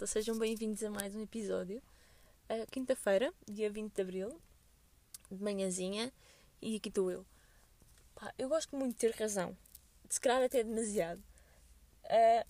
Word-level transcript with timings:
malta? 0.00 0.06
Sejam 0.06 0.38
bem-vindos 0.38 0.82
a 0.82 0.90
mais 0.90 1.14
um 1.14 1.22
episódio. 1.22 1.82
Uh, 2.48 2.66
Quinta-feira, 2.70 3.32
dia 3.46 3.70
20 3.70 3.92
de 3.92 4.00
Abril, 4.00 4.40
de 5.30 5.42
manhãzinha, 5.42 6.12
e 6.62 6.76
aqui 6.76 6.88
estou 6.88 7.10
eu. 7.10 7.26
Pá, 8.14 8.32
eu 8.38 8.48
gosto 8.48 8.74
muito 8.76 8.94
de 8.94 9.00
ter 9.00 9.14
razão, 9.14 9.56
se 10.08 10.20
calhar 10.20 10.42
até 10.42 10.64
demasiado, 10.64 11.18
uh, 11.18 12.46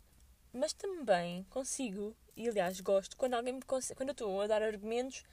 mas 0.53 0.73
também 0.73 1.45
consigo, 1.51 2.15
e 2.37 2.49
aliás 2.49 2.81
gosto, 2.81 3.17
quando 3.17 3.35
alguém 3.35 3.55
me 3.55 3.63
quando 3.63 4.09
eu 4.09 4.13
estou 4.13 4.41
a 4.41 4.47
dar 4.47 4.63
argumentos 4.63 5.25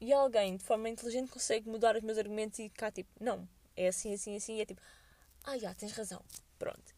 e 0.00 0.12
alguém 0.12 0.56
de 0.56 0.64
forma 0.64 0.88
inteligente 0.88 1.30
consegue 1.30 1.68
mudar 1.68 1.96
os 1.96 2.02
meus 2.02 2.18
argumentos 2.18 2.58
e 2.60 2.68
cá 2.68 2.90
tipo, 2.90 3.10
não, 3.20 3.48
é 3.76 3.88
assim, 3.88 4.14
assim, 4.14 4.36
assim, 4.36 4.56
e 4.58 4.60
é 4.60 4.66
tipo, 4.66 4.80
ah, 5.44 5.58
já, 5.58 5.74
tens 5.74 5.92
razão, 5.92 6.22
pronto. 6.58 6.94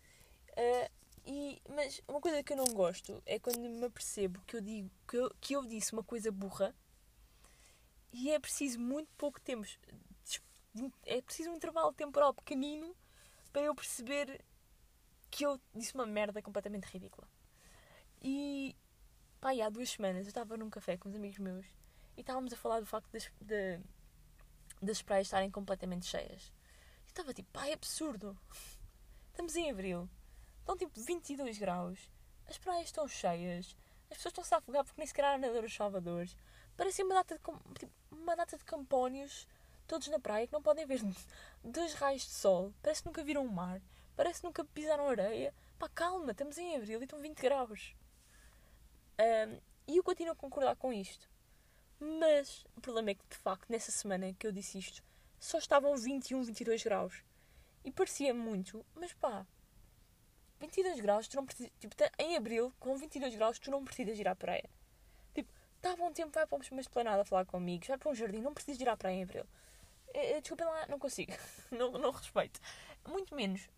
Uh, 0.53 0.91
e, 1.27 1.61
mas 1.69 2.01
uma 2.07 2.21
coisa 2.21 2.41
que 2.43 2.53
eu 2.53 2.57
não 2.57 2.67
gosto 2.67 3.21
é 3.27 3.37
quando 3.37 3.59
me 3.59 3.85
apercebo 3.85 4.41
que 4.47 4.57
eu 4.57 4.61
digo 4.61 4.91
que 5.09 5.17
eu, 5.17 5.35
que 5.41 5.57
eu 5.57 5.65
disse 5.65 5.93
uma 5.93 6.05
coisa 6.05 6.31
burra 6.31 6.73
e 8.13 8.31
é 8.31 8.39
preciso 8.39 8.79
muito 8.79 9.09
pouco 9.17 9.41
tempo. 9.41 9.67
É 11.05 11.21
preciso 11.21 11.51
um 11.51 11.57
intervalo 11.57 11.93
temporal 11.93 12.33
pequenino 12.33 12.95
para 13.53 13.63
eu 13.63 13.75
perceber 13.75 14.41
que 15.29 15.45
eu 15.45 15.61
disse 15.75 15.95
uma 15.95 16.07
merda 16.07 16.41
completamente 16.41 16.85
ridícula. 16.85 17.29
E 18.23 18.77
pá, 19.41 19.51
há 19.51 19.69
duas 19.69 19.91
semanas 19.91 20.27
eu 20.27 20.29
estava 20.29 20.57
num 20.57 20.71
café 20.71 20.97
com 20.97 21.09
uns 21.09 21.17
amigos 21.17 21.39
meus 21.39 21.67
e 22.17 22.21
estávamos 22.21 22.53
a 22.53 22.57
falar 22.57 22.79
do 22.79 22.87
facto 22.87 23.11
das, 23.11 23.31
de, 23.41 23.81
das 24.81 25.03
praias 25.03 25.27
estarem 25.27 25.51
completamente 25.51 26.07
cheias. 26.07 26.53
E 27.05 27.09
estava 27.09 27.35
tipo, 27.35 27.51
pá, 27.51 27.67
é 27.67 27.73
absurdo. 27.73 28.39
Estamos 29.33 29.57
em 29.57 29.71
abril 29.71 30.09
Estão 30.67 30.77
tipo 30.77 31.01
22 31.01 31.59
graus. 31.59 32.11
As 32.49 32.59
praias 32.59 32.87
estão 32.87 33.07
cheias. 33.07 33.77
As 34.11 34.17
pessoas 34.17 34.33
estão-se 34.33 34.53
a 34.53 34.59
afogar 34.59 34.85
porque 34.85 35.01
nem 35.01 35.07
sequer 35.07 35.25
há 35.25 35.39
nadadores 35.39 35.73
salvadores. 35.73 36.37
Parece 36.77 37.05
uma 37.05 37.15
data 37.15 37.37
de, 37.37 37.41
tipo, 37.79 37.93
uma 38.11 38.35
data 38.35 38.59
de 38.59 38.65
campónios 38.65 39.47
todos 39.87 40.09
na 40.09 40.19
praia 40.19 40.45
que 40.45 40.53
não 40.53 40.61
podem 40.61 40.85
ver 40.85 41.01
dois 41.63 41.95
raios 41.95 42.23
de 42.23 42.33
sol. 42.33 42.75
Parece 42.83 43.01
que 43.01 43.07
nunca 43.07 43.23
viram 43.23 43.47
o 43.47 43.49
mar. 43.49 43.81
Parece 44.17 44.41
que 44.41 44.47
nunca 44.49 44.65
pisaram 44.65 45.09
areia. 45.09 45.55
Pá, 45.79 45.89
calma, 45.89 46.33
estamos 46.33 46.59
em 46.59 46.75
abril 46.75 47.01
e 47.01 47.05
estão 47.05 47.21
20 47.21 47.41
graus. 47.41 47.95
Um, 49.21 49.61
e 49.87 49.97
eu 49.99 50.03
continuo 50.03 50.33
a 50.33 50.37
concordar 50.37 50.75
com 50.75 50.93
isto. 50.93 51.31
Mas 52.01 52.67
o 52.75 52.81
problema 52.81 53.11
é 53.11 53.15
que, 53.15 53.25
de 53.31 53.37
facto, 53.37 53.71
nessa 53.71 53.93
semana 53.93 54.35
que 54.35 54.45
eu 54.45 54.51
disse 54.51 54.79
isto, 54.79 55.01
só 55.39 55.59
estavam 55.59 55.97
21, 55.97 56.43
22 56.43 56.83
graus. 56.83 57.23
E 57.85 57.93
parecia 57.93 58.35
muito, 58.35 58.85
mas 58.97 59.13
pá, 59.13 59.47
22 60.59 61.01
graus, 61.01 61.29
tu 61.29 61.37
não 61.37 61.45
precisas. 61.45 61.73
Tipo, 61.79 61.95
em 62.19 62.37
abril, 62.37 62.73
com 62.79 62.97
22 62.97 63.35
graus, 63.35 63.59
tu 63.59 63.71
não 63.71 63.85
precisas 63.85 64.19
ir 64.19 64.29
à 64.29 64.35
praia. 64.35 64.69
Tipo, 65.35 65.53
estava 65.77 66.03
um 66.05 66.13
tempo, 66.13 66.33
vai 66.33 66.47
para 66.47 66.59
uma 66.71 66.81
esplanada 66.81 67.25
falar 67.25 67.45
com 67.45 67.57
amigos, 67.57 67.89
vai 67.89 67.99
para 67.99 68.11
um 68.11 68.15
jardim, 68.15 68.41
não 68.41 68.55
precisas 68.55 68.81
ir 68.81 68.89
à 68.89 68.97
praia 68.97 69.15
em 69.15 69.23
abril. 69.23 69.45
Eh, 70.15 70.33
eh, 70.33 70.41
desculpem 70.41 70.67
lá, 70.67 70.87
não 70.89 70.99
consigo. 70.99 71.33
não, 71.71 71.93
não 71.93 72.11
respeito. 72.11 72.61
Muito 73.07 73.35
menos. 73.35 73.69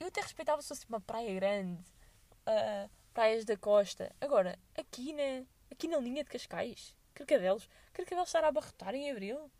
Eu 0.00 0.08
até 0.08 0.20
respeitava 0.20 0.60
se 0.60 0.68
fosse 0.68 0.86
uma 0.88 1.00
praia 1.00 1.32
grande, 1.34 1.80
uh, 2.48 2.90
praias 3.14 3.44
da 3.44 3.56
costa. 3.56 4.12
Agora, 4.20 4.58
aqui 4.76 5.12
na, 5.12 5.46
aqui 5.70 5.86
na 5.86 5.98
linha 5.98 6.24
de 6.24 6.30
Cascais, 6.30 6.96
Carcavelos, 7.14 7.68
Carcavelos 7.92 8.28
estará 8.28 8.48
a 8.48 8.50
abarrotar 8.50 8.94
em 8.94 9.10
abril. 9.10 9.50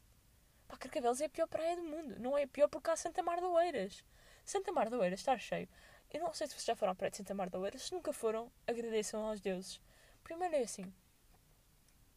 Pá, 0.67 0.77
Carcavelos 0.77 1.21
é 1.21 1.27
a 1.27 1.29
pior 1.29 1.47
praia 1.47 1.77
do 1.77 1.85
mundo. 1.85 2.19
Não 2.19 2.37
é 2.37 2.47
pior 2.47 2.69
porque 2.69 2.91
há 2.91 2.97
Santa 2.97 3.23
Mar 3.23 3.39
de 3.39 3.45
Oeiras. 3.45 4.03
Santa 4.45 4.73
Mar 4.73 4.91
da 4.91 4.99
Oeiras 4.99 5.21
está 5.21 5.39
cheio. 5.39 5.69
Eu 6.13 6.21
não 6.21 6.33
sei 6.35 6.47
se 6.47 6.55
vocês 6.55 6.65
já 6.65 6.77
foram 6.77 6.93
à 6.93 6.95
praia 6.95 7.11
de 7.11 7.17
Santa 7.17 7.35
Mar 7.35 7.49
da 7.49 7.59
Oeiras. 7.59 7.83
Se 7.83 7.93
nunca 7.93 8.13
foram, 8.13 8.51
agradeçam 8.67 9.25
aos 9.25 9.41
deuses. 9.41 9.81
Primeiro 10.23 10.55
é 10.55 10.61
assim. 10.61 10.93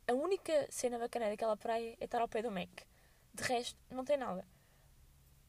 A 0.08 0.14
única 0.14 0.68
cena 0.70 1.00
bacana 1.00 1.30
daquela 1.30 1.56
praia 1.58 1.96
é 2.00 2.06
estar 2.06 2.22
ao 2.22 2.28
pé 2.28 2.42
do 2.42 2.52
Mac. 2.52 2.70
De 3.34 3.44
resto, 3.44 3.80
não 3.90 4.04
tem 4.04 4.18
nada. 4.18 4.46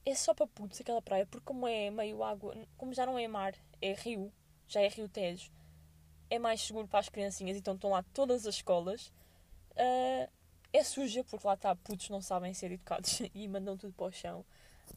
É 0.05 0.15
só 0.15 0.33
para 0.33 0.47
putos 0.47 0.81
aquela 0.81 1.03
praia, 1.03 1.27
porque 1.27 1.45
como 1.45 1.67
é 1.67 1.91
meio 1.91 2.23
água, 2.23 2.55
como 2.77 2.95
já 2.95 3.05
não 3.05 3.19
é 3.19 3.27
mar, 3.27 3.55
é 3.83 3.93
rio, 3.93 4.33
já 4.69 4.81
é 4.81 4.89
rio 4.89 5.09
Tejo, 5.09 5.51
é 6.31 6.39
mais 6.39 6.63
seguro 6.63 6.87
para 6.87 7.01
as 7.01 7.09
criancinhas, 7.09 7.57
então 7.57 7.75
estão 7.75 7.91
lá 7.91 8.05
todas 8.15 8.47
as 8.47 8.55
escolas. 8.55 9.09
Uh, 9.73 10.31
é 10.73 10.85
suja, 10.85 11.25
porque 11.25 11.47
lá 11.47 11.55
está, 11.55 11.75
putos 11.75 12.09
não 12.09 12.21
sabem 12.21 12.55
ser 12.55 12.71
educados 12.71 13.21
e 13.35 13.49
mandam 13.49 13.77
tudo 13.77 13.93
para 13.93 14.07
o 14.07 14.13
chão 14.13 14.45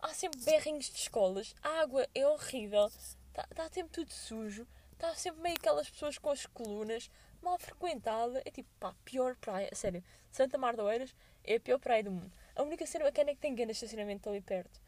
há 0.01 0.13
sempre 0.13 0.39
berrinhos 0.43 0.89
de 0.89 0.97
escolas, 0.97 1.55
a 1.61 1.81
água 1.81 2.07
é 2.15 2.25
horrível, 2.27 2.85
está 2.85 3.43
tá 3.55 3.69
sempre 3.69 3.91
tudo 3.91 4.11
sujo, 4.11 4.67
está 4.93 5.13
sempre 5.15 5.41
meio 5.41 5.55
aquelas 5.55 5.89
pessoas 5.89 6.17
com 6.17 6.29
as 6.29 6.45
colunas, 6.45 7.09
mal 7.41 7.57
frequentada. 7.57 8.41
É 8.45 8.51
tipo, 8.51 8.69
pá, 8.79 8.93
pior 9.05 9.35
praia, 9.37 9.69
sério. 9.73 10.03
Santa 10.31 10.57
Mar 10.57 10.75
de 10.75 10.81
Oeiras 10.81 11.15
é 11.43 11.55
a 11.55 11.59
pior 11.59 11.79
praia 11.79 12.03
do 12.03 12.11
mundo. 12.11 12.31
A 12.55 12.63
única 12.63 12.85
cena 12.85 13.05
bacana 13.05 13.31
é 13.31 13.35
que 13.35 13.41
tem 13.41 13.55
grande 13.55 13.71
estacionamento 13.71 14.29
ali 14.29 14.41
perto. 14.41 14.81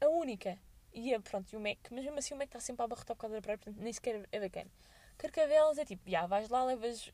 A 0.00 0.08
única. 0.08 0.58
E 0.92 1.14
é, 1.14 1.18
pronto, 1.20 1.52
e 1.52 1.56
o 1.56 1.60
Mac, 1.60 1.78
mas 1.90 2.04
mesmo 2.04 2.18
assim 2.18 2.34
o 2.34 2.36
Mac 2.36 2.48
está 2.48 2.58
sempre 2.58 2.82
a 2.82 2.84
abarrotar 2.84 3.14
por 3.14 3.20
causa 3.20 3.36
da 3.36 3.42
praia, 3.42 3.58
portanto 3.58 3.80
nem 3.80 3.92
sequer 3.92 4.26
é 4.32 4.40
bacana. 4.40 4.70
Carcavelos 5.16 5.78
é 5.78 5.84
tipo, 5.84 6.10
já, 6.10 6.26
vais 6.26 6.48
lá, 6.48 6.64
levas, 6.64 7.12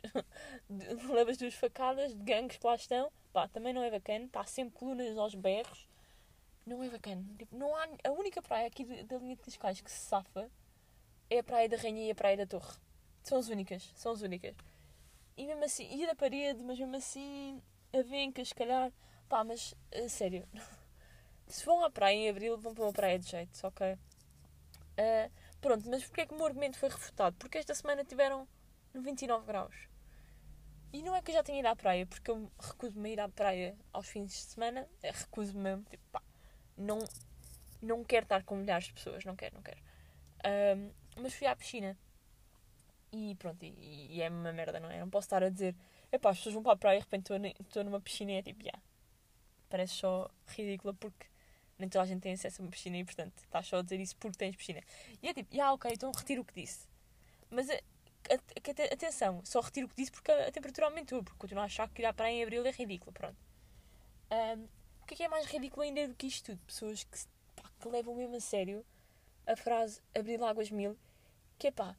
levas 1.10 1.36
duas 1.36 1.52
facadas 1.52 2.14
de 2.14 2.22
gangues 2.22 2.56
que 2.56 2.66
lá 2.66 2.74
estão, 2.76 3.12
pá, 3.32 3.48
também 3.48 3.74
não 3.74 3.82
é 3.82 3.90
bacana, 3.90 4.24
está 4.24 4.44
sempre 4.44 4.78
colunas 4.78 5.18
aos 5.18 5.34
berros, 5.34 5.86
não 6.66 6.82
é 6.82 6.90
bacana. 6.90 7.24
Tipo, 7.38 7.56
não 7.56 7.74
há, 7.76 7.86
a 8.04 8.10
única 8.10 8.42
praia 8.42 8.66
aqui 8.66 8.84
da 9.04 9.16
linha 9.18 9.36
de 9.36 9.42
Cascais 9.42 9.80
que 9.80 9.90
se 9.90 10.00
safa 10.00 10.50
é 11.30 11.38
a 11.38 11.44
Praia 11.44 11.68
da 11.68 11.76
Rainha 11.76 12.06
e 12.06 12.10
a 12.10 12.14
Praia 12.14 12.36
da 12.36 12.46
Torre. 12.46 12.76
São 13.22 13.38
as 13.38 13.48
únicas. 13.48 13.90
São 13.94 14.12
as 14.12 14.20
únicas. 14.20 14.54
E 15.36 15.46
mesmo 15.46 15.64
assim, 15.64 15.88
e 15.92 16.06
da 16.06 16.14
parede, 16.14 16.62
mas 16.62 16.78
mesmo 16.78 16.96
assim, 16.96 17.62
a 17.92 18.02
venca, 18.02 18.44
se 18.44 18.54
calhar. 18.54 18.92
Pá, 19.28 19.44
mas, 19.44 19.74
a 19.94 20.08
sério. 20.08 20.46
Se 21.48 21.64
vão 21.64 21.84
à 21.84 21.90
praia 21.90 22.16
em 22.16 22.28
abril, 22.28 22.58
vão 22.58 22.74
para 22.74 22.84
uma 22.84 22.92
praia 22.92 23.18
de 23.20 23.30
jeito, 23.30 23.64
ok? 23.64 23.92
Uh, 23.92 25.30
pronto, 25.60 25.88
mas 25.88 26.02
porquê 26.04 26.22
é 26.22 26.26
que 26.26 26.34
o 26.34 26.36
meu 26.36 26.46
argumento 26.46 26.76
foi 26.76 26.88
refutado? 26.88 27.36
Porque 27.38 27.58
esta 27.58 27.72
semana 27.72 28.04
tiveram 28.04 28.48
29 28.92 29.46
graus. 29.46 29.76
E 30.92 31.02
não 31.02 31.14
é 31.14 31.22
que 31.22 31.30
eu 31.30 31.34
já 31.34 31.44
tenha 31.44 31.60
ido 31.60 31.68
à 31.68 31.76
praia, 31.76 32.04
porque 32.04 32.30
eu 32.30 32.50
recuso-me 32.58 33.10
a 33.10 33.12
ir 33.12 33.20
à 33.20 33.28
praia 33.28 33.76
aos 33.92 34.08
fins 34.08 34.30
de 34.30 34.38
semana. 34.38 34.88
É, 35.02 35.12
recuso-me 35.12 35.60
mesmo, 35.60 35.84
tipo, 35.84 36.02
pá, 36.10 36.20
não, 36.76 36.98
não 37.82 38.04
quero 38.04 38.24
estar 38.24 38.42
com 38.44 38.56
milhares 38.56 38.86
de 38.86 38.92
pessoas, 38.92 39.24
não 39.24 39.36
quero, 39.36 39.54
não 39.54 39.62
quero. 39.62 39.78
Um, 40.44 40.90
mas 41.22 41.34
fui 41.34 41.46
à 41.46 41.56
piscina. 41.56 41.96
E 43.12 43.34
pronto, 43.36 43.62
e, 43.64 44.08
e, 44.10 44.22
é 44.22 44.28
uma 44.28 44.52
merda, 44.52 44.78
não 44.80 44.90
é? 44.90 45.00
Não 45.00 45.08
posso 45.08 45.26
estar 45.26 45.42
a 45.42 45.48
dizer, 45.48 45.74
epá, 46.12 46.30
as 46.30 46.38
pessoas 46.38 46.54
vão 46.54 46.62
para 46.62 46.72
a 46.72 46.76
praia 46.76 46.96
e 46.96 46.98
de 46.98 47.04
repente 47.04 47.32
estou 47.60 47.84
numa 47.84 48.00
piscina 48.00 48.32
e 48.32 48.34
é 48.36 48.42
tipo. 48.42 48.62
Yeah. 48.62 48.82
Parece 49.68 49.94
só 49.94 50.30
ridícula 50.48 50.94
porque 50.94 51.26
nem 51.78 51.88
toda 51.88 52.04
a 52.04 52.06
gente 52.06 52.22
tem 52.22 52.32
acesso 52.32 52.62
a 52.62 52.64
uma 52.64 52.70
piscina 52.70 52.96
e 52.96 53.04
portanto 53.04 53.32
estás 53.38 53.66
só 53.66 53.78
a 53.78 53.82
dizer 53.82 54.00
isso 54.00 54.16
porque 54.16 54.38
tens 54.38 54.56
piscina. 54.56 54.82
E 55.22 55.28
é 55.28 55.34
tipo, 55.34 55.52
yeah, 55.52 55.72
ok, 55.72 55.90
então 55.92 56.12
retiro 56.12 56.42
o 56.42 56.44
que 56.44 56.54
disse. 56.54 56.86
Mas 57.50 57.68
a, 57.70 57.74
a, 57.74 58.34
a, 58.34 58.94
atenção, 58.94 59.40
só 59.44 59.60
retiro 59.60 59.86
o 59.86 59.90
que 59.90 59.96
disse 59.96 60.10
porque 60.12 60.30
a, 60.30 60.50
temperatura 60.50 60.86
aumentou, 60.86 61.22
porque 61.22 61.38
continuo 61.38 61.62
a 61.62 61.66
achar 61.66 61.88
que 61.88 62.02
ir 62.02 62.06
à 62.06 62.12
praia 62.12 62.34
em 62.34 62.42
abril 62.42 62.64
é 62.66 62.70
ridículo, 62.70 63.12
pronto. 63.12 63.36
Um, 64.30 64.68
o 65.06 65.08
que 65.08 65.14
é, 65.14 65.16
que 65.18 65.22
é 65.22 65.28
mais 65.28 65.46
ridículo 65.46 65.82
ainda 65.82 66.08
do 66.08 66.16
que 66.16 66.26
isto 66.26 66.46
tudo? 66.46 66.58
Pessoas 66.66 67.04
que, 67.04 67.16
pá, 67.54 67.70
que 67.78 67.88
levam 67.88 68.12
mesmo 68.12 68.34
a 68.34 68.40
sério 68.40 68.84
a 69.46 69.54
frase 69.54 70.02
Abril 70.12 70.44
Águas 70.44 70.68
Mil, 70.68 70.98
que 71.56 71.68
é 71.68 71.70
pá, 71.70 71.96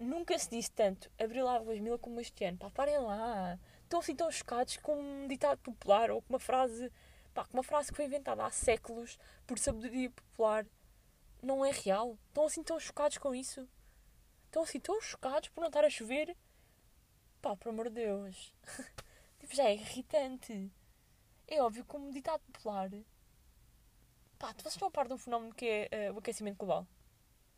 nunca 0.00 0.36
se 0.36 0.50
disse 0.50 0.68
tanto 0.72 1.08
Abril 1.16 1.46
Águas 1.46 1.78
Mil 1.78 1.96
como 1.96 2.20
este 2.20 2.44
ano. 2.44 2.58
Pá, 2.58 2.70
parem 2.70 2.98
lá. 2.98 3.56
Estão 3.84 4.00
assim 4.00 4.16
tão 4.16 4.28
chocados 4.32 4.78
com 4.78 5.00
um 5.00 5.28
ditado 5.28 5.60
popular 5.60 6.10
ou 6.10 6.20
com 6.20 6.32
uma 6.32 6.40
frase, 6.40 6.90
pá, 7.32 7.44
com 7.44 7.56
uma 7.56 7.62
frase 7.62 7.90
que 7.90 7.94
foi 7.96 8.06
inventada 8.06 8.44
há 8.44 8.50
séculos 8.50 9.16
por 9.46 9.56
sabedoria 9.56 10.10
popular. 10.10 10.66
Não 11.40 11.64
é 11.64 11.70
real. 11.70 12.18
Estão 12.26 12.46
assim 12.46 12.64
tão 12.64 12.80
chocados 12.80 13.18
com 13.18 13.32
isso. 13.32 13.68
Estão 14.46 14.64
assim 14.64 14.80
tão 14.80 15.00
chocados 15.00 15.50
por 15.50 15.60
não 15.60 15.68
estar 15.68 15.84
a 15.84 15.90
chover. 15.90 16.36
Pá, 17.40 17.54
por 17.54 17.68
amor 17.68 17.88
de 17.88 17.94
Deus. 17.94 18.52
tipo, 19.38 19.54
já 19.54 19.66
é 19.66 19.74
irritante. 19.74 20.72
É 21.48 21.62
óbvio, 21.62 21.84
como 21.86 22.12
ditado 22.12 22.40
popular. 22.52 22.90
Pá, 24.38 24.52
vocês 24.52 24.74
estão 24.74 24.88
a 24.88 24.90
par 24.90 25.08
de 25.08 25.14
um 25.14 25.18
fenómeno 25.18 25.54
que 25.54 25.88
é 25.90 26.10
uh, 26.10 26.14
o 26.14 26.18
aquecimento 26.18 26.58
global. 26.58 26.86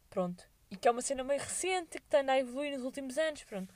Pronto. 0.09 0.49
E 0.71 0.77
que 0.77 0.87
é 0.87 0.91
uma 0.91 1.03
cena 1.03 1.25
meio 1.25 1.41
recente, 1.41 1.99
que 1.99 2.07
está 2.07 2.21
a 2.21 2.39
evoluir 2.39 2.73
nos 2.73 2.85
últimos 2.85 3.19
anos. 3.19 3.43
Pronto. 3.43 3.75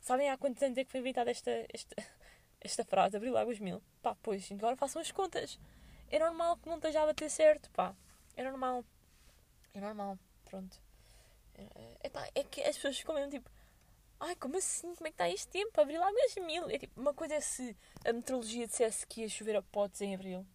Sabem 0.00 0.30
há 0.30 0.38
quantos 0.38 0.62
anos 0.62 0.78
é 0.78 0.84
que 0.84 0.90
foi 0.90 1.00
inventada 1.00 1.32
esta, 1.32 1.50
esta, 1.72 1.96
esta 2.60 2.84
frase? 2.84 3.16
Abril 3.16 3.36
Águas 3.36 3.58
Mil. 3.58 3.82
Pá, 4.00 4.16
pois, 4.22 4.50
agora 4.52 4.76
façam 4.76 5.02
as 5.02 5.10
contas. 5.10 5.58
É 6.08 6.18
normal 6.20 6.56
que 6.58 6.68
não 6.68 6.76
esteja 6.76 7.02
a 7.02 7.06
bater 7.06 7.28
certo, 7.28 7.68
pá. 7.72 7.92
É 8.36 8.44
normal. 8.44 8.84
É 9.74 9.80
normal. 9.80 10.16
Pronto. 10.44 10.80
É, 12.02 12.08
pá, 12.08 12.28
é 12.34 12.44
que 12.44 12.62
as 12.62 12.76
pessoas 12.76 12.98
ficam 12.98 13.16
mesmo 13.16 13.30
tipo 13.30 13.50
Ai, 14.18 14.34
como 14.36 14.56
assim? 14.56 14.94
Como 14.94 15.06
é 15.06 15.10
que 15.10 15.14
está 15.14 15.28
este 15.28 15.48
tempo? 15.48 15.80
Abril 15.80 16.02
há 16.02 16.12
mesmo 16.12 16.44
mil. 16.44 16.70
É 16.70 16.78
tipo, 16.78 17.00
uma 17.00 17.14
coisa 17.14 17.34
é 17.34 17.40
se 17.40 17.76
a 18.04 18.12
meteorologia 18.12 18.66
dissesse 18.66 19.06
que 19.06 19.22
ia 19.22 19.28
chover 19.28 19.56
a 19.56 19.62
potes 19.62 20.00
em 20.00 20.14
abril. 20.14 20.46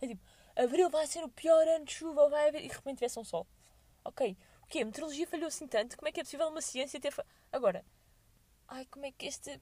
É 0.00 0.06
tipo, 0.06 0.22
abril 0.54 0.90
vai 0.90 1.06
ser 1.06 1.24
o 1.24 1.28
pior 1.28 1.66
ano 1.68 1.84
de 1.84 1.94
chuva, 1.94 2.28
vai 2.28 2.48
haver. 2.48 2.64
E 2.64 2.68
de 2.68 2.74
repente 2.74 2.98
tivesse 2.98 3.18
um 3.18 3.24
sol. 3.24 3.46
Ok. 4.04 4.36
O 4.62 4.66
quê? 4.66 4.80
A 4.80 4.84
meteorologia 4.84 5.26
falhou 5.26 5.48
assim 5.48 5.66
tanto? 5.66 5.96
Como 5.96 6.08
é 6.08 6.12
que 6.12 6.20
é 6.20 6.24
possível 6.24 6.48
uma 6.48 6.60
ciência 6.60 7.00
ter. 7.00 7.14
Agora, 7.52 7.84
Ai, 8.68 8.84
como 8.86 9.06
é 9.06 9.12
que 9.12 9.26
este. 9.26 9.60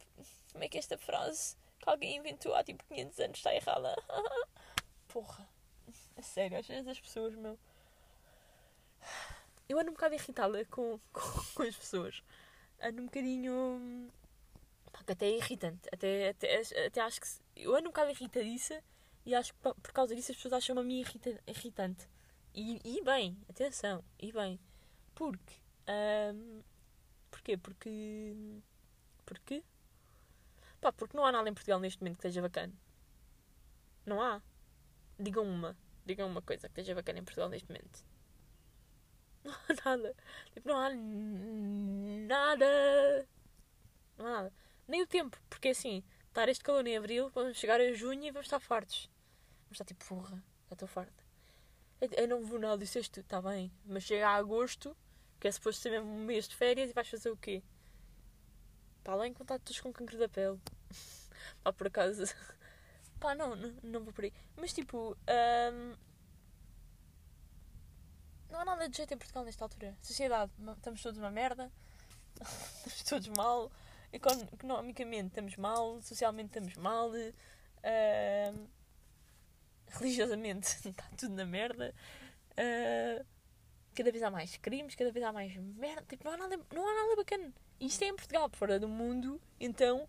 Como 0.53 0.65
é 0.65 0.69
que 0.69 0.79
esta 0.79 0.97
frase 0.97 1.56
que 1.79 1.89
alguém 1.89 2.17
inventou 2.17 2.55
há 2.55 2.65
tipo 2.65 2.85
500 2.85 3.21
anos 3.21 3.39
está 3.39 3.55
errada? 3.55 3.95
Porra. 5.09 5.49
A 6.17 6.23
sério, 6.23 6.59
às 6.59 6.67
vezes 6.67 6.89
as 6.89 7.01
pessoas, 7.01 7.35
meu. 7.35 7.59
Eu 9.69 9.79
ando 9.79 9.91
um 9.91 9.95
bocado 9.95 10.15
irritada 10.15 10.65
com, 10.67 10.99
com, 11.12 11.21
com 11.55 11.62
as 11.62 11.77
pessoas. 11.77 12.23
Ando 12.81 13.03
um 13.03 13.05
bocadinho. 13.06 14.11
Pá, 14.93 15.00
até 15.06 15.26
é 15.26 15.37
irritante. 15.37 15.88
Até, 15.93 16.31
até, 16.31 16.87
até 16.87 17.00
acho 17.00 17.21
que. 17.21 17.29
Eu 17.56 17.75
ando 17.75 17.88
um 17.88 17.93
bocado 17.93 18.11
irritadiça 18.11 18.82
e 19.26 19.35
acho 19.35 19.55
que 19.55 19.61
por 19.61 19.93
causa 19.93 20.15
disso 20.15 20.32
as 20.32 20.37
pessoas 20.37 20.55
acham-me 20.55 20.81
a 20.81 20.85
mim 20.85 21.00
irrita, 21.00 21.41
irritante. 21.47 22.09
E, 22.55 22.81
e 22.85 23.03
bem, 23.03 23.37
atenção, 23.49 24.05
e 24.19 24.32
bem. 24.32 24.61
Porque. 25.15 25.55
Um, 25.88 26.62
porquê? 27.31 27.56
Porque. 27.56 28.61
Porquê? 29.25 29.65
Pá, 30.81 30.93
porque 30.93 31.17
não 31.17 31.25
há 31.25 31.32
nada 31.32 31.49
em 31.49 31.55
Portugal 31.55 31.81
neste 31.81 32.00
momento 32.00 32.17
que 32.19 32.27
esteja 32.27 32.43
bacana. 32.43 32.73
Não 34.05 34.20
há. 34.20 34.43
Digam 35.19 35.44
uma. 35.44 35.77
Digam 36.05 36.29
uma 36.29 36.43
coisa 36.43 36.69
que 36.69 36.81
esteja 36.81 36.94
bacana 36.94 37.20
em 37.20 37.25
Portugal 37.25 37.49
neste 37.49 37.69
momento. 37.69 38.05
Não 39.44 39.53
há 39.53 39.97
nada. 39.97 40.15
Tipo, 40.53 40.69
não 40.69 40.79
há 40.79 40.88
nada. 42.34 43.28
Não 44.16 44.26
há 44.26 44.31
nada. 44.31 44.52
Nem 44.86 45.02
o 45.02 45.06
tempo, 45.06 45.40
porque 45.48 45.69
assim, 45.69 46.04
estar 46.28 46.48
este 46.48 46.62
calor 46.62 46.86
em 46.86 46.96
abril, 46.96 47.31
vamos 47.31 47.56
chegar 47.56 47.81
a 47.81 47.92
junho 47.92 48.25
e 48.25 48.31
vamos 48.31 48.46
estar 48.46 48.60
fartos. 48.60 49.10
Vamos 49.64 49.72
estar 49.72 49.84
tipo, 49.84 50.04
porra, 50.04 50.36
já 50.69 50.75
estou 50.75 50.88
farta. 50.88 51.25
Eu 52.00 52.28
não 52.28 52.42
vou 52.44 52.58
nada, 52.58 52.78
disseste 52.78 53.20
está 53.20 53.40
bem. 53.40 53.72
Mas 53.84 54.02
chega 54.02 54.28
a 54.28 54.34
agosto, 54.34 54.96
que 55.40 55.48
é 55.48 55.52
suposto 55.52 55.81
ser 55.81 55.90
mesmo 55.90 56.10
um 56.10 56.25
mês 56.25 56.48
de 56.48 56.54
férias, 56.54 56.90
e 56.90 56.92
vais 56.92 57.08
fazer 57.08 57.31
o 57.31 57.36
quê? 57.36 57.62
Lá 59.06 59.26
em 59.26 59.34
contato 59.34 59.62
todos 59.62 59.81
com 59.81 59.92
cancro 59.92 60.19
da 60.19 60.28
pele. 60.28 60.58
Pá, 61.62 61.72
por 61.72 61.86
acaso. 61.86 62.25
Pá, 63.20 63.34
não, 63.34 63.54
não, 63.54 63.75
não 63.82 64.00
vou 64.04 64.12
por 64.12 64.25
aí. 64.25 64.32
Mas 64.56 64.72
tipo, 64.72 65.16
um, 65.72 65.96
não 68.50 68.60
há 68.60 68.64
nada 68.64 68.88
de 68.88 68.96
jeito 68.96 69.12
em 69.12 69.19
Portugal 69.19 69.44
nesta 69.44 69.64
altura. 69.64 69.96
Sociedade, 70.00 70.52
estamos 70.76 71.02
todos 71.02 71.19
uma 71.19 71.31
merda, 71.31 71.72
estamos 72.86 73.02
todos 73.04 73.28
mal, 73.28 73.72
economicamente 74.12 75.28
estamos 75.28 75.56
mal, 75.56 76.00
socialmente 76.02 76.48
estamos 76.48 76.76
mal, 76.76 77.10
uh, 77.10 78.69
religiosamente 79.88 80.69
está 80.88 81.04
tudo 81.16 81.34
na 81.34 81.44
merda. 81.44 81.94
Uh, 82.52 83.25
cada 83.94 84.10
vez 84.10 84.22
há 84.22 84.31
mais 84.31 84.56
crimes, 84.56 84.94
cada 84.94 85.10
vez 85.10 85.25
há 85.25 85.32
mais 85.32 85.56
merda. 85.56 86.04
Tipo, 86.08 86.25
não 86.25 86.32
há 86.32 86.36
nada, 86.36 86.60
não 86.72 86.88
há 86.88 86.94
nada 86.94 87.16
bacana. 87.16 87.52
Isto 87.81 88.02
é 88.02 88.08
em 88.08 88.16
Portugal, 88.16 88.50
fora 88.52 88.78
do 88.78 88.88
mundo, 88.88 89.40
então 89.58 90.08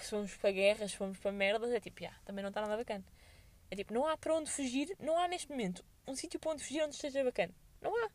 se 0.00 0.10
formos 0.10 0.36
para 0.36 0.50
guerras, 0.50 0.90
se 0.90 0.96
formos 0.96 1.18
para 1.18 1.32
merdas, 1.32 1.70
é 1.70 1.80
tipo, 1.80 2.02
yeah, 2.02 2.18
também 2.24 2.42
não 2.42 2.48
está 2.48 2.60
nada 2.60 2.76
bacana. 2.76 3.04
É 3.70 3.76
tipo, 3.76 3.92
não 3.92 4.06
há 4.06 4.16
para 4.16 4.34
onde 4.34 4.50
fugir, 4.50 4.94
não 4.98 5.18
há 5.18 5.28
neste 5.28 5.50
momento 5.50 5.84
um 6.06 6.14
sítio 6.14 6.38
para 6.38 6.52
onde 6.52 6.62
fugir 6.62 6.82
onde 6.82 6.94
esteja 6.94 7.24
bacana. 7.24 7.54
Não 7.80 7.94
há. 8.04 8.10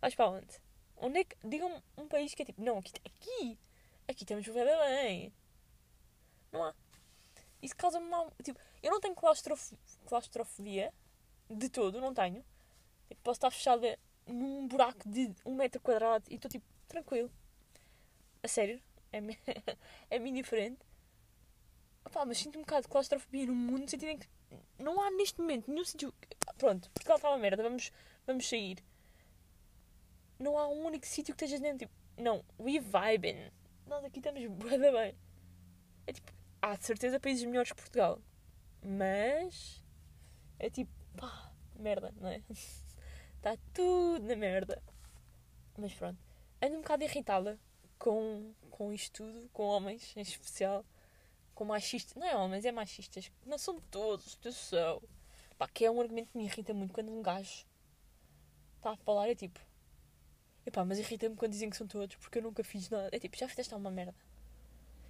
Vais 0.00 0.14
para 0.14 0.30
onde? 0.30 0.67
Onde 1.00 1.20
é 1.20 1.24
que. 1.24 1.36
Digam-me 1.44 1.82
um 1.96 2.08
país 2.08 2.34
que 2.34 2.42
é 2.42 2.44
tipo. 2.44 2.62
Não, 2.62 2.78
aqui. 2.78 2.92
Aqui, 3.04 3.58
aqui 4.08 4.24
temos 4.24 4.46
o 4.46 4.52
bem. 4.52 5.32
Não 6.52 6.64
há. 6.64 6.74
Isso 7.62 7.76
causa-me 7.76 8.08
mal. 8.08 8.32
Tipo, 8.42 8.58
eu 8.82 8.90
não 8.90 9.00
tenho 9.00 9.14
claustrof... 9.14 9.74
claustrofobia. 10.06 10.92
De 11.48 11.68
todo, 11.70 12.00
não 12.00 12.12
tenho. 12.12 12.44
Tipo, 13.08 13.22
posso 13.22 13.38
estar 13.38 13.50
fechada 13.50 13.98
num 14.26 14.68
buraco 14.68 15.08
de 15.08 15.34
um 15.46 15.54
metro 15.54 15.80
quadrado 15.80 16.24
e 16.30 16.34
estou 16.34 16.50
tipo, 16.50 16.64
tranquilo. 16.86 17.30
A 18.42 18.48
sério. 18.48 18.80
É-me 19.10 19.38
é 20.10 20.18
indiferente. 20.18 20.78
Opa, 22.04 22.26
mas 22.26 22.38
sinto 22.38 22.58
um 22.58 22.62
bocado 22.62 22.82
de 22.82 22.88
claustrofobia 22.88 23.46
no 23.46 23.54
mundo 23.54 23.82
no 23.82 23.88
sentido 23.88 24.10
em 24.10 24.18
que 24.18 24.28
não 24.78 25.00
há 25.00 25.10
neste 25.10 25.40
momento 25.40 25.70
nenhum 25.70 25.84
sítio. 25.84 26.12
Pronto, 26.58 26.90
Portugal 26.90 27.16
está 27.16 27.30
uma 27.30 27.38
merda, 27.38 27.62
vamos, 27.62 27.90
vamos 28.26 28.48
sair 28.48 28.82
não 30.38 30.58
há 30.58 30.68
um 30.68 30.86
único 30.86 31.06
sítio 31.06 31.34
que 31.34 31.44
estejas 31.44 31.60
dentro. 31.60 31.86
Tipo, 31.86 31.92
não, 32.16 32.44
we 32.58 32.78
vibing. 32.78 33.50
Nós 33.86 34.04
aqui 34.04 34.18
estamos 34.18 34.44
bué 34.50 34.78
bem. 34.78 35.14
É 36.06 36.12
tipo, 36.12 36.32
há 36.62 36.76
de 36.76 36.84
certeza 36.84 37.20
países 37.20 37.44
melhores 37.44 37.72
que 37.72 37.76
Portugal. 37.76 38.20
Mas 38.82 39.84
é 40.58 40.70
tipo, 40.70 40.92
pá, 41.16 41.52
merda, 41.76 42.14
não 42.20 42.28
é? 42.28 42.42
Está 42.50 43.56
tudo 43.74 44.24
na 44.24 44.36
merda. 44.36 44.82
Mas 45.76 45.92
pronto. 45.94 46.18
Ando 46.62 46.76
um 46.76 46.80
bocado 46.80 47.04
irritada 47.04 47.58
com, 47.98 48.52
com 48.70 48.92
isto 48.92 49.24
tudo, 49.24 49.48
com 49.52 49.64
homens 49.64 50.16
em 50.16 50.20
especial, 50.20 50.84
com 51.54 51.64
machistas. 51.64 52.14
Não 52.16 52.26
é 52.26 52.36
homens, 52.36 52.64
é 52.64 52.72
machistas. 52.72 53.30
Não 53.44 53.58
são 53.58 53.80
todos, 53.90 54.34
atenção. 54.34 55.02
Pá, 55.56 55.68
que 55.68 55.84
é 55.84 55.90
um 55.90 56.00
argumento 56.00 56.30
que 56.30 56.38
me 56.38 56.44
irrita 56.44 56.72
muito 56.72 56.92
quando 56.92 57.12
um 57.12 57.20
gajo 57.20 57.66
está 58.76 58.92
a 58.92 58.96
falar, 58.96 59.28
é 59.28 59.34
tipo, 59.34 59.60
Epá, 60.68 60.84
mas 60.84 60.98
irrita-me 60.98 61.34
quando 61.34 61.52
dizem 61.52 61.70
que 61.70 61.78
são 61.78 61.86
todos, 61.86 62.14
porque 62.16 62.36
eu 62.36 62.42
nunca 62.42 62.62
fiz 62.62 62.90
nada. 62.90 63.08
É 63.10 63.18
tipo, 63.18 63.34
já 63.38 63.48
fizeste 63.48 63.74
uma 63.74 63.90
merda. 63.90 64.14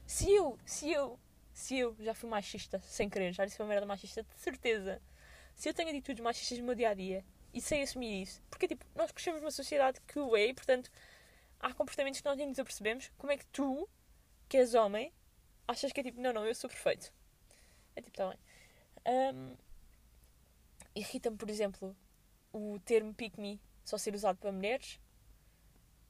Se 0.06 0.30
eu, 0.32 0.56
se 0.64 0.92
eu, 0.92 1.18
se 1.52 1.76
eu 1.76 1.96
já 1.98 2.14
fui 2.14 2.30
machista 2.30 2.80
sem 2.84 3.10
querer, 3.10 3.32
já 3.32 3.44
disse 3.44 3.60
uma 3.60 3.66
merda 3.66 3.84
machista, 3.84 4.22
de 4.22 4.40
certeza. 4.40 5.02
Se 5.56 5.68
eu 5.68 5.74
tenho 5.74 5.88
atitudes 5.88 6.22
machistas 6.22 6.58
no 6.60 6.64
meu 6.64 6.76
dia 6.76 6.90
a 6.90 6.94
dia 6.94 7.24
e 7.52 7.60
sei 7.60 7.82
assumir 7.82 8.22
isso, 8.22 8.40
porque 8.48 8.68
tipo, 8.68 8.86
nós 8.94 9.10
crescemos 9.10 9.40
numa 9.40 9.50
sociedade 9.50 10.00
que 10.06 10.20
o 10.20 10.36
é 10.36 10.46
e 10.46 10.54
portanto 10.54 10.92
há 11.58 11.74
comportamentos 11.74 12.20
que 12.20 12.28
nós 12.28 12.36
nem 12.36 12.46
nos 12.46 12.60
apercebemos. 12.60 13.10
Como 13.18 13.32
é 13.32 13.36
que 13.36 13.46
tu, 13.46 13.88
que 14.48 14.58
és 14.58 14.74
homem, 14.74 15.12
achas 15.66 15.90
que 15.90 15.98
é 15.98 16.04
tipo, 16.04 16.20
não, 16.20 16.32
não, 16.32 16.46
eu 16.46 16.54
sou 16.54 16.70
perfeito? 16.70 17.12
É 17.96 18.00
tipo, 18.00 18.16
tá 18.16 18.28
bem. 18.28 18.38
Um, 19.34 19.56
Irrita-me, 20.94 21.36
por 21.36 21.50
exemplo, 21.50 21.96
o 22.52 22.78
termo 22.84 23.12
pick 23.12 23.36
me 23.36 23.60
só 23.84 23.98
ser 23.98 24.14
usado 24.14 24.38
para 24.38 24.52
mulheres 24.52 25.00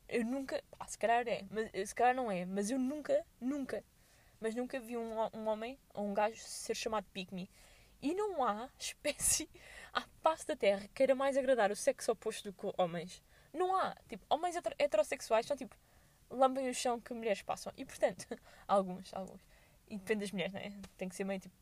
eu 0.09 0.25
nunca. 0.25 0.63
Ah, 0.79 0.87
se 0.87 0.99
calhar 0.99 1.27
é, 1.29 1.45
mas, 1.51 1.89
se 1.89 1.95
calhar 1.95 2.15
não 2.15 2.31
é, 2.31 2.45
mas 2.45 2.71
eu 2.71 2.79
nunca, 2.79 3.25
nunca, 3.41 3.85
mas 4.41 4.55
nunca 4.55 4.81
vi 4.81 4.97
um, 4.97 5.13
um 5.35 5.47
homem 5.47 5.79
ou 5.93 6.07
um 6.07 6.15
gajo 6.15 6.37
ser 6.39 6.75
chamado 6.75 7.07
pick-me. 7.13 7.51
E 8.01 8.15
não 8.15 8.45
há 8.45 8.71
espécie 8.79 9.49
à 9.93 10.03
face 10.23 10.47
da 10.47 10.57
Terra 10.57 10.83
que 10.83 10.89
queira 10.89 11.15
mais 11.15 11.37
agradar 11.37 11.71
o 11.71 11.77
sexo 11.77 12.13
oposto 12.13 12.51
do 12.51 12.53
que 12.53 12.73
homens. 12.81 13.23
Não 13.53 13.75
há. 13.77 13.95
Tipo, 14.09 14.25
homens 14.31 14.57
heterossexuais 14.79 15.47
são 15.47 15.57
tipo. 15.57 15.77
lambem 16.31 16.69
o 16.69 16.75
chão 16.75 17.01
que 17.01 17.13
mulheres 17.13 17.43
passam. 17.43 17.73
E 17.77 17.85
portanto, 17.85 18.27
alguns, 18.67 19.13
alguns. 19.13 19.45
E 19.89 19.99
depende 19.99 20.21
das 20.21 20.33
mulheres, 20.33 20.53
não 20.53 20.61
é? 20.61 20.73
Tem 20.97 21.09
que 21.09 21.17
ser 21.17 21.25
meio 21.25 21.41
tipo. 21.41 21.55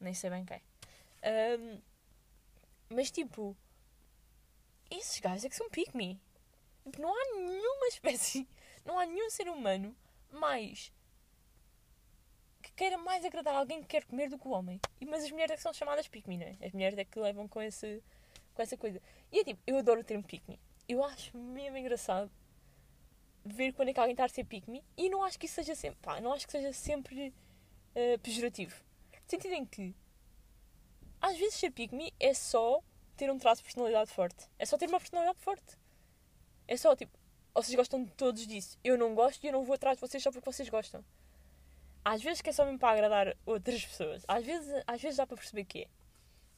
Nem 0.00 0.14
sei 0.14 0.30
bem 0.30 0.44
quem. 0.44 0.62
Um, 1.60 1.80
mas 2.90 3.10
tipo 3.10 3.56
esses 4.96 5.18
gajos 5.20 5.44
é 5.44 5.48
que 5.48 5.56
são 5.56 5.70
pick-me. 5.70 6.20
Tipo, 6.84 7.00
não 7.00 7.10
há 7.10 7.36
nenhuma 7.36 7.86
espécie, 7.92 8.48
não 8.84 8.98
há 8.98 9.06
nenhum 9.06 9.30
ser 9.30 9.48
humano 9.48 9.94
mais 10.30 10.92
que 12.62 12.72
queira 12.72 12.96
mais 12.96 13.24
agradar 13.24 13.56
alguém 13.56 13.82
que 13.82 13.88
quer 13.88 14.04
comer 14.04 14.28
do 14.28 14.38
que 14.38 14.46
o 14.46 14.52
homem. 14.52 14.80
E, 15.00 15.04
mas 15.04 15.24
as 15.24 15.30
mulheres 15.30 15.52
é 15.52 15.56
que 15.56 15.62
são 15.62 15.74
chamadas 15.74 16.06
pick-me, 16.06 16.38
não 16.38 16.46
é? 16.46 16.56
As 16.64 16.72
mulheres 16.72 16.96
é 16.96 17.04
que 17.04 17.18
levam 17.18 17.48
com, 17.48 17.60
esse, 17.60 18.02
com 18.54 18.62
essa 18.62 18.76
coisa. 18.76 19.02
E 19.32 19.40
é 19.40 19.44
tipo, 19.44 19.60
eu 19.66 19.78
adoro 19.78 20.00
o 20.00 20.04
termo 20.04 20.22
pick-me. 20.22 20.58
Eu 20.88 21.04
acho 21.04 21.36
mesmo 21.36 21.76
engraçado 21.76 22.30
ver 23.44 23.72
quando 23.72 23.88
é 23.88 23.92
que 23.92 23.98
alguém 23.98 24.12
está 24.12 24.24
a 24.24 24.28
ser 24.28 24.44
pick-me 24.44 24.84
e 24.96 25.10
não 25.10 25.24
acho 25.24 25.38
que 25.38 25.46
isso 25.46 25.56
seja 25.56 25.74
sempre, 25.74 25.98
pá, 26.00 26.20
não 26.20 26.32
acho 26.32 26.46
que 26.46 26.52
seja 26.52 26.72
sempre 26.72 27.34
uh, 27.94 28.18
pejorativo. 28.20 28.74
No 29.12 29.30
sentido 29.30 29.54
em 29.54 29.64
que 29.64 29.94
às 31.20 31.36
vezes 31.36 31.54
ser 31.54 31.70
pick-me 31.70 32.12
é 32.20 32.34
só 32.34 32.82
ter 33.16 33.30
um 33.30 33.38
traço 33.38 33.60
de 33.60 33.64
personalidade 33.64 34.10
forte. 34.10 34.48
É 34.58 34.66
só 34.66 34.76
ter 34.76 34.88
uma 34.88 34.98
personalidade 34.98 35.38
forte. 35.40 35.78
É 36.66 36.76
só 36.76 36.94
tipo, 36.96 37.18
vocês 37.54 37.74
gostam 37.74 38.04
de 38.04 38.12
todos 38.12 38.46
disso. 38.46 38.78
Eu 38.82 38.96
não 38.96 39.14
gosto 39.14 39.44
e 39.44 39.46
eu 39.48 39.52
não 39.52 39.64
vou 39.64 39.74
atrás 39.74 39.96
de 39.96 40.00
vocês 40.00 40.22
só 40.22 40.30
porque 40.30 40.50
vocês 40.50 40.68
gostam. 40.68 41.04
Às 42.04 42.22
vezes 42.22 42.40
que 42.40 42.50
é 42.50 42.52
só 42.52 42.64
mesmo 42.64 42.78
para 42.78 42.92
agradar 42.92 43.36
outras 43.46 43.84
pessoas. 43.84 44.24
Às 44.26 44.44
vezes, 44.44 44.82
às 44.86 45.00
vezes 45.00 45.16
dá 45.16 45.26
para 45.26 45.36
perceber 45.36 45.64
que 45.64 45.82
é. 45.82 45.88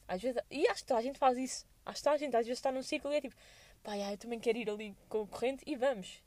Às 0.07 0.21
vezes, 0.21 0.41
e 0.49 0.67
acho 0.67 0.85
que 0.85 0.93
a 0.93 1.01
gente 1.01 1.19
faz 1.19 1.37
isso. 1.37 1.65
Acho 1.85 2.01
que 2.01 2.09
a 2.09 2.17
gente 2.17 2.35
às 2.35 2.45
vezes 2.45 2.59
está 2.59 2.71
num 2.71 2.81
ciclo 2.81 3.11
e 3.11 3.17
é 3.17 3.21
tipo, 3.21 3.35
pá, 3.83 3.97
eu 3.97 4.17
também 4.17 4.39
quero 4.39 4.57
ir 4.57 4.69
ali 4.69 4.95
com 5.07 5.23
a 5.23 5.27
corrente 5.27 5.63
e 5.67 5.75
vamos. 5.75 6.23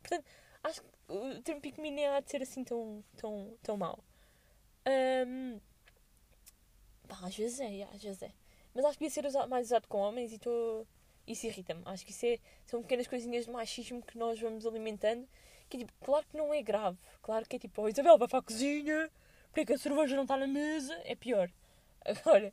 Portanto, 0.00 0.24
acho 0.62 0.82
que 0.82 0.88
o 1.08 1.42
termo 1.42 1.60
pick 1.60 1.78
me 1.78 1.90
nem 1.90 2.06
há 2.06 2.20
de 2.20 2.30
ser 2.30 2.42
assim 2.42 2.62
tão, 2.62 3.02
tão, 3.16 3.56
tão 3.62 3.76
mau. 3.76 3.98
Um, 4.86 5.60
pá, 7.08 7.18
às 7.22 7.36
vezes 7.36 7.58
é, 7.60 7.84
às 7.84 8.02
vezes 8.02 8.22
é. 8.22 8.32
Mas 8.78 8.84
acho 8.84 8.96
que 8.96 9.06
devia 9.06 9.22
ser 9.22 9.26
usado, 9.26 9.50
mais 9.50 9.66
usado 9.66 9.88
com 9.88 9.98
homens 9.98 10.32
e 10.32 10.38
tô... 10.38 10.86
isso 11.26 11.48
irrita-me. 11.48 11.82
Acho 11.84 12.06
que 12.06 12.12
isso 12.12 12.24
é, 12.24 12.38
são 12.64 12.80
pequenas 12.80 13.08
coisinhas 13.08 13.44
de 13.44 13.50
machismo 13.50 14.00
que 14.00 14.16
nós 14.16 14.38
vamos 14.38 14.64
alimentando. 14.64 15.28
Que 15.68 15.78
é 15.78 15.80
tipo, 15.80 15.92
claro 16.00 16.24
que 16.24 16.36
não 16.36 16.54
é 16.54 16.62
grave. 16.62 16.96
Claro 17.20 17.44
que 17.44 17.56
é 17.56 17.58
tipo, 17.58 17.82
oh, 17.82 17.88
Isabel 17.88 18.16
vai 18.16 18.28
para 18.28 18.38
a 18.38 18.42
cozinha, 18.42 19.10
porque 19.46 19.62
é 19.62 19.64
que 19.64 19.72
a 19.72 19.78
cerveja 19.78 20.14
não 20.14 20.22
está 20.22 20.36
na 20.36 20.46
mesa? 20.46 20.94
É 21.04 21.16
pior. 21.16 21.50
Agora, 22.06 22.52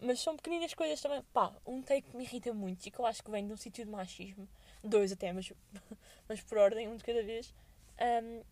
mas 0.00 0.18
são 0.18 0.34
pequeninas 0.34 0.72
coisas 0.72 0.98
também. 0.98 1.22
Pá, 1.34 1.54
um 1.66 1.82
take 1.82 2.08
que 2.08 2.16
me 2.16 2.24
irrita 2.24 2.54
muito 2.54 2.86
e 2.86 2.90
que 2.90 2.98
eu 2.98 3.04
acho 3.04 3.22
que 3.22 3.30
vem 3.30 3.46
de 3.46 3.52
um 3.52 3.56
sítio 3.58 3.84
de 3.84 3.90
machismo. 3.90 4.48
Dois 4.82 5.12
até, 5.12 5.30
mas, 5.30 5.52
mas 6.26 6.40
por 6.40 6.56
ordem, 6.56 6.88
um 6.88 6.96
de 6.96 7.04
cada 7.04 7.22
vez. 7.22 7.54
Um, 8.00 8.42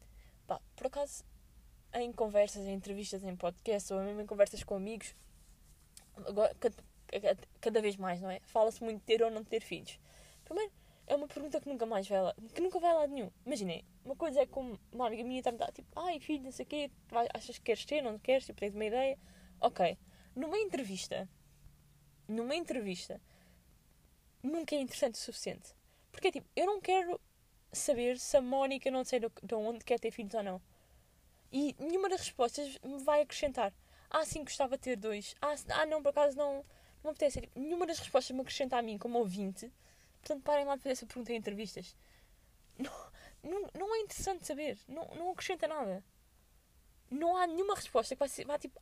pá, 0.46 0.60
por 0.76 0.88
acaso, 0.88 1.24
em 1.94 2.12
conversas, 2.12 2.66
em 2.66 2.74
entrevistas, 2.74 3.24
em 3.24 3.34
podcasts 3.34 3.90
ou 3.90 4.02
mesmo 4.02 4.20
em 4.20 4.26
conversas 4.26 4.62
com 4.62 4.74
amigos, 4.74 5.14
agora, 6.26 6.54
cada, 7.60 7.80
vez 7.80 7.96
mais, 7.96 8.20
não 8.20 8.30
é? 8.30 8.40
Fala-se 8.44 8.82
muito 8.82 9.00
de 9.00 9.04
ter 9.04 9.22
ou 9.22 9.30
não 9.30 9.44
ter 9.44 9.60
filhos. 9.60 9.98
Primeiro, 10.44 10.72
é 11.06 11.14
uma 11.14 11.28
pergunta 11.28 11.60
que 11.60 11.68
nunca 11.68 11.86
mais 11.86 12.08
vai 12.08 12.22
lá, 12.22 12.34
que 12.54 12.60
nunca 12.60 12.78
vai 12.78 12.92
lá 12.92 13.06
nenhum. 13.06 13.30
Imaginem, 13.44 13.84
uma 14.04 14.16
coisa 14.16 14.40
é 14.40 14.46
como 14.46 14.78
uma 14.92 15.06
amiga 15.06 15.24
minha 15.24 15.40
está-me 15.40 15.58
tipo, 15.72 15.88
ai 15.98 16.18
filho, 16.20 16.44
não 16.44 16.52
sei 16.52 16.64
o 16.64 16.68
quê, 16.68 16.90
achas 17.34 17.58
que 17.58 17.64
queres 17.64 17.84
ter, 17.84 18.02
não 18.02 18.18
queres, 18.18 18.46
tipo, 18.46 18.58
tens 18.58 18.74
uma 18.74 18.84
ideia. 18.84 19.18
Ok. 19.60 19.98
Numa 20.34 20.58
entrevista, 20.58 21.28
numa 22.26 22.54
entrevista, 22.54 23.20
nunca 24.42 24.74
é 24.74 24.80
interessante 24.80 25.14
o 25.14 25.18
suficiente. 25.18 25.74
Porque 26.10 26.28
é 26.28 26.32
tipo, 26.32 26.48
eu 26.56 26.66
não 26.66 26.80
quero 26.80 27.20
saber 27.72 28.18
se 28.18 28.36
a 28.36 28.40
Mónica 28.42 28.90
não 28.90 29.04
sei 29.04 29.20
de 29.20 29.54
onde 29.54 29.84
quer 29.84 29.98
ter 29.98 30.10
filhos 30.10 30.34
ou 30.34 30.42
não. 30.42 30.62
E 31.52 31.74
nenhuma 31.78 32.08
das 32.08 32.20
respostas 32.20 32.78
me 32.82 32.98
vai 33.02 33.22
acrescentar. 33.22 33.72
Ah, 34.10 34.24
sim, 34.24 34.44
gostava 34.44 34.76
de 34.76 34.82
ter 34.82 34.96
dois. 34.96 35.34
Ah, 35.40 35.54
ah 35.70 35.86
não, 35.86 36.02
por 36.02 36.10
acaso 36.10 36.36
não, 36.36 36.64
não 37.04 37.10
me 37.10 37.16
apetece. 37.16 37.48
Nenhuma 37.54 37.86
das 37.86 37.98
respostas 37.98 38.34
me 38.34 38.42
acrescenta 38.42 38.76
a 38.76 38.82
mim 38.82 38.98
como 38.98 39.18
ouvinte. 39.18 39.70
Portanto, 40.20 40.42
parem 40.42 40.64
lá 40.64 40.74
de 40.74 40.82
fazer 40.82 40.92
essa 40.92 41.06
pergunta 41.06 41.32
em 41.32 41.36
entrevistas. 41.36 41.94
Não, 42.78 42.90
não, 43.42 43.70
não 43.78 43.94
é 43.94 44.00
interessante 44.00 44.46
saber. 44.46 44.78
Não, 44.88 45.06
não 45.14 45.30
acrescenta 45.30 45.68
nada. 45.68 46.02
Não 47.10 47.36
há 47.36 47.46
nenhuma 47.46 47.74
resposta 47.74 48.16
que 48.16 48.28
ser, 48.28 48.46
vai 48.46 48.58
tipo, 48.58 48.80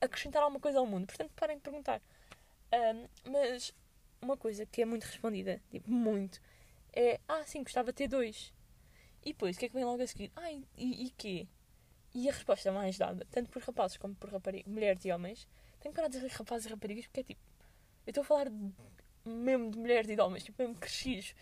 acrescentar 0.00 0.42
alguma 0.42 0.60
coisa 0.60 0.78
ao 0.78 0.86
mundo. 0.86 1.06
Portanto, 1.06 1.32
parem 1.36 1.56
de 1.56 1.62
perguntar. 1.62 2.02
Um, 2.72 3.30
mas 3.30 3.72
uma 4.20 4.36
coisa 4.36 4.66
que 4.66 4.82
é 4.82 4.84
muito 4.84 5.04
respondida, 5.04 5.62
tipo, 5.70 5.90
muito, 5.90 6.40
é 6.92 7.20
ah, 7.28 7.44
sim, 7.44 7.62
gostava 7.62 7.92
de 7.92 7.96
ter 7.96 8.08
dois. 8.08 8.52
E 9.22 9.32
depois, 9.32 9.56
o 9.56 9.58
que 9.58 9.66
é 9.66 9.68
que 9.68 9.74
vem 9.74 9.84
logo 9.84 10.02
a 10.02 10.06
seguir? 10.06 10.32
Ah, 10.34 10.50
e, 10.50 10.66
e 10.76 11.10
quê? 11.10 11.46
E 12.14 12.28
a 12.28 12.32
resposta 12.32 12.70
mais 12.72 12.96
dada, 12.98 13.26
tanto 13.30 13.50
por 13.50 13.62
rapazes 13.62 13.96
como 13.96 14.14
por 14.14 14.30
raparigas, 14.30 14.72
mulheres 14.72 15.04
e 15.04 15.12
homens, 15.12 15.48
tenho 15.84 15.94
que 15.94 16.02
de 16.02 16.08
dizer 16.08 16.30
rapazes 16.30 16.66
e 16.66 16.70
raparigas 16.70 17.06
porque 17.06 17.20
é 17.20 17.24
tipo, 17.24 17.40
eu 18.06 18.10
estou 18.10 18.22
a 18.22 18.24
falar 18.24 18.50
mesmo 19.24 19.70
de 19.70 19.78
mulheres 19.78 20.08
e 20.08 20.16
de 20.16 20.20
homens, 20.20 20.42
tipo, 20.42 20.62
mesmo 20.62 20.78
crescidos. 20.78 21.34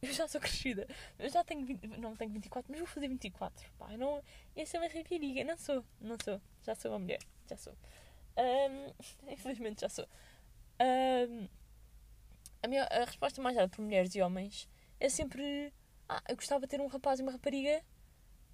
Eu 0.00 0.12
já 0.12 0.26
sou 0.26 0.40
crescida. 0.40 0.88
Eu 1.18 1.28
já 1.28 1.44
tenho 1.44 1.64
20, 1.64 1.86
não 1.98 2.16
tenho 2.16 2.30
24, 2.32 2.70
mas 2.70 2.80
vou 2.80 2.88
fazer 2.88 3.06
24. 3.06 3.70
Pá, 3.78 3.92
eu 3.92 3.98
não, 3.98 4.22
essa 4.56 4.76
é 4.76 4.80
uma 4.80 4.88
rapariga. 4.88 5.44
Não 5.44 5.56
sou, 5.56 5.84
não 6.00 6.16
sou. 6.24 6.40
Já 6.62 6.74
sou 6.74 6.90
uma 6.90 6.98
mulher. 6.98 7.20
Já 7.48 7.56
sou. 7.56 7.74
Um, 8.36 8.92
infelizmente 9.30 9.82
já 9.82 9.88
sou. 9.88 10.08
Um, 10.80 11.48
a, 12.62 12.68
minha, 12.68 12.84
a 12.84 13.04
resposta 13.04 13.40
mais 13.40 13.56
dada 13.56 13.68
por 13.68 13.82
mulheres 13.82 14.14
e 14.14 14.22
homens 14.22 14.68
é 14.98 15.08
sempre: 15.08 15.72
Ah, 16.08 16.22
eu 16.28 16.36
gostava 16.36 16.62
de 16.62 16.68
ter 16.68 16.80
um 16.80 16.88
rapaz 16.88 17.20
e 17.20 17.22
uma 17.22 17.32
rapariga. 17.32 17.82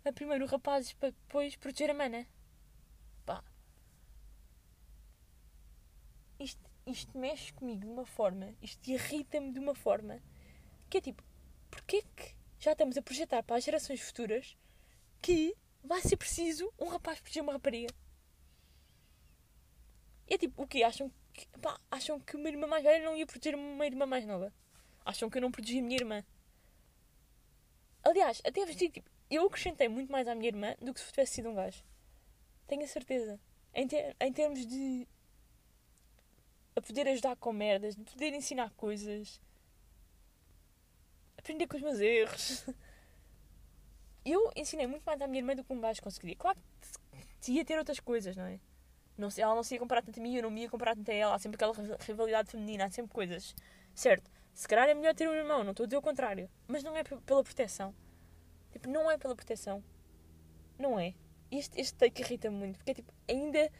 A 0.04 0.12
primeiro 0.12 0.44
o 0.44 0.48
rapaz 0.48 0.92
para 0.92 1.10
depois 1.10 1.56
proteger 1.56 1.90
a 1.90 1.94
mana. 1.94 2.26
Pá. 3.24 3.42
Isto, 6.38 6.70
isto 6.86 7.18
mexe 7.18 7.52
comigo 7.52 7.80
de 7.80 7.86
uma 7.86 8.06
forma, 8.06 8.54
isto 8.62 8.88
irrita-me 8.88 9.52
de 9.52 9.58
uma 9.58 9.74
forma 9.74 10.22
que 10.88 10.98
é 10.98 11.00
tipo, 11.00 11.22
porquê 11.70 12.02
que 12.16 12.34
já 12.58 12.72
estamos 12.72 12.96
a 12.96 13.02
projetar 13.02 13.42
para 13.42 13.56
as 13.56 13.64
gerações 13.64 14.00
futuras 14.00 14.56
que 15.20 15.56
vai 15.82 16.00
ser 16.00 16.16
preciso 16.16 16.72
um 16.78 16.88
rapaz 16.88 17.20
proteger 17.20 17.42
uma 17.42 17.52
rapariga? 17.52 17.92
E 20.28 20.34
é 20.34 20.38
tipo, 20.38 20.62
o 20.62 20.66
quê? 20.66 20.82
Acham 20.82 21.10
que, 21.32 21.46
pá, 21.60 21.80
acham 21.90 22.20
que 22.20 22.36
uma 22.36 22.48
irmã 22.48 22.66
mais 22.66 22.84
velha 22.84 23.04
não 23.04 23.16
ia 23.16 23.26
proteger 23.26 23.54
uma 23.54 23.86
irmã 23.86 24.06
mais 24.06 24.26
nova? 24.26 24.52
Acham 25.04 25.30
que 25.30 25.38
eu 25.38 25.42
não 25.42 25.50
protegi 25.50 25.78
a 25.78 25.82
minha 25.82 25.96
irmã? 25.96 26.24
Aliás, 28.04 28.40
até 28.44 28.64
vos 28.64 28.76
digo, 28.76 28.92
tipo, 28.92 29.10
eu 29.30 29.46
acrescentei 29.46 29.88
muito 29.88 30.10
mais 30.10 30.28
à 30.28 30.34
minha 30.34 30.48
irmã 30.48 30.74
do 30.80 30.92
que 30.92 31.00
se 31.00 31.10
tivesse 31.10 31.34
sido 31.34 31.48
um 31.48 31.54
gajo. 31.54 31.82
Tenho 32.66 32.84
a 32.84 32.86
certeza. 32.86 33.40
Em, 33.74 33.86
ter, 33.86 34.16
em 34.20 34.32
termos 34.32 34.66
de 34.66 35.06
a 36.78 36.82
poder 36.82 37.08
ajudar 37.08 37.36
com 37.36 37.52
merdas, 37.52 37.94
de 37.94 38.02
poder 38.04 38.32
ensinar 38.32 38.70
coisas, 38.76 39.40
aprender 41.36 41.66
com 41.66 41.76
os 41.76 41.82
meus 41.82 42.00
erros. 42.00 42.64
Eu 44.24 44.52
ensinei 44.54 44.86
muito 44.86 45.04
mais 45.04 45.20
à 45.20 45.26
minha 45.26 45.40
irmã 45.40 45.54
do 45.54 45.64
que 45.64 45.72
um 45.72 45.80
gajo 45.80 46.02
conseguiria. 46.02 46.36
Claro 46.36 46.58
que 47.40 47.52
ia 47.52 47.64
ter 47.64 47.78
outras 47.78 47.98
coisas, 47.98 48.36
não 48.36 48.44
é? 48.44 48.60
Não, 49.16 49.28
ela 49.36 49.54
não 49.54 49.62
se 49.62 49.74
ia 49.74 49.80
comparar 49.80 50.02
tanto 50.02 50.20
a 50.20 50.22
mim, 50.22 50.36
eu 50.36 50.42
não 50.42 50.50
me 50.50 50.62
ia 50.62 50.68
comparar 50.68 50.94
tanto 50.94 51.10
a 51.10 51.14
ela. 51.14 51.34
Há 51.34 51.38
sempre 51.38 51.56
aquela 51.56 51.72
rivalidade 52.00 52.50
feminina, 52.50 52.84
há 52.84 52.90
sempre 52.90 53.12
coisas. 53.12 53.54
Certo, 53.94 54.30
se 54.52 54.68
calhar 54.68 54.88
é 54.88 54.94
melhor 54.94 55.14
ter 55.14 55.28
um 55.28 55.32
irmão, 55.32 55.64
não 55.64 55.70
estou 55.70 55.84
a 55.84 55.86
dizer 55.86 55.96
o 55.96 56.02
contrário. 56.02 56.48
Mas 56.66 56.82
não 56.82 56.96
é 56.96 57.02
pela 57.02 57.42
proteção. 57.42 57.94
Tipo, 58.70 58.88
não 58.88 59.10
é 59.10 59.16
pela 59.16 59.34
proteção. 59.34 59.82
Não 60.78 60.98
é. 60.98 61.14
Este, 61.50 61.80
este 61.80 61.96
take 61.96 62.22
irrita-me 62.22 62.56
muito, 62.56 62.76
porque 62.76 62.90
é 62.90 62.94
tipo, 62.94 63.12
ainda. 63.28 63.70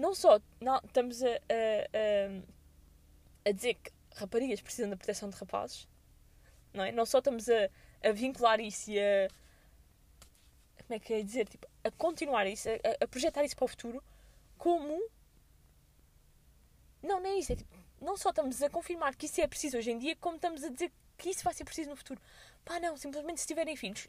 Não 0.00 0.14
só 0.14 0.40
não, 0.62 0.78
estamos 0.78 1.22
a, 1.22 1.28
a, 1.28 1.32
a, 1.36 2.30
a 3.50 3.52
dizer 3.52 3.74
que 3.74 3.92
raparigas 4.16 4.62
precisam 4.62 4.88
da 4.88 4.96
proteção 4.96 5.28
de 5.28 5.36
rapazes, 5.36 5.86
não 6.72 6.84
é? 6.84 6.90
Não 6.90 7.04
só 7.04 7.18
estamos 7.18 7.50
a, 7.50 7.68
a 8.02 8.10
vincular 8.10 8.60
isso 8.60 8.90
e 8.90 8.98
a. 8.98 9.28
Como 10.82 10.94
é 10.94 10.98
que 10.98 11.12
é 11.12 11.22
dizer? 11.22 11.46
Tipo, 11.46 11.68
a 11.84 11.90
continuar 11.90 12.46
isso, 12.46 12.70
a, 12.70 13.04
a 13.04 13.06
projetar 13.06 13.44
isso 13.44 13.54
para 13.54 13.66
o 13.66 13.68
futuro, 13.68 14.02
como. 14.56 15.06
Não, 17.02 17.20
nem 17.20 17.34
é 17.34 17.38
isso. 17.38 17.52
É 17.52 17.56
tipo, 17.56 17.76
não 18.00 18.16
só 18.16 18.30
estamos 18.30 18.62
a 18.62 18.70
confirmar 18.70 19.14
que 19.14 19.26
isso 19.26 19.42
é 19.42 19.46
preciso 19.46 19.76
hoje 19.76 19.90
em 19.90 19.98
dia, 19.98 20.16
como 20.16 20.36
estamos 20.36 20.64
a 20.64 20.70
dizer 20.70 20.90
que 21.18 21.28
isso 21.28 21.44
vai 21.44 21.52
ser 21.52 21.64
preciso 21.64 21.90
no 21.90 21.96
futuro. 21.96 22.18
Pá, 22.64 22.80
não, 22.80 22.96
simplesmente 22.96 23.42
se 23.42 23.46
tiverem 23.46 23.76
filhos, 23.76 24.08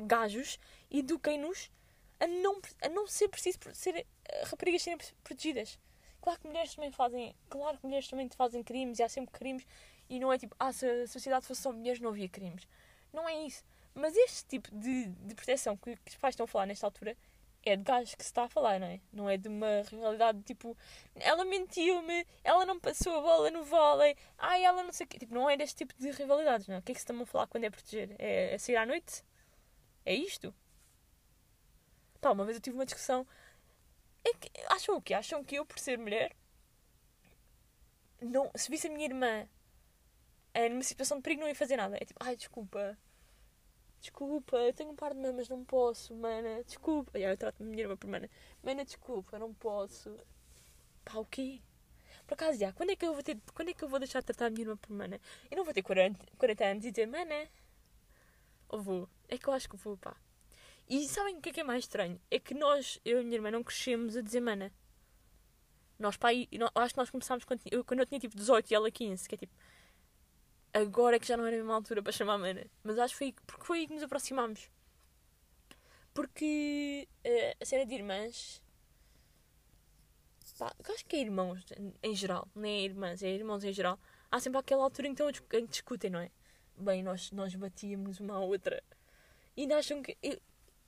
gajos, 0.00 0.58
eduquem-nos 0.90 1.70
a 2.20 2.26
não, 2.26 2.60
a 2.82 2.88
não 2.88 3.06
ser 3.06 3.28
preciso 3.28 3.58
ser 3.72 4.06
raparigas 4.44 4.82
serem 4.82 4.98
protegidas. 5.22 5.78
Claro 6.20 6.40
que 6.40 6.46
mulheres 6.46 6.74
também 6.74 6.90
fazem, 6.90 7.36
claro 7.50 7.76
que 7.78 7.84
mulheres 7.84 8.08
também 8.08 8.28
fazem 8.30 8.62
crimes 8.62 8.98
e 8.98 9.02
há 9.02 9.08
sempre 9.08 9.32
crimes 9.32 9.66
e 10.08 10.18
não 10.18 10.32
é 10.32 10.38
tipo, 10.38 10.54
ah, 10.58 10.72
se 10.72 10.86
a 10.86 11.06
sociedade 11.06 11.46
fosse 11.46 11.62
só 11.62 11.72
mulheres 11.72 12.00
não 12.00 12.10
havia 12.10 12.28
crimes. 12.28 12.66
Não 13.12 13.28
é 13.28 13.46
isso. 13.46 13.62
Mas 13.94 14.16
este 14.16 14.44
tipo 14.46 14.74
de, 14.74 15.06
de 15.06 15.34
proteção 15.34 15.76
que, 15.76 15.96
que 15.96 16.10
os 16.10 16.16
pais 16.16 16.32
estão 16.32 16.44
a 16.44 16.48
falar 16.48 16.66
nesta 16.66 16.86
altura 16.86 17.16
é 17.64 17.76
de 17.76 17.82
gajos 17.82 18.14
que 18.14 18.22
se 18.22 18.30
está 18.30 18.44
a 18.44 18.48
falar, 18.48 18.78
não 18.78 18.86
é? 18.86 19.00
Não 19.12 19.30
é 19.30 19.36
de 19.36 19.48
uma 19.48 19.82
rivalidade 19.82 20.42
tipo, 20.42 20.76
ela 21.14 21.44
mentiu-me, 21.44 22.26
ela 22.42 22.66
não 22.66 22.78
passou 22.78 23.16
a 23.16 23.20
bola 23.20 23.50
no 23.50 23.64
vôlei, 23.64 24.16
ai, 24.38 24.64
ela 24.64 24.82
não 24.82 24.92
sei 24.92 25.06
o 25.06 25.08
quê. 25.08 25.18
Tipo, 25.18 25.34
não 25.34 25.48
é 25.48 25.56
deste 25.56 25.76
tipo 25.76 25.94
de 25.98 26.10
rivalidades, 26.10 26.68
não 26.68 26.76
é? 26.76 26.78
O 26.78 26.82
que 26.82 26.92
é 26.92 26.94
que 26.94 27.00
se 27.00 27.04
estão 27.04 27.20
a 27.22 27.26
falar 27.26 27.46
quando 27.46 27.64
é 27.64 27.70
proteger? 27.70 28.14
É, 28.18 28.54
é 28.54 28.58
sair 28.58 28.76
à 28.76 28.86
noite? 28.86 29.24
É 30.04 30.14
isto? 30.14 30.54
Pá, 32.24 32.32
uma 32.32 32.46
vez 32.46 32.56
eu 32.56 32.62
tive 32.62 32.74
uma 32.74 32.86
discussão. 32.86 33.26
É 34.24 34.32
que, 34.32 34.50
acham 34.70 34.96
o 34.96 35.02
quê? 35.02 35.12
Acham 35.12 35.44
que 35.44 35.56
eu, 35.56 35.66
por 35.66 35.78
ser 35.78 35.98
mulher, 35.98 36.34
não, 38.18 38.50
se 38.54 38.70
visse 38.70 38.86
a 38.86 38.90
minha 38.90 39.04
irmã 39.04 39.46
é, 40.54 40.70
numa 40.70 40.82
situação 40.82 41.18
de 41.18 41.22
perigo 41.22 41.42
não 41.42 41.48
ia 41.48 41.54
fazer 41.54 41.76
nada. 41.76 41.98
É 42.00 42.04
tipo, 42.06 42.18
ai, 42.24 42.34
desculpa. 42.34 42.96
Desculpa, 44.00 44.56
eu 44.56 44.72
tenho 44.72 44.90
um 44.90 44.96
par 44.96 45.12
de 45.12 45.20
mamas, 45.20 45.50
não 45.50 45.62
posso, 45.66 46.14
mana. 46.14 46.64
Desculpa. 46.64 47.18
E 47.18 47.26
aí 47.26 47.30
eu 47.30 47.36
trato 47.36 47.62
a 47.62 47.66
minha 47.66 47.82
irmã 47.82 47.94
por 47.94 48.08
mana. 48.08 48.30
Mana, 48.62 48.86
desculpa, 48.86 49.38
não 49.38 49.52
posso. 49.52 50.18
Pá, 51.04 51.18
o 51.18 51.26
quê? 51.26 51.60
Por 52.26 52.34
acaso, 52.34 52.58
já, 52.58 52.72
quando 52.72 52.88
é 52.90 52.96
que 52.96 53.04
eu 53.04 53.12
vou 53.12 53.22
ter, 53.22 53.38
quando 53.52 53.68
é 53.68 53.74
que 53.74 53.84
eu 53.84 53.88
vou 53.88 53.98
deixar 53.98 54.20
de 54.20 54.26
tratar 54.26 54.46
a 54.46 54.50
minha 54.50 54.62
irmã 54.62 54.78
por 54.78 54.90
mana? 54.90 55.20
Eu 55.50 55.58
não 55.58 55.64
vou 55.64 55.74
ter 55.74 55.82
40, 55.82 56.26
40 56.38 56.64
anos 56.64 56.84
e 56.86 56.90
dizer, 56.90 57.06
mana. 57.06 57.50
Ou 58.70 58.80
vou? 58.80 59.10
É 59.28 59.36
que 59.36 59.46
eu 59.46 59.52
acho 59.52 59.68
que 59.68 59.76
vou, 59.76 59.98
pá. 59.98 60.16
E 60.88 61.08
sabem 61.08 61.36
o 61.36 61.40
que 61.40 61.48
é 61.48 61.52
que 61.52 61.60
é 61.60 61.64
mais 61.64 61.84
estranho? 61.84 62.20
É 62.30 62.38
que 62.38 62.54
nós, 62.54 63.00
eu 63.04 63.18
e 63.18 63.20
a 63.20 63.24
minha 63.24 63.36
irmã, 63.36 63.50
não 63.50 63.62
crescemos 63.62 64.16
a 64.16 64.20
dizer 64.20 64.40
mana. 64.40 64.72
Nós, 65.98 66.16
pá, 66.16 66.28
acho 66.74 66.94
que 66.94 66.98
nós 66.98 67.10
começámos 67.10 67.44
quando 67.44 67.60
eu, 67.70 67.84
quando 67.84 68.00
eu 68.00 68.06
tinha 68.06 68.20
tipo 68.20 68.36
18 68.36 68.70
e 68.70 68.74
ela 68.74 68.90
15, 68.90 69.28
que 69.28 69.34
é 69.34 69.38
tipo, 69.38 69.54
agora 70.74 71.16
é 71.16 71.18
que 71.18 71.26
já 71.26 71.36
não 71.36 71.46
era 71.46 71.56
a 71.56 71.58
mesma 71.58 71.74
altura 71.74 72.02
para 72.02 72.12
chamar 72.12 72.34
a 72.34 72.38
mana. 72.38 72.66
Mas 72.82 72.98
acho 72.98 73.14
que 73.14 73.18
foi 73.18 73.34
porque 73.46 73.64
foi 73.64 73.78
aí 73.78 73.86
que 73.86 73.94
nos 73.94 74.02
aproximámos. 74.02 74.70
Porque 76.12 77.08
uh, 77.24 77.56
a 77.60 77.64
cena 77.64 77.86
de 77.86 77.94
irmãs. 77.94 78.62
Pá, 80.58 80.72
eu 80.86 80.94
acho 80.94 81.04
que 81.06 81.16
é 81.16 81.20
irmãos 81.20 81.64
em 82.02 82.14
geral, 82.14 82.46
nem 82.54 82.82
é 82.82 82.84
irmãs, 82.84 83.22
é 83.22 83.28
irmãos 83.28 83.64
em 83.64 83.72
geral. 83.72 83.98
Há 84.30 84.38
sempre 84.38 84.60
aquela 84.60 84.84
altura 84.84 85.08
em 85.08 85.14
que, 85.14 85.22
em 85.22 85.66
que 85.66 85.66
discutem, 85.66 86.10
não 86.10 86.20
é? 86.20 86.30
Bem, 86.76 87.02
nós, 87.02 87.30
nós 87.32 87.54
batíamos 87.54 88.20
uma 88.20 88.34
à 88.34 88.40
outra. 88.40 88.82
E 89.56 89.62
ainda 89.62 89.78
acham 89.78 90.02
que. 90.02 90.16
Eu, 90.22 90.38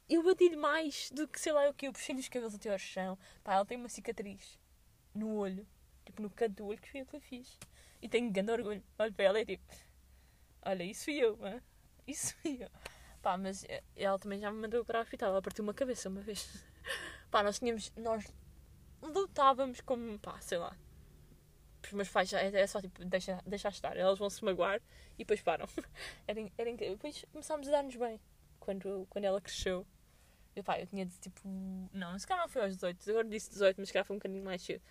eu 0.09 0.23
bati-lhe 0.23 0.57
mais 0.57 1.11
do 1.11 1.27
que 1.27 1.41
sei 1.41 1.53
lá 1.53 1.69
o 1.69 1.75
que. 1.75 1.87
Eu 1.87 1.93
puxei-lhe 1.93 2.21
os 2.21 2.29
cabelos 2.29 2.55
até 2.55 2.73
ao 2.73 2.79
chão. 2.79 3.19
Pá, 3.43 3.55
ela 3.55 3.67
tem 3.67 3.77
uma 3.77 3.89
cicatriz 3.89 4.59
no 5.15 5.37
olho, 5.37 5.67
tipo 6.05 6.23
no 6.23 6.31
canto 6.31 6.57
do 6.57 6.67
olho, 6.67 6.81
que 6.81 6.91
foi 6.91 7.03
o 7.03 7.07
que 7.07 7.17
eu 7.17 7.21
fiz. 7.21 7.59
E 8.01 8.09
tenho 8.09 8.31
grande 8.31 8.53
orgulho. 8.53 8.83
Olho 8.99 9.13
para 9.13 9.25
ela 9.25 9.41
e 9.41 9.47
tipo, 9.47 9.65
olha, 10.63 10.85
isso 10.85 11.05
fui 11.05 11.15
eu, 11.15 11.39
hein? 11.47 11.61
isso 12.07 12.35
fui 12.37 12.63
eu. 12.63 12.71
Pá, 13.23 13.37
mas 13.37 13.67
ela 13.97 14.19
também 14.19 14.39
já 14.39 14.51
me 14.53 14.61
mandou 14.61 14.85
para 14.85 15.01
a 15.01 15.03
hospital, 15.03 15.31
ela 15.31 15.43
partiu 15.43 15.65
uma 15.65 15.75
cabeça 15.75 16.09
uma 16.09 16.21
vez. 16.21 16.65
Pá, 17.31 17.43
nós 17.43 17.59
tínhamos, 17.59 17.93
nós 17.97 18.25
lutávamos 19.03 19.81
como, 19.81 20.19
pá, 20.21 20.41
sei 20.41 20.59
lá. 20.59 20.77
Os 21.83 21.93
meus 21.93 22.09
pais 22.09 22.29
já 22.29 22.41
é 22.41 22.67
só 22.67 22.81
tipo, 22.81 23.05
deixa, 23.05 23.41
deixa 23.47 23.69
estar, 23.69 23.97
elas 23.97 24.19
vão 24.19 24.31
se 24.31 24.45
magoar 24.45 24.81
e 25.15 25.19
depois 25.19 25.41
param. 25.41 25.67
Era, 26.27 26.41
era 26.59 26.71
incrível. 26.71 26.97
Depois 26.97 27.25
começámos 27.33 27.69
a 27.69 27.73
dar-nos 27.73 27.97
bem. 27.97 28.21
quando, 28.59 29.07
quando 29.11 29.25
ela 29.25 29.41
cresceu. 29.41 29.87
Eu, 30.57 30.65
pá, 30.65 30.81
eu 30.81 30.87
tinha 30.87 31.05
de 31.05 31.17
tipo. 31.19 31.47
Não, 31.93 32.19
se 32.19 32.27
calhar 32.27 32.43
não 32.43 32.49
foi 32.49 32.63
aos 32.63 32.75
18, 32.75 33.11
agora 33.11 33.29
disse 33.29 33.51
18, 33.51 33.77
mas 33.79 33.89
se 33.89 33.93
calhar 33.93 34.07
foi 34.07 34.17
um 34.17 34.19
bocadinho 34.19 34.43
mais 34.43 34.63
cedo. 34.63 34.83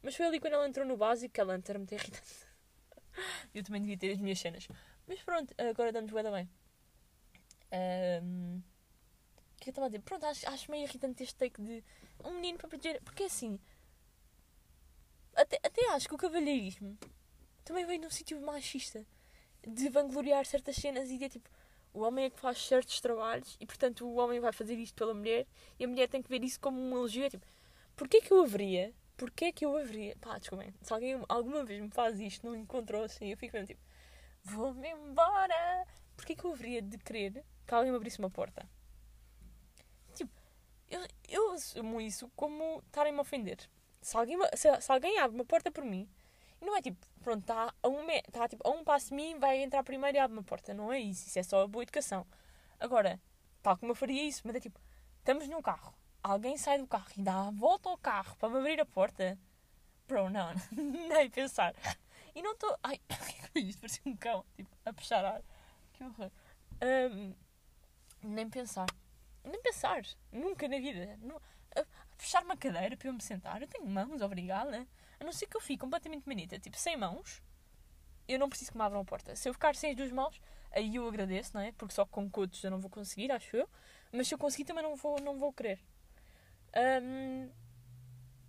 Mas 0.00 0.14
foi 0.14 0.26
ali 0.26 0.38
quando 0.38 0.52
ela 0.52 0.68
entrou 0.68 0.86
no 0.86 0.96
básico 0.96 1.34
que 1.34 1.40
ela 1.40 1.54
antes 1.54 1.68
era 1.68 1.78
muito 1.78 1.92
irritante. 1.92 2.46
eu 3.52 3.64
também 3.64 3.80
devia 3.80 3.98
ter 3.98 4.12
as 4.12 4.18
minhas 4.18 4.38
cenas. 4.38 4.68
Mas 5.08 5.20
pronto, 5.22 5.52
agora 5.58 5.90
damos 5.90 6.12
bem 6.12 6.22
bem. 6.22 6.50
Um, 8.22 8.58
o 8.58 9.60
que 9.60 9.70
eu 9.70 9.72
estava 9.72 9.86
a 9.86 9.88
dizer? 9.88 10.02
Pronto, 10.02 10.24
acho, 10.24 10.48
acho 10.48 10.70
meio 10.70 10.84
irritante 10.84 11.24
este 11.24 11.34
take 11.34 11.60
de 11.60 11.82
um 12.24 12.34
menino 12.34 12.56
para 12.56 12.68
proteger. 12.68 13.02
Porque 13.02 13.24
assim. 13.24 13.58
Até, 15.34 15.58
até 15.64 15.90
acho 15.90 16.08
que 16.08 16.14
o 16.14 16.18
cavalheirismo 16.18 16.96
também 17.64 17.84
vem 17.84 18.00
de 18.00 18.06
um 18.06 18.10
sítio 18.10 18.40
machista. 18.40 19.04
De 19.66 19.88
vangloriar 19.88 20.46
certas 20.46 20.76
cenas 20.76 21.10
e 21.10 21.18
de 21.18 21.28
tipo. 21.28 21.50
O 21.92 22.00
homem 22.00 22.26
é 22.26 22.30
que 22.30 22.38
faz 22.38 22.58
certos 22.64 23.00
trabalhos 23.00 23.56
e, 23.58 23.66
portanto, 23.66 24.06
o 24.06 24.16
homem 24.16 24.38
vai 24.38 24.52
fazer 24.52 24.74
isto 24.74 24.94
pela 24.94 25.14
mulher 25.14 25.46
e 25.78 25.84
a 25.84 25.88
mulher 25.88 26.08
tem 26.08 26.22
que 26.22 26.28
ver 26.28 26.44
isso 26.44 26.60
como 26.60 26.78
um 26.78 26.92
elogio. 26.92 27.24
É 27.24 27.30
tipo, 27.30 27.46
porquê 27.96 28.20
que 28.20 28.32
eu 28.32 28.42
haveria? 28.42 28.94
Porquê 29.16 29.50
que 29.50 29.64
eu 29.64 29.76
haveria? 29.76 30.14
Pá, 30.20 30.38
desculpem, 30.38 30.74
se 30.82 30.92
alguém 30.92 31.18
alguma 31.28 31.64
vez 31.64 31.80
me 31.80 31.90
faz 31.90 32.20
isto, 32.20 32.46
não 32.46 32.54
encontrou 32.54 33.02
assim, 33.02 33.30
eu 33.30 33.36
fico 33.36 33.54
mesmo 33.54 33.68
tipo, 33.68 33.80
vou-me 34.42 34.90
embora. 34.90 35.86
Porquê 36.16 36.34
que 36.34 36.44
eu 36.44 36.52
haveria 36.52 36.82
de 36.82 36.98
querer 36.98 37.44
que 37.66 37.74
alguém 37.74 37.90
me 37.90 37.96
abrisse 37.96 38.18
uma 38.18 38.30
porta? 38.30 38.68
Tipo, 40.14 40.32
eu, 40.88 41.00
eu 41.28 41.52
assumo 41.52 42.00
isso 42.00 42.30
como 42.36 42.82
estarem-me 42.86 43.18
a 43.18 43.22
ofender. 43.22 43.58
Se 44.02 44.16
alguém, 44.16 44.38
se, 44.54 44.80
se 44.80 44.92
alguém 44.92 45.18
abre 45.18 45.34
uma 45.34 45.44
porta 45.44 45.70
por 45.70 45.84
mim, 45.84 46.08
não 46.66 46.76
é 46.76 46.82
tipo, 46.82 46.98
pronto, 47.22 47.40
está 47.40 47.72
a, 47.82 47.88
um, 47.88 48.06
tá, 48.32 48.48
tipo, 48.48 48.68
a 48.68 48.70
um 48.72 48.84
passo 48.84 49.08
de 49.10 49.14
mim, 49.14 49.38
vai 49.38 49.62
entrar 49.62 49.82
primeiro 49.84 50.16
e 50.16 50.20
abre 50.20 50.36
uma 50.36 50.42
porta. 50.42 50.74
Não 50.74 50.92
é 50.92 50.98
isso. 51.00 51.28
Isso 51.28 51.38
é 51.38 51.42
só 51.42 51.62
a 51.62 51.68
boa 51.68 51.84
educação. 51.84 52.26
Agora, 52.78 53.20
tal 53.62 53.78
como 53.78 53.92
eu 53.92 53.96
faria 53.96 54.22
isso, 54.24 54.42
mas 54.44 54.56
é 54.56 54.60
tipo, 54.60 54.78
estamos 55.18 55.48
num 55.48 55.62
carro, 55.62 55.94
alguém 56.22 56.58
sai 56.58 56.78
do 56.78 56.86
carro 56.86 57.08
e 57.16 57.22
dá 57.22 57.46
a 57.46 57.50
volta 57.50 57.88
ao 57.88 57.96
carro 57.96 58.36
para 58.36 58.48
me 58.48 58.58
abrir 58.58 58.80
a 58.80 58.84
porta. 58.84 59.38
Bro, 60.08 60.30
não, 60.30 60.52
nem 61.08 61.30
pensar. 61.30 61.74
E 62.34 62.42
não 62.42 62.52
estou. 62.52 62.76
Ai, 62.82 63.00
o 63.10 63.52
que 63.52 63.58
é 63.58 63.62
isto? 63.62 63.80
Parecia 63.80 64.02
um 64.04 64.16
cão, 64.16 64.44
tipo, 64.56 64.70
a 64.84 64.92
puxar 64.92 65.24
ar. 65.24 65.42
Que 65.92 66.04
horror. 66.04 66.30
Um, 66.82 67.34
nem 68.22 68.50
pensar. 68.50 68.86
Nem 69.44 69.60
pensar. 69.62 70.02
Nunca 70.32 70.68
na 70.68 70.78
vida. 70.78 71.18
A 71.76 71.84
puxar 72.16 72.42
uma 72.42 72.56
cadeira 72.56 72.96
para 72.96 73.08
eu 73.08 73.14
me 73.14 73.22
sentar. 73.22 73.62
Eu 73.62 73.68
tenho 73.68 73.86
mãos, 73.86 74.20
obrigada. 74.20 74.86
A 75.20 75.24
não 75.24 75.32
ser 75.32 75.46
que 75.46 75.56
eu 75.56 75.60
fique 75.60 75.80
completamente 75.80 76.28
manita, 76.28 76.58
tipo, 76.58 76.76
sem 76.76 76.96
mãos, 76.96 77.42
eu 78.28 78.38
não 78.38 78.48
preciso 78.48 78.72
que 78.72 78.76
me 78.76 78.84
abram 78.84 79.00
a 79.00 79.04
porta. 79.04 79.36
Se 79.36 79.48
eu 79.48 79.52
ficar 79.54 79.74
sem 79.74 79.90
as 79.90 79.96
duas 79.96 80.12
mãos, 80.12 80.40
aí 80.72 80.96
eu 80.96 81.06
agradeço, 81.06 81.52
não 81.54 81.60
é? 81.60 81.72
Porque 81.72 81.94
só 81.94 82.04
com 82.04 82.28
cotos 82.30 82.62
eu 82.62 82.70
não 82.70 82.80
vou 82.80 82.90
conseguir, 82.90 83.30
acho 83.32 83.56
eu. 83.56 83.68
Mas 84.12 84.28
se 84.28 84.34
eu 84.34 84.38
conseguir 84.38 84.64
também 84.64 84.82
não 84.82 84.96
vou, 84.96 85.20
não 85.20 85.38
vou 85.38 85.52
querer. 85.52 85.80
Um, 87.02 87.50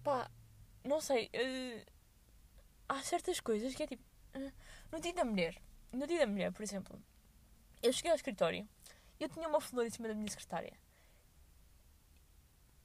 pá, 0.04 0.30
não 0.84 1.00
sei. 1.00 1.30
Uh, 1.34 1.92
há 2.90 3.02
certas 3.02 3.40
coisas 3.40 3.74
que 3.74 3.84
é 3.84 3.88
tipo. 3.88 4.04
Uh, 4.36 4.52
no 4.92 5.00
dia 5.00 5.14
da 5.14 5.24
mulher, 5.24 5.62
no 5.92 6.06
dia 6.08 6.20
da 6.20 6.28
mulher, 6.28 6.52
por 6.52 6.64
exemplo, 6.64 7.02
eu 7.82 7.94
cheguei 7.94 8.12
ao 8.12 8.16
escritório 8.16 8.68
e 9.20 9.24
eu 9.24 9.30
tinha 9.30 9.48
uma 9.48 9.62
flor 9.62 9.86
em 9.86 9.90
cima 9.90 10.08
da 10.08 10.16
minha 10.16 10.30
secretária. 10.30 10.74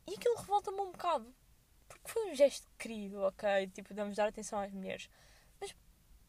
E 0.06 0.14
aquilo 0.14 0.36
revolta-me 0.36 0.80
um 0.80 0.92
bocado. 0.92 1.32
Porque 2.00 2.10
foi 2.10 2.30
um 2.30 2.34
gesto 2.34 2.66
querido, 2.78 3.20
ok? 3.22 3.68
Tipo, 3.68 3.94
vamos 3.94 4.16
dar 4.16 4.28
atenção 4.28 4.58
às 4.58 4.72
mulheres. 4.72 5.08
Mas 5.60 5.70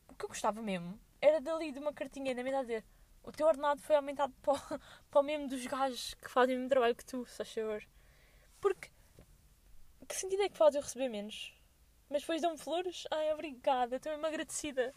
o 0.09 0.15
que 0.15 0.25
eu 0.25 0.29
gostava 0.29 0.61
mesmo 0.61 0.99
era 1.21 1.39
dali 1.39 1.71
de 1.71 1.79
uma 1.79 1.93
cartinha 1.93 2.33
na 2.33 2.43
minha 2.43 2.61
dizer 2.61 2.83
o 3.23 3.31
teu 3.31 3.47
ordenado 3.47 3.81
foi 3.81 3.95
aumentado 3.95 4.33
para, 4.41 4.53
o, 4.53 4.57
para 5.09 5.21
o 5.21 5.23
mesmo 5.23 5.47
dos 5.47 5.65
gajos 5.65 6.13
que 6.15 6.29
fazem 6.29 6.55
o 6.55 6.59
mesmo 6.59 6.69
trabalho 6.69 6.95
que 6.95 7.05
tu, 7.05 7.25
se 7.25 7.43
favor. 7.45 7.83
Porque 8.59 8.91
que 10.07 10.15
sentido 10.15 10.43
é 10.43 10.49
que 10.49 10.57
faz 10.57 10.75
eu 10.75 10.81
receber 10.81 11.09
menos? 11.09 11.53
Mas 12.09 12.21
depois 12.21 12.41
dão-me 12.41 12.57
flores? 12.57 13.05
Ai, 13.09 13.31
obrigada, 13.33 13.95
estou 13.95 14.11
mesmo 14.11 14.27
agradecida. 14.27 14.93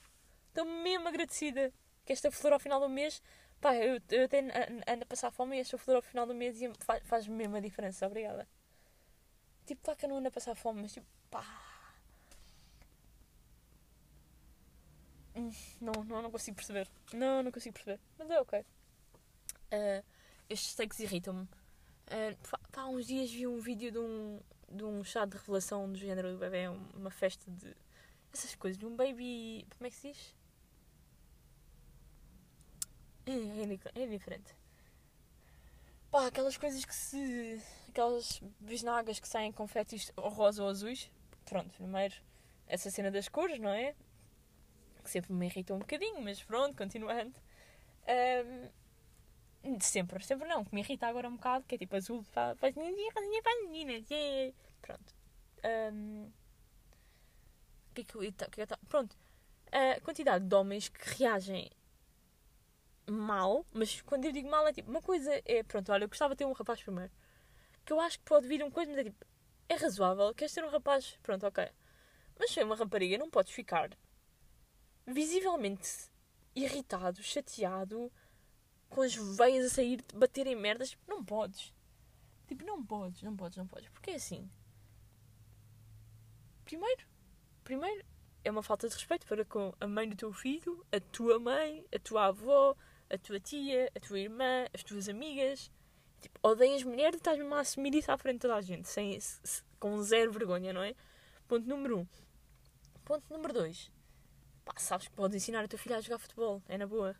Estou 0.49 0.65
mesmo 0.65 1.09
agradecida 1.09 1.73
que 2.05 2.13
esta 2.13 2.31
flor 2.31 2.53
ao 2.53 2.59
final 2.59 2.81
do 2.81 2.89
mês, 2.89 3.23
pá, 3.61 3.75
eu, 3.77 4.01
eu 4.11 4.25
até 4.25 4.41
ando 4.41 5.03
a 5.03 5.07
passar 5.07 5.31
fome 5.31 5.57
e 5.57 5.61
esta 5.61 5.79
flor 5.79 5.97
ao 5.97 6.03
final 6.03 6.27
do 6.27 6.35
mês 6.35 6.59
faz, 6.81 7.03
faz 7.07 7.27
mesmo 7.27 7.57
a 7.57 7.61
diferença, 7.61 8.07
obrigada. 8.07 8.47
Tipo, 9.67 9.83
claro 9.83 9.99
que 9.99 10.05
eu 10.07 10.09
não 10.09 10.19
ando 10.19 10.29
a 10.29 10.31
passar 10.31 10.55
fome, 10.55 10.83
mas 10.83 10.93
tipo, 10.93 11.07
pá. 11.29 11.45
Hum, 15.35 15.51
não, 15.81 15.93
não, 16.05 16.23
não 16.23 16.31
consigo 16.31 16.57
perceber. 16.57 16.89
Não, 17.13 17.43
não 17.43 17.51
consigo 17.51 17.75
perceber. 17.75 18.01
Mas 18.17 18.31
é 18.31 18.41
ok. 18.41 18.61
Uh, 18.61 20.05
estes 20.49 20.71
steaks 20.71 21.01
irritam-me. 21.01 21.43
Uh, 21.43 22.37
pá, 22.49 22.81
há 22.81 22.89
uns 22.89 23.07
dias 23.07 23.31
vi 23.31 23.47
um 23.47 23.59
vídeo 23.59 23.91
de 23.91 23.99
um, 23.99 24.41
de 24.71 24.85
um 24.85 25.03
chá 25.03 25.25
de 25.25 25.37
revelação 25.37 25.91
do 25.91 25.99
género 25.99 26.33
do 26.33 26.39
bebê, 26.39 26.69
uma 26.95 27.11
festa 27.11 27.51
de. 27.51 27.75
essas 28.33 28.55
coisas, 28.55 28.79
de 28.79 28.87
um 28.87 28.95
baby. 28.95 29.67
como 29.77 29.89
é 29.89 29.91
que 29.91 29.97
se 29.97 30.13
diz? 30.13 30.35
É, 33.27 34.01
é, 34.01 34.05
é 34.05 34.07
diferente. 34.07 34.55
Pá, 36.09 36.29
aquelas 36.29 36.57
coisas 36.57 36.85
que 36.85 36.95
se 36.95 37.61
aquelas 37.97 38.43
bisnagas 38.61 39.19
que 39.19 39.27
saem 39.27 39.51
com 39.51 39.67
fetis 39.67 40.13
rosa 40.19 40.63
ou 40.63 40.69
azuis. 40.69 41.11
Pronto, 41.47 41.71
primeiro 41.71 42.15
essa 42.67 42.91
cena 42.91 43.11
das 43.11 43.29
cores, 43.29 43.59
não 43.59 43.71
é? 43.71 43.95
Que 45.03 45.11
sempre 45.11 45.33
me 45.33 45.47
irrita 45.47 45.73
um 45.73 45.79
bocadinho, 45.79 46.21
mas 46.21 46.43
pronto, 46.43 46.77
continuando. 46.77 47.35
Um, 49.65 49.81
sempre, 49.81 50.23
sempre 50.23 50.47
não, 50.47 50.65
que 50.65 50.75
me 50.75 50.83
irrita 50.83 51.07
agora 51.07 51.29
um 51.29 51.37
bocado, 51.37 51.65
que 51.65 51.77
é 51.77 51.79
tipo 51.79 51.97
azul 51.97 52.23
faz 52.23 52.75
ninguém, 52.75 53.11
rosinha 53.15 53.43
para 53.43 53.63
meninas, 53.63 54.05
pronto. 54.83 55.15
Um, 55.95 56.31
que 57.95 58.03
é 58.03 58.05
que 58.05 58.15
eu, 58.15 58.23
é 58.23 58.31
que 58.31 58.61
eu, 58.61 58.67
pronto, 58.89 59.17
a 59.73 60.01
quantidade 60.03 60.45
de 60.45 60.55
homens 60.55 60.89
que 60.89 61.19
reagem 61.19 61.71
mal, 63.07 63.65
mas 63.73 64.03
quando 64.03 64.27
eu 64.27 64.33
digo 64.33 64.51
mal 64.51 64.67
é 64.67 64.73
tipo, 64.73 64.91
uma 64.91 65.01
coisa 65.01 65.31
é, 65.45 65.63
pronto, 65.63 65.91
olha, 65.91 66.05
eu 66.05 66.09
gostava 66.09 66.35
de 66.35 66.39
ter 66.39 66.45
um 66.45 66.53
rapaz 66.53 66.83
primeiro 66.83 67.11
que 67.87 67.93
eu 67.93 68.01
acho 68.01 68.19
que 68.19 68.25
pode 68.25 68.47
vir 68.49 68.63
um 68.63 68.71
coisa, 68.71 68.91
mas 68.91 69.01
é 69.01 69.05
tipo, 69.05 69.25
é 69.69 69.75
razoável, 69.77 70.35
queres 70.35 70.53
ser 70.53 70.65
um 70.65 70.69
rapaz? 70.69 71.17
Pronto, 71.23 71.47
ok. 71.47 71.71
Mas 72.39 72.51
se 72.51 72.61
é 72.61 72.65
uma 72.65 72.77
rapariga, 72.77 73.17
não 73.17 73.31
podes 73.31 73.53
ficar 73.53 73.91
visivelmente 75.07 76.11
irritado, 76.55 77.23
chateado, 77.23 78.13
com 78.89 79.03
as 79.03 79.15
veias 79.15 79.67
a 79.67 79.69
sair, 79.69 80.05
baterem 80.15 80.57
merdas. 80.57 80.97
Não 81.07 81.25
podes. 81.25 81.73
Tipo, 82.47 82.65
não 82.65 82.85
podes, 82.85 83.23
não 83.23 83.37
podes, 83.37 83.57
não 83.57 83.67
podes. 83.67 83.89
Porque 83.91 84.11
é 84.11 84.15
assim. 84.17 84.51
Primeiro, 86.65 87.07
primeiro, 87.63 88.05
é 88.45 88.51
uma 88.51 88.63
falta 88.63 88.89
de 88.89 88.95
respeito 88.95 89.27
para 89.27 89.45
com 89.45 89.73
a 89.81 89.87
mãe 89.87 90.09
do 90.09 90.17
teu 90.17 90.33
filho, 90.33 90.85
a 90.91 90.99
tua 90.99 91.39
mãe, 91.39 91.87
a 91.95 91.99
tua 91.99 92.27
avó, 92.27 92.77
a 93.09 93.17
tua 93.17 93.39
tia, 93.39 93.91
a 93.95 94.01
tua 94.01 94.19
irmã, 94.19 94.67
as 94.75 94.83
tuas 94.83 95.09
amigas. 95.09 95.71
Tipo, 96.21 96.39
odeias 96.43 96.83
mulher 96.83 97.15
e 97.15 97.17
estás 97.17 97.39
mesmo 97.39 97.55
a 97.55 97.61
assumir 97.61 97.95
isso 97.95 98.11
à 98.11 98.19
frente 98.19 98.37
de 98.37 98.41
toda 98.41 98.57
a 98.57 98.61
gente, 98.61 98.89
sem, 98.89 99.19
com 99.79 100.03
zero 100.03 100.33
vergonha, 100.33 100.73
não 100.73 100.83
é? 100.83 100.95
Ponto 101.47 101.69
número 101.69 102.01
um. 102.01 102.07
Ponto 103.05 103.25
número 103.33 103.53
dois. 103.53 103.91
Pá, 104.65 104.75
sabes 104.79 105.09
que 105.09 105.15
podes 105.15 105.37
ensinar 105.37 105.65
a 105.65 105.69
tua 105.69 105.79
filha 105.79 105.97
a 105.97 106.01
jogar 106.01 106.19
futebol, 106.19 106.63
é 106.69 106.77
na 106.77 106.87
boa. 106.87 107.17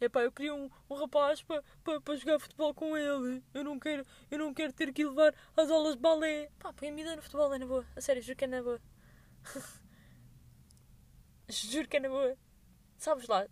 Epá, 0.00 0.22
eu 0.22 0.32
queria 0.32 0.54
um, 0.54 0.68
um 0.90 0.94
rapaz 0.94 1.42
para 1.42 1.62
pa, 1.82 2.00
pa 2.00 2.16
jogar 2.16 2.38
futebol 2.38 2.74
com 2.74 2.96
ele. 2.96 3.42
Eu 3.54 3.64
não 3.64 3.78
quero, 3.78 4.04
eu 4.30 4.38
não 4.38 4.52
quero 4.52 4.72
ter 4.72 4.92
que 4.92 5.04
levar 5.04 5.34
as 5.56 5.70
aulas 5.70 5.94
de 5.94 6.02
balé. 6.02 6.50
Pá, 6.58 6.72
põe 6.72 6.90
a 6.90 6.94
vida 6.94 7.16
no 7.16 7.22
futebol, 7.22 7.54
é 7.54 7.58
na 7.58 7.66
boa. 7.66 7.86
A 7.96 8.00
sério, 8.00 8.20
juro 8.20 8.36
que 8.36 8.44
é 8.44 8.48
na 8.48 8.62
boa. 8.62 8.80
juro 11.48 11.88
que 11.88 11.96
é 11.96 12.00
na 12.00 12.08
boa. 12.08 12.36
Sabes 12.98 13.26
lá, 13.26 13.46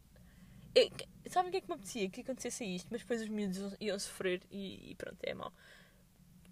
é, 0.74 0.88
sabem 1.28 1.48
o 1.48 1.52
que 1.52 1.58
é 1.58 1.60
que 1.60 1.68
me 1.68 1.74
apetecia? 1.74 2.10
Que 2.10 2.20
acontecesse 2.22 2.64
isto, 2.64 2.88
mas 2.90 3.02
depois 3.02 3.22
os 3.22 3.28
miúdos 3.28 3.76
iam 3.80 3.98
sofrer 3.98 4.42
e, 4.50 4.90
e 4.90 4.94
pronto, 4.94 5.18
é 5.22 5.34
mau. 5.34 5.52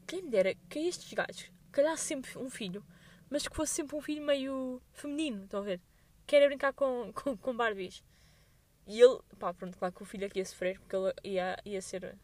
Quem 0.06 0.22
me 0.22 0.30
dera 0.30 0.54
que 0.68 0.78
estes 0.80 1.12
gajos 1.12 1.50
calhasse 1.72 2.04
sempre 2.04 2.37
um 2.38 2.50
filho, 2.50 2.85
mas 3.30 3.46
que 3.46 3.54
fosse 3.54 3.74
sempre 3.74 3.96
um 3.96 4.00
filho 4.00 4.22
meio 4.24 4.83
feminino, 4.92 5.44
estão 5.44 5.61
a 5.61 5.62
ver? 5.62 5.80
Quer 6.26 6.46
brincar 6.46 6.72
com, 6.72 7.12
com, 7.14 7.37
com 7.37 7.56
Barbies. 7.56 8.02
E 8.87 9.00
ele, 9.00 9.20
pá, 9.38 9.54
pronto, 9.54 9.78
claro 9.78 9.94
que 9.94 10.02
o 10.02 10.06
filho 10.06 10.26
aqui 10.26 10.40
ia 10.40 10.44
sofrer, 10.44 10.78
porque 10.80 10.96
ele 10.96 11.14
ia, 11.24 11.56
ia 11.64 11.80
ser 11.80 12.18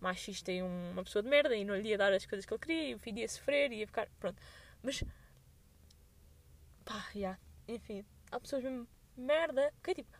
machista 0.00 0.50
e 0.52 0.62
uma 0.62 1.02
pessoa 1.04 1.22
de 1.22 1.28
merda 1.28 1.54
e 1.56 1.64
não 1.64 1.76
lhe 1.76 1.88
ia 1.88 1.98
dar 1.98 2.12
as 2.12 2.26
coisas 2.26 2.44
que 2.44 2.52
ele 2.52 2.60
queria 2.60 2.88
e 2.90 2.94
o 2.94 2.98
filho 2.98 3.18
ia 3.18 3.28
sofrer 3.28 3.72
e 3.72 3.76
ia 3.76 3.86
ficar, 3.86 4.08
pronto. 4.18 4.40
Mas, 4.82 5.04
pá, 6.84 6.98
já, 7.14 7.18
yeah, 7.18 7.40
enfim, 7.68 8.04
há 8.30 8.40
pessoas 8.40 8.64
mesmo 8.64 8.86
merda, 9.16 9.72
que 9.82 9.90
é 9.92 9.94
tipo, 9.94 10.17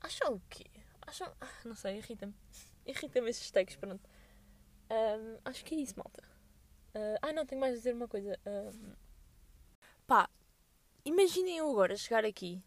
Acham 0.00 0.34
o 0.34 0.42
quê? 0.48 0.66
Acham. 1.02 1.30
Ah, 1.40 1.48
não 1.64 1.74
sei, 1.74 1.98
irrita-me. 1.98 2.34
Irrita-me 2.86 3.30
esses 3.30 3.50
takes, 3.50 3.76
pronto. 3.76 4.02
Um, 4.90 5.38
acho 5.44 5.64
que 5.64 5.74
é 5.74 5.78
isso, 5.78 5.94
malta. 5.96 6.22
Uh, 6.94 7.18
ah, 7.22 7.32
não, 7.32 7.46
tenho 7.46 7.60
mais 7.60 7.74
a 7.74 7.76
dizer 7.76 7.94
uma 7.94 8.08
coisa. 8.08 8.38
Um, 8.46 8.94
pá, 10.06 10.28
imaginem 11.04 11.58
eu 11.58 11.70
agora 11.70 11.96
chegar 11.96 12.24
aqui 12.24 12.62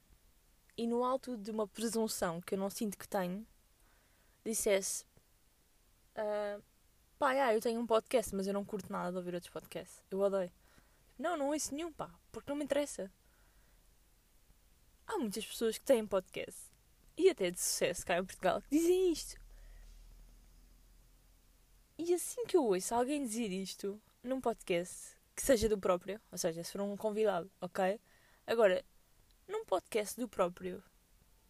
e 0.77 0.87
no 0.87 1.03
alto 1.03 1.37
de 1.37 1.51
uma 1.51 1.67
presunção 1.67 2.41
que 2.41 2.55
eu 2.55 2.59
não 2.59 2.69
sinto 2.69 2.97
que 2.97 3.07
tenho, 3.07 3.45
dissesse: 4.45 5.05
uh, 6.17 6.63
Pá, 7.19 7.31
yeah, 7.31 7.53
eu 7.53 7.61
tenho 7.61 7.79
um 7.79 7.87
podcast, 7.87 8.35
mas 8.35 8.47
eu 8.47 8.53
não 8.53 8.65
curto 8.65 8.91
nada 8.91 9.11
de 9.11 9.17
ouvir 9.17 9.33
outros 9.33 9.51
podcasts. 9.51 10.03
Eu 10.09 10.19
odeio. 10.19 10.51
Não, 11.17 11.37
não 11.37 11.49
ouço 11.49 11.73
nenhum, 11.73 11.91
pá, 11.91 12.09
porque 12.31 12.49
não 12.49 12.57
me 12.57 12.63
interessa. 12.63 13.11
Há 15.07 15.17
muitas 15.17 15.45
pessoas 15.45 15.77
que 15.77 15.85
têm 15.85 16.05
podcast 16.07 16.72
e 17.17 17.29
até 17.29 17.51
de 17.51 17.59
sucesso 17.59 18.05
cá 18.05 18.17
em 18.17 18.25
Portugal 18.25 18.61
que 18.61 18.69
dizem 18.69 19.11
isto. 19.11 19.35
E 21.97 22.13
assim 22.13 22.45
que 22.45 22.57
eu 22.57 22.65
ouço 22.65 22.93
alguém 22.95 23.23
dizer 23.23 23.51
isto 23.51 24.01
num 24.23 24.41
podcast 24.41 25.15
que 25.35 25.43
seja 25.43 25.69
do 25.69 25.77
próprio, 25.77 26.19
ou 26.31 26.37
seja, 26.37 26.63
se 26.63 26.71
for 26.71 26.81
um 26.81 26.97
convidado, 26.97 27.51
ok? 27.61 27.99
Agora, 28.45 28.83
num 29.47 29.65
podcast 29.65 30.19
do 30.19 30.27
próprio, 30.27 30.83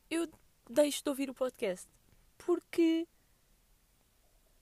eu 0.10 0.30
deixo 0.70 1.04
de 1.04 1.10
ouvir 1.10 1.30
o 1.30 1.34
podcast. 1.34 1.88
Porque. 2.38 3.08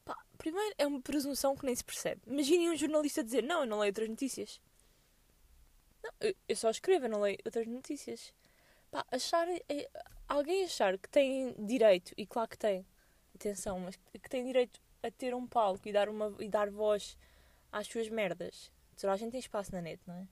Pá, 0.06 0.18
primeiro, 0.38 0.76
é 0.78 0.86
uma 0.86 1.02
presunção 1.02 1.56
que 1.56 1.66
nem 1.66 1.76
se 1.76 1.84
percebe. 1.84 2.22
Imaginem 2.28 2.70
um 2.70 2.76
jornalista 2.76 3.24
dizer: 3.24 3.44
Não, 3.44 3.62
eu 3.62 3.68
não 3.68 3.80
leio 3.80 3.92
outras 3.92 4.10
notícias. 4.10 4.62
Não, 6.04 6.12
eu, 6.20 6.36
eu 6.48 6.56
só 6.56 6.70
escrevo, 6.70 7.06
eu 7.06 7.10
não 7.10 7.22
leio 7.22 7.38
outras 7.46 7.68
notícias. 7.68 8.34
Pá, 8.90 9.06
achar. 9.12 9.48
Alguém 10.32 10.64
achar 10.64 10.98
que 10.98 11.10
tem 11.10 11.54
direito, 11.60 12.14
e 12.16 12.26
claro 12.26 12.48
que 12.48 12.58
tem, 12.58 12.86
atenção, 13.36 13.78
mas 13.82 13.98
que 13.98 14.30
tem 14.30 14.46
direito 14.46 14.80
a 15.04 15.12
ter 15.12 15.36
um 15.36 15.46
palco 15.46 15.86
e 15.90 15.92
dar, 15.92 16.08
uma, 16.08 16.34
e 16.40 16.48
dar 16.48 16.70
voz 16.72 17.18
às 17.70 17.86
suas 17.86 18.08
merdas. 18.08 18.72
Toda 18.96 19.12
a 19.12 19.18
gente 19.18 19.32
tem 19.32 19.42
espaço 19.42 19.74
na 19.74 19.82
net, 19.82 20.02
não 20.08 20.16
é? 20.16 20.26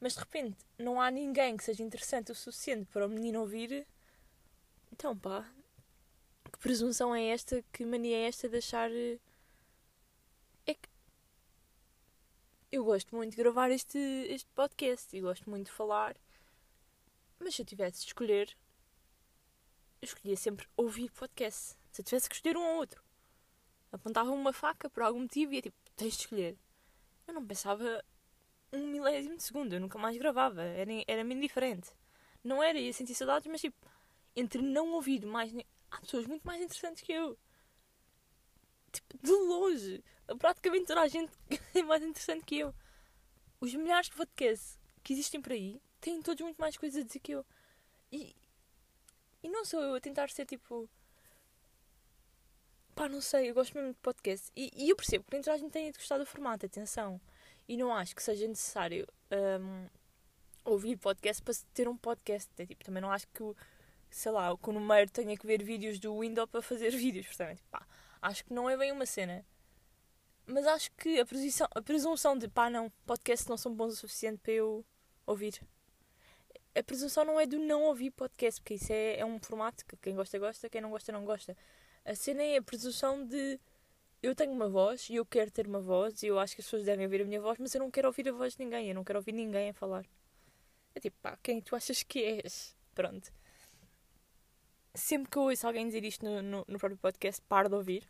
Mas 0.00 0.14
de 0.14 0.20
repente 0.20 0.56
não 0.78 0.98
há 0.98 1.10
ninguém 1.10 1.54
que 1.54 1.64
seja 1.64 1.82
interessante 1.82 2.32
o 2.32 2.34
suficiente 2.34 2.86
para 2.86 3.04
o 3.04 3.10
menino 3.10 3.40
ouvir. 3.40 3.86
Então 4.90 5.14
pá, 5.14 5.46
que 6.50 6.58
presunção 6.58 7.14
é 7.14 7.26
esta? 7.26 7.62
Que 7.70 7.84
mania 7.84 8.16
é 8.16 8.28
esta 8.28 8.48
de 8.48 8.56
achar. 8.56 8.90
Eh, 8.90 9.18
é 10.66 10.72
que. 10.72 10.88
Eu 12.72 12.84
gosto 12.84 13.14
muito 13.14 13.32
de 13.32 13.36
gravar 13.36 13.70
este, 13.70 13.98
este 13.98 14.48
podcast 14.54 15.14
e 15.14 15.20
gosto 15.20 15.50
muito 15.50 15.66
de 15.66 15.72
falar. 15.72 16.16
Mas 17.38 17.54
se 17.54 17.60
eu 17.60 17.66
tivesse 17.66 18.00
de 18.00 18.06
escolher, 18.06 18.56
eu 20.00 20.06
escolhia 20.06 20.36
sempre 20.36 20.66
ouvir 20.76 21.10
podcast. 21.10 21.76
Se 21.90 22.00
eu 22.00 22.04
tivesse 22.04 22.28
que 22.28 22.34
escolher 22.34 22.56
um 22.56 22.62
ou 22.62 22.76
outro, 22.76 23.02
apontava 23.90 24.30
uma 24.30 24.52
faca 24.52 24.88
por 24.90 25.02
algum 25.02 25.20
motivo 25.20 25.52
e 25.52 25.56
ia 25.56 25.62
tipo, 25.62 25.76
tens 25.96 26.14
de 26.14 26.20
escolher. 26.20 26.58
Eu 27.26 27.34
não 27.34 27.46
pensava 27.46 28.04
um 28.72 28.86
milésimo 28.86 29.36
de 29.36 29.42
segundo, 29.42 29.72
eu 29.72 29.80
nunca 29.80 29.98
mais 29.98 30.16
gravava, 30.16 30.62
era, 30.62 30.90
era 31.06 31.24
meio 31.24 31.40
diferente. 31.40 31.90
Não 32.44 32.62
era, 32.62 32.78
ia 32.78 32.92
sentir 32.92 33.14
saudades, 33.14 33.50
mas 33.50 33.60
tipo, 33.60 33.76
entre 34.36 34.62
não 34.62 34.92
ouvir 34.92 35.24
mais. 35.24 35.52
Há 35.90 36.00
pessoas 36.00 36.26
muito 36.26 36.44
mais 36.44 36.60
interessantes 36.62 37.02
que 37.02 37.12
eu. 37.12 37.36
Tipo, 38.92 39.18
de 39.22 39.32
longe. 39.32 40.04
Praticamente 40.38 40.86
toda 40.86 41.00
a 41.00 41.08
gente 41.08 41.32
é 41.74 41.82
mais 41.82 42.02
interessante 42.02 42.44
que 42.44 42.58
eu. 42.58 42.74
Os 43.60 43.74
milhares 43.74 44.08
de 44.08 44.16
podcasts 44.16 44.78
que 45.02 45.12
existem 45.12 45.40
por 45.40 45.52
aí 45.52 45.80
têm 46.00 46.20
todos 46.20 46.42
muito 46.42 46.58
mais 46.58 46.76
coisas 46.76 47.00
a 47.00 47.04
dizer 47.04 47.20
que 47.20 47.32
eu. 47.32 47.44
E, 48.12 48.34
e 49.42 49.48
não 49.48 49.64
sou 49.64 49.80
eu 49.80 49.94
a 49.94 50.00
tentar 50.00 50.30
ser 50.30 50.46
tipo. 50.46 50.88
Pá, 52.94 53.08
não 53.08 53.20
sei, 53.20 53.50
eu 53.50 53.54
gosto 53.54 53.74
mesmo 53.74 53.92
de 53.92 53.98
podcast. 53.98 54.50
E, 54.56 54.70
e 54.74 54.90
eu 54.90 54.96
percebo 54.96 55.24
que 55.24 55.32
nem 55.34 55.42
toda 55.42 55.54
a 55.54 55.58
gente 55.58 55.70
tem 55.70 55.90
de 55.90 55.98
gostar 55.98 56.18
do 56.18 56.26
formato, 56.26 56.64
atenção. 56.64 57.20
E 57.68 57.76
não 57.76 57.92
acho 57.94 58.14
que 58.14 58.22
seja 58.22 58.46
necessário 58.48 59.06
um, 59.30 59.88
ouvir 60.64 60.96
podcast 60.96 61.42
para 61.42 61.54
ter 61.74 61.88
um 61.88 61.96
podcast. 61.96 62.50
É, 62.58 62.66
tipo, 62.66 62.84
também 62.84 63.02
não 63.02 63.10
acho 63.10 63.26
que, 63.28 63.42
sei 64.10 64.32
lá, 64.32 64.56
que 64.56 64.70
o 64.70 64.72
número 64.72 65.10
tenha 65.10 65.36
que 65.36 65.46
ver 65.46 65.62
vídeos 65.62 65.98
do 65.98 66.18
Windows 66.20 66.48
para 66.50 66.62
fazer 66.62 66.90
vídeos. 66.96 67.26
Portanto, 67.26 67.62
pá, 67.70 67.86
acho 68.22 68.44
que 68.44 68.54
não 68.54 68.68
é 68.70 68.76
bem 68.76 68.92
uma 68.92 69.06
cena. 69.06 69.44
Mas 70.46 70.66
acho 70.66 70.90
que 70.92 71.20
a 71.20 71.26
presunção, 71.26 71.68
a 71.74 71.82
presunção 71.82 72.38
de 72.38 72.48
pá, 72.48 72.70
não, 72.70 72.90
podcasts 73.04 73.48
não 73.48 73.56
são 73.56 73.74
bons 73.74 73.94
o 73.94 73.96
suficiente 73.96 74.38
para 74.38 74.52
eu 74.52 74.84
ouvir. 75.26 75.60
A 76.76 76.82
presunção 76.82 77.24
não 77.24 77.40
é 77.40 77.46
do 77.46 77.58
não 77.58 77.84
ouvir 77.84 78.10
podcast, 78.10 78.60
porque 78.60 78.74
isso 78.74 78.92
é, 78.92 79.18
é 79.18 79.24
um 79.24 79.38
formato 79.38 79.84
que 79.86 79.96
quem 79.96 80.14
gosta, 80.14 80.38
gosta, 80.38 80.68
quem 80.68 80.80
não 80.80 80.90
gosta, 80.90 81.10
não 81.10 81.24
gosta. 81.24 81.56
A 82.04 82.14
cena 82.14 82.42
é 82.42 82.58
a 82.58 82.62
presunção 82.62 83.26
de 83.26 83.58
eu 84.22 84.34
tenho 84.34 84.52
uma 84.52 84.68
voz 84.68 85.08
e 85.08 85.16
eu 85.16 85.24
quero 85.24 85.50
ter 85.50 85.66
uma 85.66 85.80
voz 85.80 86.22
e 86.22 86.26
eu 86.26 86.38
acho 86.38 86.54
que 86.54 86.60
as 86.60 86.66
pessoas 86.66 86.84
devem 86.84 87.06
ouvir 87.06 87.22
a 87.22 87.24
minha 87.24 87.40
voz, 87.40 87.58
mas 87.58 87.74
eu 87.74 87.78
não 87.78 87.90
quero 87.90 88.08
ouvir 88.08 88.28
a 88.28 88.32
voz 88.32 88.54
de 88.54 88.64
ninguém, 88.64 88.88
eu 88.88 88.94
não 88.94 89.04
quero 89.04 89.18
ouvir 89.18 89.32
ninguém 89.32 89.70
a 89.70 89.74
falar. 89.74 90.04
É 90.94 91.00
tipo, 91.00 91.16
pá, 91.22 91.38
quem 91.42 91.60
tu 91.62 91.74
achas 91.74 92.02
que 92.02 92.22
és? 92.22 92.76
Pronto. 92.94 93.32
Sempre 94.94 95.30
que 95.30 95.38
eu 95.38 95.42
ouço 95.42 95.66
alguém 95.66 95.86
dizer 95.86 96.04
isto 96.04 96.24
no, 96.24 96.42
no, 96.42 96.64
no 96.68 96.78
próprio 96.78 96.98
podcast, 96.98 97.40
paro 97.48 97.68
de 97.70 97.74
ouvir. 97.74 98.08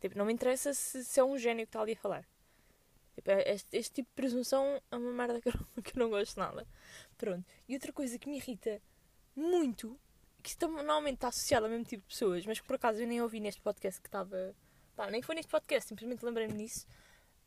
Tipo, 0.00 0.18
não 0.18 0.24
me 0.24 0.32
interessa 0.32 0.72
se, 0.74 1.04
se 1.04 1.20
é 1.20 1.24
um 1.24 1.38
gênio 1.38 1.66
que 1.66 1.68
está 1.68 1.80
ali 1.80 1.92
a 1.92 1.96
falar. 1.96 2.26
Tipo, 3.20 3.32
é, 3.32 3.52
este, 3.52 3.76
este, 3.76 3.92
tipo 3.92 4.08
de 4.08 4.14
presunção 4.14 4.80
é 4.90 4.96
uma 4.96 5.12
merda 5.12 5.42
que 5.42 5.48
eu, 5.50 5.52
não, 5.54 5.66
que 5.84 5.90
eu 5.94 6.02
não 6.02 6.08
gosto 6.08 6.38
nada. 6.38 6.66
Pronto. 7.18 7.44
E 7.68 7.74
outra 7.74 7.92
coisa 7.92 8.18
que 8.18 8.28
me 8.28 8.38
irrita 8.38 8.80
muito, 9.36 10.00
que 10.42 10.56
normalmente 10.66 11.16
está 11.16 11.28
associada 11.28 11.66
ao 11.66 11.70
mesmo 11.70 11.84
tipo 11.84 12.02
de 12.02 12.08
pessoas, 12.08 12.46
mas 12.46 12.58
que 12.58 12.66
por 12.66 12.76
acaso 12.76 12.98
eu 13.02 13.06
nem 13.06 13.20
ouvi 13.20 13.38
neste 13.38 13.60
podcast 13.60 14.00
que 14.00 14.08
estava 14.08 14.54
pá, 14.96 15.10
nem 15.10 15.20
foi 15.20 15.34
neste 15.34 15.50
podcast, 15.50 15.86
simplesmente 15.86 16.24
lembrei-me 16.24 16.54
disso. 16.54 16.86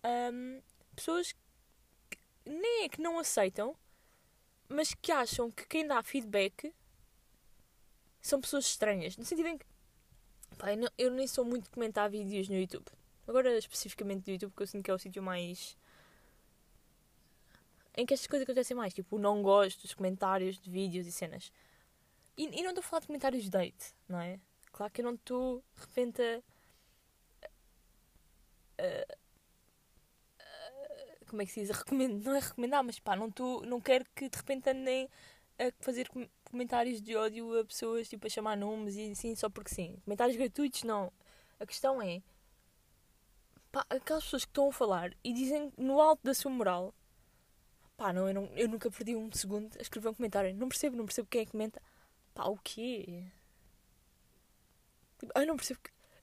Um, 0.06 0.62
pessoas 0.96 1.32
que 1.32 2.20
nem 2.46 2.84
é 2.84 2.90
que 2.90 3.02
não 3.02 3.18
aceitam, 3.18 3.76
mas 4.70 4.94
que 4.94 5.12
acham 5.12 5.50
que 5.50 5.66
quem 5.66 5.88
dá 5.88 6.04
feedback 6.04 6.72
são 8.22 8.40
pessoas 8.40 8.66
estranhas. 8.66 9.18
No 9.18 9.26
sentido 9.26 9.48
em 9.48 9.58
que 9.58 9.66
pá, 10.56 10.72
eu, 10.72 10.78
não, 10.78 10.90
eu 11.00 11.10
nem 11.10 11.26
sou 11.26 11.44
muito 11.44 11.64
de 11.64 11.72
comentar 11.72 12.08
vídeos 12.12 12.48
no 12.48 12.56
YouTube. 12.56 12.86
Agora 13.28 13.58
especificamente 13.58 14.28
no 14.28 14.34
YouTube, 14.34 14.52
porque 14.52 14.64
eu 14.64 14.68
sinto 14.68 14.84
que 14.84 14.92
é 14.92 14.94
o 14.94 15.00
sítio 15.00 15.24
mais 15.24 15.78
em 17.96 18.06
que 18.06 18.14
estas 18.14 18.28
coisas 18.28 18.44
acontecem 18.44 18.76
mais, 18.76 18.94
tipo 18.94 19.16
o 19.16 19.20
não 19.20 19.42
gosto, 19.42 19.84
os 19.84 19.94
comentários 19.94 20.60
de 20.60 20.70
vídeos 20.70 21.06
e 21.06 21.12
cenas. 21.12 21.52
E, 22.36 22.46
e 22.46 22.64
não 22.64 22.70
estou 22.70 22.82
a 22.82 22.84
falar 22.84 23.02
de 23.02 23.08
comentários 23.08 23.44
de 23.44 23.50
date, 23.50 23.94
não 24.10 24.20
é? 24.20 24.40
Claro 24.72 24.92
que 24.92 25.02
eu 25.02 25.06
não 25.06 25.14
estou 25.14 25.64
de 25.76 25.82
repente 25.82 26.22
a 26.22 26.44
como 31.34 31.42
é 31.42 31.46
que 31.46 31.52
se 31.52 31.62
diz? 31.62 31.76
Recomendo, 31.76 32.24
não 32.24 32.36
é 32.36 32.40
recomendar, 32.40 32.84
mas 32.84 33.00
pá, 33.00 33.16
não, 33.16 33.30
tô, 33.32 33.62
não 33.66 33.82
quero 33.82 34.06
que 34.16 34.30
de 34.30 34.38
repente 34.38 34.70
andem 34.70 35.10
a 35.58 35.72
fazer 35.84 36.08
comentários 36.44 37.02
de 37.02 37.16
ódio 37.16 37.60
a 37.60 37.66
pessoas, 37.66 38.08
tipo, 38.08 38.28
a 38.28 38.30
chamar 38.30 38.56
nomes 38.56 38.96
e 38.96 39.12
assim, 39.12 39.36
só 39.36 39.50
porque 39.50 39.74
sim. 39.74 39.98
Comentários 40.06 40.38
gratuitos, 40.38 40.84
não. 40.84 41.12
A 41.60 41.66
questão 41.66 42.00
é, 42.00 42.22
pá, 43.74 43.86
aquelas 43.90 44.24
pessoas 44.24 44.46
que 44.46 44.52
estão 44.52 44.70
a 44.70 44.72
falar 44.72 45.12
e 45.24 45.34
dizem 45.34 45.74
no 45.78 46.00
alto 46.00 46.24
da 46.24 46.34
sua 46.34 46.52
moral, 46.52 46.94
pá, 47.98 48.14
não, 48.14 48.28
eu, 48.28 48.34
não, 48.34 48.46
eu 48.56 48.70
nunca 48.70 48.90
perdi 48.92 49.16
um 49.16 49.32
segundo 49.32 49.76
a 49.78 49.82
escrever 49.82 50.10
um 50.10 50.14
comentário. 50.14 50.56
Não 50.56 50.70
percebo, 50.70 50.96
não 50.96 51.06
percebo 51.06 51.28
quem 51.28 51.42
é 51.42 51.46
que 51.46 51.52
comenta. 51.52 51.82
Pá, 52.36 52.46
o 52.46 52.58
quê? 52.58 53.26
Tipo, 55.20 55.32
eu 55.36 55.48
não 55.48 55.58
percebo. 55.58 55.80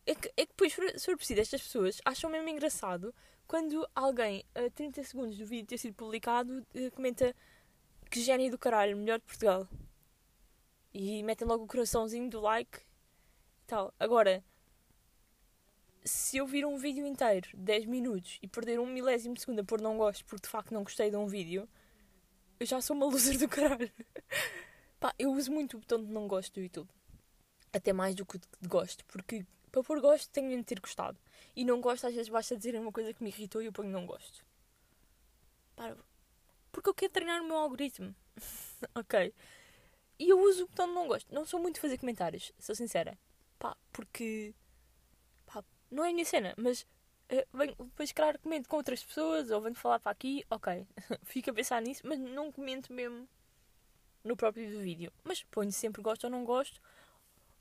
É 0.06 0.14
que, 0.14 0.28
é 0.36 0.46
que 0.46 0.52
depois, 0.52 0.72
se 0.72 1.06
for 1.06 1.16
preciso, 1.16 1.40
estas 1.40 1.62
pessoas 1.62 2.00
acham 2.04 2.30
mesmo 2.30 2.48
engraçado 2.48 3.14
quando 3.46 3.86
alguém, 3.96 4.44
a 4.54 4.70
30 4.70 5.02
segundos 5.04 5.36
do 5.36 5.44
vídeo 5.44 5.66
ter 5.66 5.78
sido 5.78 5.94
publicado, 5.94 6.64
eh, 6.74 6.90
comenta 6.90 7.34
que 8.08 8.20
gênio 8.22 8.50
do 8.50 8.58
caralho, 8.58 8.96
melhor 8.96 9.18
de 9.18 9.24
Portugal. 9.24 9.68
E 10.94 11.22
metem 11.24 11.46
logo 11.46 11.64
o 11.64 11.66
coraçãozinho 11.66 12.30
do 12.30 12.40
like 12.40 12.78
e 12.78 13.66
tal. 13.66 13.92
Agora, 13.98 14.44
se 16.04 16.38
eu 16.38 16.46
vir 16.46 16.64
um 16.64 16.76
vídeo 16.76 17.06
inteiro, 17.06 17.48
10 17.54 17.86
minutos, 17.86 18.38
e 18.42 18.48
perder 18.48 18.80
um 18.80 18.86
milésimo 18.86 19.34
de 19.34 19.40
segundo 19.40 19.60
a 19.60 19.64
pôr 19.64 19.80
não 19.80 19.96
gosto 19.96 20.24
porque 20.24 20.46
de 20.46 20.48
facto 20.48 20.72
não 20.72 20.82
gostei 20.82 21.10
de 21.10 21.16
um 21.16 21.26
vídeo, 21.26 21.68
eu 22.58 22.66
já 22.66 22.80
sou 22.80 22.96
uma 22.96 23.06
loser 23.10 23.38
do 23.38 23.48
caralho. 23.48 23.90
Pá, 24.98 25.14
eu 25.18 25.32
uso 25.32 25.50
muito 25.50 25.76
o 25.76 25.80
botão 25.80 26.02
de 26.02 26.12
não 26.12 26.28
gosto 26.28 26.54
do 26.54 26.60
YouTube. 26.60 26.88
Até 27.72 27.92
mais 27.92 28.14
do 28.14 28.26
que 28.26 28.38
de 28.38 28.68
gosto, 28.68 29.04
porque 29.06 29.46
para 29.70 29.82
pôr 29.82 30.00
gosto, 30.00 30.30
tenho 30.30 30.56
de 30.56 30.64
ter 30.64 30.80
gostado. 30.80 31.18
E 31.54 31.64
não 31.64 31.80
gosto, 31.80 32.06
às 32.06 32.14
vezes 32.14 32.28
basta 32.28 32.56
dizer 32.56 32.74
uma 32.74 32.92
coisa 32.92 33.14
que 33.14 33.22
me 33.22 33.30
irritou 33.30 33.62
e 33.62 33.66
eu 33.66 33.72
ponho 33.72 33.90
não 33.90 34.04
gosto. 34.04 34.44
Para. 35.76 35.96
Porque 36.72 36.88
eu 36.88 36.94
quero 36.94 37.12
treinar 37.12 37.40
o 37.40 37.46
meu 37.46 37.56
algoritmo. 37.56 38.14
ok. 38.94 39.32
E 40.18 40.28
eu 40.28 40.40
uso 40.40 40.64
o 40.64 40.66
botão 40.68 40.86
de 40.86 40.94
não 40.94 41.06
gosto. 41.06 41.34
Não 41.34 41.44
sou 41.44 41.60
muito 41.60 41.80
fazer 41.80 41.98
comentários, 41.98 42.52
sou 42.58 42.74
sincera. 42.74 43.18
Pá, 43.58 43.76
porque. 43.92 44.54
Não 45.90 46.04
é 46.04 46.10
a 46.10 46.12
minha 46.12 46.24
cena, 46.24 46.54
mas. 46.56 46.82
Uh, 47.32 47.46
venho, 47.56 47.74
depois, 47.78 48.12
claro, 48.12 48.38
comento 48.40 48.68
com 48.68 48.76
outras 48.76 49.04
pessoas 49.04 49.50
ou 49.50 49.60
venho 49.60 49.74
falar 49.74 50.00
para 50.00 50.12
aqui, 50.12 50.44
ok. 50.50 50.86
Fico 51.24 51.50
a 51.50 51.54
pensar 51.54 51.80
nisso, 51.80 52.02
mas 52.04 52.18
não 52.18 52.50
comento 52.50 52.92
mesmo 52.92 53.28
no 54.24 54.36
próprio 54.36 54.80
vídeo. 54.80 55.12
Mas 55.24 55.42
ponho 55.44 55.72
sempre 55.72 56.02
gosto 56.02 56.24
ou 56.24 56.30
não 56.30 56.44
gosto 56.44 56.80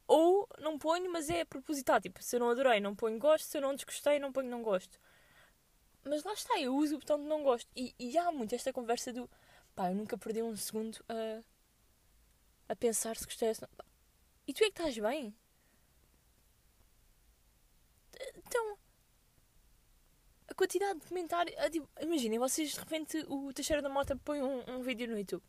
ou 0.09 0.49
não 0.59 0.77
ponho, 0.79 1.09
mas 1.11 1.29
é 1.29 1.45
propositado. 1.45 2.01
Tipo, 2.01 2.21
se 2.23 2.35
eu 2.35 2.39
não 2.39 2.49
adorei, 2.49 2.79
não 2.79 2.95
ponho 2.95 3.19
gosto. 3.19 3.45
Se 3.45 3.57
eu 3.57 3.61
não 3.61 3.75
desgostei, 3.75 4.19
não 4.19 4.31
ponho 4.31 4.49
não 4.49 4.63
gosto. 4.63 4.99
Mas 6.03 6.23
lá 6.23 6.33
está, 6.33 6.59
eu 6.59 6.75
uso 6.75 6.95
o 6.95 6.99
botão 6.99 7.19
de 7.19 7.25
não 7.25 7.43
gosto. 7.43 7.69
E, 7.75 7.93
e 7.99 8.17
há 8.17 8.31
muito 8.31 8.55
esta 8.55 8.73
conversa 8.73 9.13
do 9.13 9.29
pá, 9.75 9.91
eu 9.91 9.95
nunca 9.95 10.17
perdi 10.17 10.41
um 10.41 10.55
segundo 10.55 10.97
a, 11.07 11.43
a 12.69 12.75
pensar 12.75 13.15
se 13.15 13.25
gostei. 13.25 13.53
Se 13.53 13.61
não... 13.61 13.69
E 14.47 14.53
tu 14.53 14.63
é 14.63 14.71
que 14.71 14.81
estás 14.81 14.97
bem? 14.97 15.35
Então, 18.38 18.77
a 20.47 20.53
quantidade 20.53 20.99
de 20.99 21.08
comentários. 21.08 21.55
Imaginem, 22.01 22.39
vocês 22.39 22.71
de 22.71 22.79
repente 22.79 23.25
o 23.27 23.53
Teixeira 23.53 23.82
da 23.82 23.89
Mota 23.89 24.15
põe 24.17 24.41
um, 24.41 24.63
um 24.67 24.82
vídeo 24.82 25.08
no 25.08 25.17
YouTube. 25.17 25.43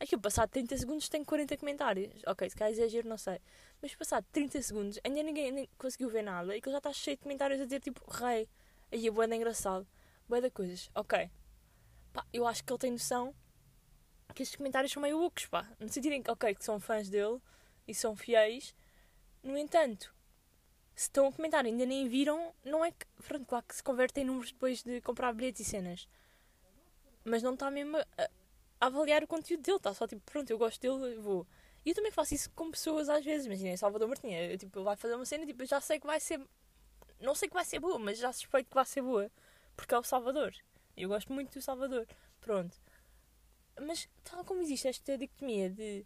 Aquilo 0.00 0.22
passado 0.22 0.48
30 0.50 0.78
segundos 0.78 1.08
tem 1.08 1.24
40 1.24 1.56
comentários. 1.56 2.22
Ok, 2.26 2.48
se 2.48 2.56
calhar 2.56 2.72
exagero, 2.72 3.08
não 3.08 3.18
sei. 3.18 3.40
Mas 3.82 3.94
passado 3.94 4.24
30 4.30 4.62
segundos 4.62 5.00
ainda 5.02 5.22
ninguém 5.22 5.50
nem 5.50 5.68
conseguiu 5.76 6.08
ver 6.08 6.22
nada 6.22 6.56
e 6.56 6.60
que 6.60 6.70
já 6.70 6.78
está 6.78 6.92
cheio 6.92 7.16
de 7.16 7.22
comentários 7.22 7.60
a 7.60 7.64
dizer 7.64 7.80
tipo 7.80 8.08
rei. 8.10 8.48
Aí 8.92 9.06
é 9.06 9.10
boa 9.10 9.26
engraçado. 9.34 9.86
Boa 10.28 10.40
de 10.40 10.50
coisas. 10.50 10.88
Ok. 10.94 11.30
Pá, 12.12 12.24
eu 12.32 12.46
acho 12.46 12.64
que 12.64 12.72
ele 12.72 12.78
tem 12.78 12.92
noção 12.92 13.34
que 14.34 14.42
estes 14.42 14.56
comentários 14.56 14.92
são 14.92 15.02
meio 15.02 15.18
loucos, 15.18 15.46
pá. 15.46 15.68
No 15.80 15.88
sentido 15.88 16.12
em 16.12 16.22
que, 16.22 16.30
ok, 16.30 16.54
que 16.54 16.64
são 16.64 16.78
fãs 16.78 17.08
dele 17.08 17.40
e 17.86 17.94
são 17.94 18.14
fiéis. 18.14 18.74
No 19.42 19.58
entanto, 19.58 20.14
se 21.00 21.04
estão 21.04 21.28
a 21.28 21.32
comentar 21.32 21.64
ainda 21.64 21.86
nem 21.86 22.08
viram, 22.08 22.52
não 22.64 22.84
é 22.84 22.90
que. 22.90 23.06
Pronto, 23.22 23.46
claro 23.46 23.64
que 23.64 23.76
se 23.76 23.82
convertem 23.84 24.24
em 24.24 24.26
números 24.26 24.50
depois 24.50 24.82
de 24.82 25.00
comprar 25.00 25.32
bilhetes 25.32 25.60
e 25.60 25.70
cenas. 25.70 26.08
Mas 27.24 27.40
não 27.40 27.54
está 27.54 27.70
mesmo 27.70 27.96
a, 27.96 28.04
a 28.80 28.86
avaliar 28.86 29.22
o 29.22 29.28
conteúdo 29.28 29.62
dele, 29.62 29.76
está 29.76 29.94
só 29.94 30.08
tipo, 30.08 30.22
pronto, 30.22 30.50
eu 30.50 30.58
gosto 30.58 30.80
dele, 30.80 31.14
vou. 31.20 31.46
E 31.86 31.90
eu 31.90 31.94
também 31.94 32.10
faço 32.10 32.34
isso 32.34 32.50
com 32.50 32.68
pessoas 32.68 33.08
às 33.08 33.24
vezes. 33.24 33.46
Imaginem, 33.46 33.76
Salvador 33.76 34.08
Martinha, 34.08 34.44
eu, 34.50 34.58
tipo, 34.58 34.82
vai 34.82 34.96
fazer 34.96 35.14
uma 35.14 35.24
cena, 35.24 35.46
tipo, 35.46 35.64
já 35.64 35.80
sei 35.80 36.00
que 36.00 36.06
vai 36.06 36.18
ser. 36.18 36.40
Não 37.20 37.34
sei 37.34 37.48
que 37.48 37.54
vai 37.54 37.64
ser 37.64 37.78
boa, 37.78 37.98
mas 37.98 38.18
já 38.18 38.32
suspeito 38.32 38.68
que 38.68 38.74
vai 38.74 38.84
ser 38.84 39.02
boa. 39.02 39.30
Porque 39.76 39.94
é 39.94 39.98
o 39.98 40.02
Salvador. 40.02 40.52
Eu 40.96 41.08
gosto 41.08 41.32
muito 41.32 41.52
do 41.54 41.62
Salvador. 41.62 42.08
Pronto. 42.40 42.76
Mas 43.80 44.08
tal 44.24 44.44
como 44.44 44.62
existe 44.62 44.88
esta 44.88 45.16
dicotomia 45.16 45.70
de 45.70 46.04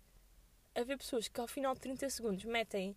haver 0.75 0.99
pessoas 0.99 1.29
que 1.29 1.41
ao 1.41 1.49
final 1.49 1.73
de 1.73 1.81
30 1.81 2.11
segundos 2.11 2.45
metem. 2.45 2.95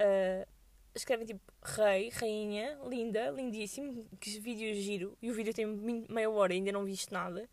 Uh, 0.00 0.57
escrevem 0.98 1.26
tipo 1.26 1.40
rei, 1.62 2.10
rainha, 2.10 2.78
linda, 2.84 3.30
lindíssimo, 3.30 4.06
que 4.20 4.38
vídeo 4.40 4.74
giro, 4.74 5.16
e 5.20 5.30
o 5.30 5.34
vídeo 5.34 5.54
tem 5.54 5.66
meia 5.66 6.30
hora 6.30 6.52
e 6.52 6.56
ainda 6.56 6.72
não 6.72 6.84
viste 6.84 7.12
nada. 7.12 7.48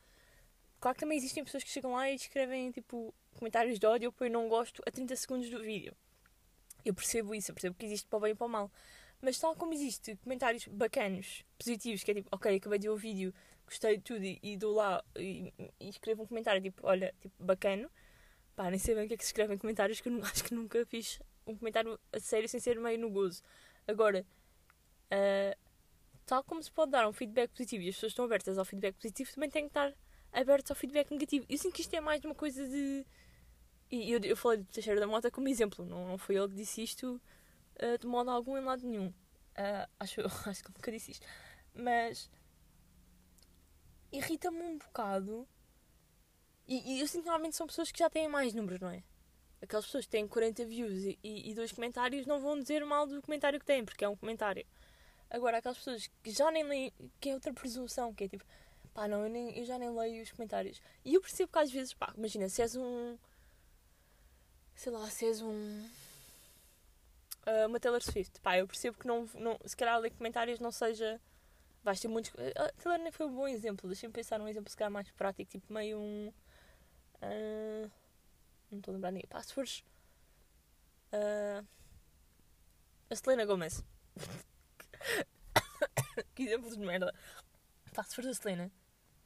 Claro 0.80 0.96
que 0.96 1.00
também 1.00 1.18
existem 1.18 1.44
pessoas 1.44 1.64
que 1.64 1.70
chegam 1.70 1.94
lá 1.94 2.10
e 2.10 2.16
escrevem 2.16 2.72
tipo 2.72 3.14
comentários 3.34 3.80
de 3.80 3.86
ódio 3.86 4.14
eu 4.20 4.30
não 4.30 4.48
gosto 4.48 4.82
a 4.86 4.92
30 4.92 5.16
segundos 5.16 5.50
do 5.50 5.62
vídeo. 5.62 5.96
Eu 6.84 6.94
percebo 6.94 7.34
isso, 7.34 7.52
eu 7.52 7.56
percebo 7.56 7.76
que 7.76 7.86
existe 7.86 8.08
para 8.08 8.18
o 8.18 8.20
bem 8.20 8.32
e 8.32 8.36
para 8.36 8.46
o 8.46 8.50
mal. 8.50 8.72
Mas 9.22 9.40
tal 9.40 9.56
como 9.56 9.74
existe 9.74 10.16
comentários 10.18 10.68
bacanos, 10.68 11.44
positivos, 11.58 12.04
que 12.04 12.12
é 12.12 12.14
tipo, 12.14 12.30
ok, 12.32 12.56
acabei 12.56 12.78
de 12.78 12.88
ver 12.88 12.94
o 12.94 12.98
vídeo, 12.98 13.34
gostei 13.66 13.98
de 13.98 14.04
tudo 14.04 14.24
e, 14.24 14.40
e 14.44 14.58
dou 14.58 14.76
lá 14.76 15.04
e, 15.16 15.52
e, 15.80 15.90
escrevo 15.90 16.24
um 16.24 16.28
comentário 16.28 16.62
tipo, 16.62 16.86
olha, 16.86 17.14
tipo, 17.20 17.44
bacano. 17.44 17.90
Pá, 18.56 18.70
nem 18.70 18.80
sei 18.80 18.96
bem 18.96 19.06
o 19.06 19.08
que 19.08 19.16
é 19.16 19.18
que 19.18 19.24
se 19.24 19.30
escreve 19.30 19.54
em 19.54 19.58
comentários 19.58 20.00
que 20.00 20.10
eu 20.10 20.22
acho 20.24 20.44
que 20.44 20.54
nunca 20.54 20.86
fiz 20.86 21.20
um 21.46 21.56
comentário 21.56 22.00
a 22.12 22.20
sério 22.20 22.48
sem 22.50 22.60
ser 22.60 22.80
meio 22.80 23.00
no 23.00 23.10
gozo. 23.10 23.42
Agora, 23.88 24.26
uh, 25.12 25.60
tal 26.26 26.44
como 26.44 26.62
se 26.62 26.72
pode 26.72 26.92
dar 26.92 27.08
um 27.08 27.14
feedback 27.14 27.52
positivo 27.52 27.84
e 27.84 27.90
as 27.90 27.96
pessoas 27.96 28.12
estão 28.12 28.26
abertas 28.26 28.58
ao 28.58 28.66
feedback 28.66 28.96
positivo, 28.96 29.32
também 29.34 29.50
têm 29.50 29.64
que 29.64 29.70
estar 29.70 29.94
abertas 30.32 30.72
ao 30.72 30.76
feedback 30.76 31.12
negativo. 31.12 31.46
Eu 31.48 31.58
sinto 31.58 31.74
que 31.74 31.82
isto 31.82 31.94
é 31.94 32.02
mais 32.02 32.24
uma 32.24 32.36
coisa 32.36 32.68
de. 32.68 33.06
E 33.92 34.12
eu, 34.12 34.20
eu 34.20 34.36
falei 34.36 34.60
do 34.60 34.66
Teixeira 34.66 35.00
da 35.00 35.08
Mota 35.08 35.30
como 35.30 35.48
exemplo, 35.48 35.86
não, 35.86 36.08
não 36.08 36.18
foi 36.18 36.36
ele 36.36 36.50
que 36.50 36.56
disse 36.56 36.82
isto 36.84 37.22
uh, 37.82 37.98
de 38.00 38.08
modo 38.08 38.32
algum 38.32 38.58
em 38.58 38.64
lado 38.64 38.86
nenhum. 38.86 39.08
Uh, 39.08 39.88
acho, 40.00 40.22
acho 40.50 40.64
que 40.64 40.72
nunca 40.74 40.92
disse 40.92 41.12
isto. 41.12 41.26
Mas 41.74 42.30
irrita-me 44.12 44.62
um 44.62 44.78
bocado. 44.78 45.48
E, 46.68 46.96
e 46.96 47.00
eu 47.00 47.08
sinto 47.08 47.22
que 47.22 47.28
normalmente 47.28 47.56
são 47.56 47.68
pessoas 47.68 47.92
que 47.92 48.00
já 48.00 48.10
têm 48.10 48.28
mais 48.28 48.54
números, 48.54 48.80
não 48.80 48.90
é? 48.90 49.04
Aquelas 49.66 49.86
pessoas 49.86 50.06
que 50.06 50.12
têm 50.12 50.28
40 50.28 50.66
views 50.66 51.04
e, 51.04 51.20
e, 51.24 51.54
dois 51.54 51.72
comentários 51.72 52.26
não 52.26 52.40
vão 52.40 52.58
dizer 52.58 52.86
mal 52.86 53.06
do 53.06 53.22
comentário 53.22 53.60
que 53.60 53.66
têm, 53.66 53.84
porque 53.84 54.06
é 54.06 54.10
um 54.10 54.16
comentário. 54.16 54.66
Agora, 55.30 55.58
aquelas 55.58 55.78
pessoas 55.78 56.10
que 56.24 56.32
já 56.32 56.50
nem 56.52 56.64
leem, 56.64 56.94
que 57.20 57.30
é 57.30 57.34
outra 57.34 57.52
presunção, 57.54 58.14
que 58.14 58.24
é 58.24 58.28
tipo, 58.28 58.46
pá, 58.94 59.08
não, 59.08 59.24
eu, 59.24 59.30
nem, 59.30 59.58
eu 59.58 59.66
já 59.66 59.78
nem 59.78 59.90
leio 59.90 60.24
os 60.24 60.32
comentários. 60.32 60.82
E 61.04 61.14
eu 61.14 61.22
percebo 61.22 61.52
que 61.52 61.60
às 61.60 61.72
vezes, 61.72 61.94
pá, 61.94 62.14
imagina, 62.18 62.48
se 62.48 62.62
és 62.62 62.76
um. 62.76 63.18
sei 64.76 64.92
lá, 64.92 65.10
se 65.10 65.26
és 65.26 65.42
um. 65.42 65.90
Uh, 67.46 67.68
uma 67.68 67.80
Taylor 67.80 68.02
Swift, 68.02 68.40
pá, 68.42 68.58
eu 68.58 68.66
percebo 68.66 68.98
que 68.98 69.06
não, 69.06 69.30
não 69.36 69.60
se 69.66 69.76
calhar 69.76 70.00
ler 70.00 70.12
comentários 70.12 70.60
não 70.60 70.72
seja. 70.72 71.20
Vais 71.84 72.00
ter 72.00 72.08
muitos. 72.08 72.32
Uh, 72.34 72.74
Taylor 72.82 73.00
nem 73.00 73.12
foi 73.12 73.28
um 73.28 73.36
bom 73.36 73.48
exemplo, 73.48 73.88
deixa-me 73.88 74.14
pensar 74.14 74.40
num 74.40 74.48
exemplo 74.48 74.70
se 74.70 74.78
calhar 74.78 74.92
mais 74.92 75.12
prático, 75.12 75.52
tipo 75.52 75.72
meio 75.72 76.00
um. 76.00 76.34
Uh, 77.22 77.92
não 78.72 78.80
estou 78.80 78.92
a 78.92 78.96
lembrar 78.96 79.12
ninguém. 79.12 79.30
Fores. 79.54 79.84
Uh, 81.14 81.66
a 83.10 83.16
Selena 83.16 83.46
Gomez. 83.46 83.84
que 86.36 86.44
exemplo 86.44 86.70
de 86.70 86.80
merda. 86.80 87.14
Pá, 87.94 88.04
se 88.04 88.16
fores 88.16 88.30
a 88.30 88.34
Selena. 88.34 88.72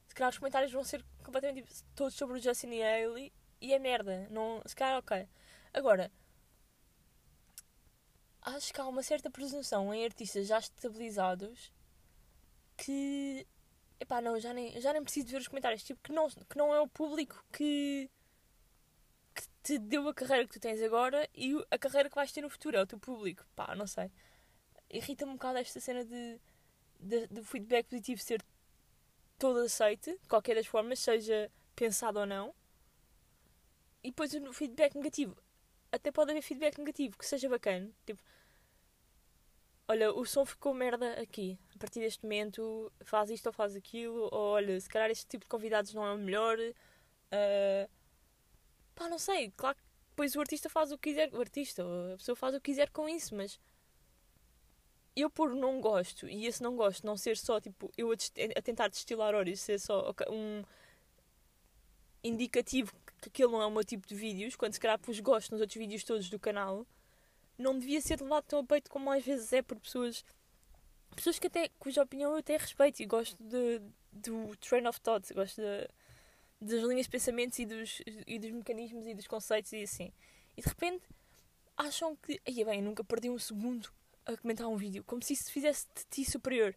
Se 0.08 0.15
calhar 0.15 0.32
os 0.32 0.38
comentários 0.38 0.71
vão 0.71 0.84
ser 0.84 1.06
completamente 1.23 1.84
todos 1.95 2.15
sobre 2.15 2.38
o 2.38 2.41
Justin 2.41 2.71
e 2.71 2.84
a 2.84 2.93
Hailey. 2.93 3.34
E 3.62 3.73
é 3.73 3.80
merda. 3.80 4.28
Não, 4.30 4.62
se 4.65 4.75
calhar, 4.75 4.99
ok. 4.99 5.28
Agora. 5.73 6.12
Acho 8.41 8.73
que 8.73 8.80
há 8.80 8.88
uma 8.88 9.04
certa 9.04 9.30
presunção 9.30 9.93
em 9.93 10.06
artistas 10.06 10.47
já 10.47 10.60
estabilizados 10.60 11.73
que 12.78 13.45
epá, 13.99 14.21
não, 14.21 14.39
já 14.39 14.54
nem, 14.54 14.80
já 14.80 14.93
nem 14.93 15.04
preciso 15.04 15.28
ver 15.28 15.41
os 15.41 15.47
comentários. 15.47 15.84
Tipo, 15.84 16.02
que 16.02 16.12
não, 16.12 16.30
que 16.30 16.58
não 16.58 16.73
é 16.73 16.80
o 16.80 16.88
público 16.88 17.43
que, 17.52 18.10
te 19.77 19.86
deu 19.86 20.08
a 20.08 20.13
carreira 20.13 20.47
que 20.47 20.53
tu 20.53 20.60
tens 20.60 20.82
agora 20.82 21.29
e 21.36 21.53
a 21.69 21.77
carreira 21.77 22.10
que 22.10 22.15
vais 22.15 22.32
ter 22.32 22.41
no 22.41 22.49
futuro, 22.49 22.77
é 22.77 22.82
o 22.82 22.88
teu 22.88 22.99
público. 22.99 23.45
Pá, 23.55 23.75
não 23.75 23.86
sei. 23.86 24.12
Irrita-me 24.89 25.32
um 25.32 25.36
bocado 25.36 25.60
esta 25.60 25.79
cena 25.79 26.03
de, 26.03 26.39
de, 26.99 27.27
de 27.27 27.43
feedback 27.43 27.88
positivo 27.88 28.21
ser 28.21 28.43
todo 29.38 29.60
aceite, 29.60 30.12
de 30.12 30.27
qualquer 30.27 30.55
das 30.55 30.65
formas, 30.65 30.99
seja 30.99 31.51
pensado 31.75 32.19
ou 32.19 32.25
não. 32.25 32.53
E 34.03 34.10
depois 34.10 34.34
o 34.34 34.53
feedback 34.53 34.95
negativo. 34.95 35.36
Até 35.91 36.12
pode 36.12 36.32
haver 36.32 36.41
feedback 36.41 36.77
negativo 36.77 37.17
que 37.17 37.25
seja 37.25 37.47
bacana. 37.49 37.91
Tipo, 38.05 38.21
olha, 39.88 40.12
o 40.13 40.25
som 40.25 40.45
ficou 40.45 40.73
merda 40.73 41.13
aqui. 41.21 41.60
A 41.75 41.77
partir 41.77 41.99
deste 41.99 42.23
momento, 42.23 42.91
faz 43.01 43.29
isto 43.29 43.47
ou 43.47 43.53
faz 43.53 43.75
aquilo. 43.75 44.29
Ou 44.32 44.53
olha, 44.53 44.79
se 44.79 44.89
calhar 44.89 45.10
este 45.10 45.27
tipo 45.27 45.45
de 45.45 45.49
convidados 45.49 45.93
não 45.93 46.05
é 46.05 46.13
o 46.13 46.17
melhor. 46.17 46.58
Uh, 46.60 47.99
Pá, 49.00 49.08
não 49.08 49.18
sei, 49.18 49.50
claro 49.56 49.78
que 49.78 49.84
depois 50.10 50.36
o 50.36 50.42
artista 50.42 50.70
faz 50.70 50.92
o 50.92 50.98
que 50.98 51.10
quiser, 51.10 51.34
o 51.34 51.40
artista, 51.40 51.84
a 52.14 52.18
pessoa 52.18 52.36
faz 52.36 52.54
o 52.54 52.60
que 52.60 52.70
quiser 52.70 52.90
com 52.90 53.08
isso, 53.08 53.34
mas 53.34 53.58
eu 55.16 55.30
por 55.30 55.56
não 55.56 55.80
gosto, 55.80 56.28
e 56.28 56.46
esse 56.46 56.62
não 56.62 56.76
gosto 56.76 57.06
não 57.06 57.16
ser 57.16 57.38
só 57.38 57.62
tipo 57.62 57.90
eu 57.98 58.12
a, 58.12 58.16
a 58.58 58.62
tentar 58.62 58.90
destilar 58.90 59.34
óleo, 59.34 59.56
ser 59.56 59.80
só 59.80 60.14
um 60.30 60.66
indicativo 62.22 62.92
que 63.22 63.30
aquele 63.30 63.54
não 63.54 63.62
é 63.62 63.66
o 63.68 63.72
meu 63.72 63.86
tipo 63.86 64.06
de 64.06 64.16
vídeos, 64.16 64.58
quando 64.58 64.74
se 64.74 64.82
calhar 64.82 65.00
pus 65.00 65.18
gosto 65.22 65.52
nos 65.52 65.62
outros 65.62 65.78
vídeos 65.78 66.04
todos 66.04 66.30
do 66.30 66.38
canal, 66.38 66.86
não 67.58 67.80
devia 67.80 68.02
ser 68.02 68.20
levado 68.22 68.44
tão 68.44 68.60
a 68.60 68.64
peito 68.66 68.92
como 68.92 69.10
às 69.10 69.24
vezes 69.24 69.54
é 69.54 69.62
por 69.62 69.80
pessoas 69.80 70.26
pessoas 71.16 71.40
que 71.40 71.48
até, 71.48 71.70
cuja 71.80 72.04
opinião 72.04 72.32
eu 72.32 72.40
até 72.40 72.58
respeito 72.58 73.02
e 73.02 73.06
gosto 73.06 73.42
de, 73.42 73.82
do 74.12 74.58
train 74.58 74.86
of 74.88 75.00
thought, 75.00 75.34
gosto 75.34 75.62
de, 75.62 75.88
das 76.62 76.84
linhas 76.84 77.06
de 77.06 77.12
pensamentos 77.12 77.58
e 77.60 77.65
dos, 77.65 78.02
e 78.28 78.38
dos 78.38 78.52
mecanismos 78.52 79.08
e 79.08 79.13
dos 79.13 79.28
conceitos 79.28 79.72
e 79.74 79.84
assim. 79.84 80.12
E 80.58 80.62
de 80.62 80.67
repente 80.67 81.04
acham 81.78 82.15
que, 82.15 82.39
aí 82.45 82.65
bem, 82.65 82.82
nunca 82.82 83.04
perdi 83.04 83.30
um 83.30 83.39
segundo 83.39 83.89
a 84.26 84.36
comentar 84.36 84.67
um 84.67 84.76
vídeo, 84.76 85.04
como 85.06 85.24
se 85.24 85.34
isso 85.34 85.52
fizesse 85.52 85.88
de 85.95 86.04
ti 86.10 86.30
superior. 86.30 86.76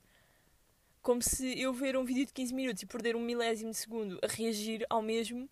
Como 1.02 1.20
se 1.20 1.60
eu 1.60 1.72
ver 1.72 1.96
um 1.96 2.04
vídeo 2.04 2.24
de 2.24 2.32
15 2.32 2.54
minutos 2.54 2.82
e 2.82 2.86
perder 2.86 3.16
um 3.16 3.20
milésimo 3.20 3.72
de 3.72 3.76
segundo 3.76 4.20
a 4.22 4.28
reagir 4.28 4.86
ao 4.88 5.02
mesmo 5.02 5.50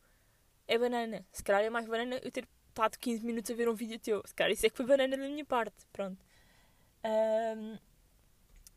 é 0.69 0.79
banana. 0.79 1.27
Se 1.33 1.43
calhar 1.43 1.63
é 1.63 1.71
mais 1.71 1.87
banana 1.89 2.21
eu 2.23 2.31
ter 2.31 2.47
estado 2.69 2.97
15 2.97 3.27
minutos 3.27 3.51
a 3.51 3.55
ver 3.55 3.69
um 3.69 3.75
vídeo 3.75 3.99
teu. 3.99 4.23
Se 4.25 4.33
calhar 4.33 4.53
isso 4.53 4.65
é 4.65 4.71
que 4.71 4.77
foi 4.77 4.87
banana 4.87 5.17
da 5.17 5.29
minha 5.29 5.45
parte. 5.45 5.87
Pronto. 5.93 6.25
Um, 7.05 7.77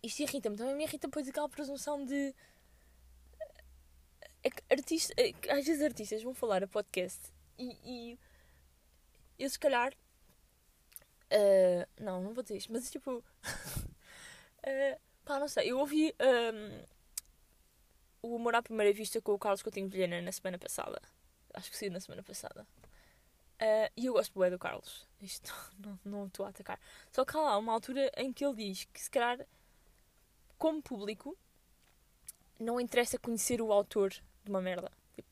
isto 0.02 0.24
irrita-me. 0.24 0.58
Também 0.58 0.76
me 0.76 0.84
irrita 0.84 1.08
depois 1.08 1.28
aquela 1.28 1.48
presunção 1.48 2.04
de 2.04 2.34
é 4.44 4.50
que 4.50 4.62
artista, 4.70 5.14
é 5.18 5.34
às 5.52 5.66
vezes 5.66 5.82
artistas 5.82 6.22
vão 6.22 6.34
falar 6.34 6.64
a 6.64 6.68
podcast 6.68 7.32
e, 7.58 7.78
e 7.84 8.20
eu 9.40 9.50
se 9.50 9.58
calhar. 9.58 9.94
Uh, 11.32 11.88
não, 12.04 12.22
não 12.22 12.34
vou 12.34 12.44
dizer 12.44 12.58
isto, 12.58 12.72
mas 12.72 12.92
tipo. 12.92 13.18
uh, 13.18 13.24
pá, 15.26 15.40
não 15.40 15.48
sei. 15.48 15.72
Eu 15.72 15.80
ouvi 15.80 16.14
um, 16.22 16.84
o 18.22 18.36
Amor 18.36 18.56
à 18.56 18.62
Primeira 18.62 18.94
Vista 18.94 19.22
com 19.22 19.34
o 19.34 19.40
Carlos 19.40 19.64
Coutinho 19.64 19.90
Vilhena 19.90 20.22
na 20.22 20.32
semana 20.32 20.60
passada. 20.60 21.02
Acho 21.54 21.72
que 21.72 21.78
saiu 21.78 21.92
na 21.92 22.00
semana 22.00 22.24
passada. 22.24 22.68
Uh, 23.62 23.90
e 23.96 24.08
eu 24.08 24.14
gosto 24.14 24.38
bem 24.38 24.52
do 24.52 24.60
Carlos. 24.60 25.08
Isto 25.22 25.54
não, 25.80 26.00
não 26.04 26.28
estou 26.28 26.46
a 26.46 26.50
atacar. 26.50 26.80
Só 27.12 27.24
que 27.24 27.36
há 27.38 27.42
lá 27.42 27.58
uma 27.58 27.74
altura 27.74 28.12
em 28.18 28.32
que 28.34 28.46
ele 28.46 28.56
diz 28.56 28.86
que 28.86 29.02
se 29.02 29.10
calhar, 29.10 29.46
como 30.58 30.82
público, 30.82 31.38
não 32.60 32.80
interessa 32.80 33.18
conhecer 33.18 33.62
o 33.62 33.72
autor 33.72 34.14
de 34.44 34.50
uma 34.50 34.62
merda. 34.62 34.92
Tipo, 35.16 35.30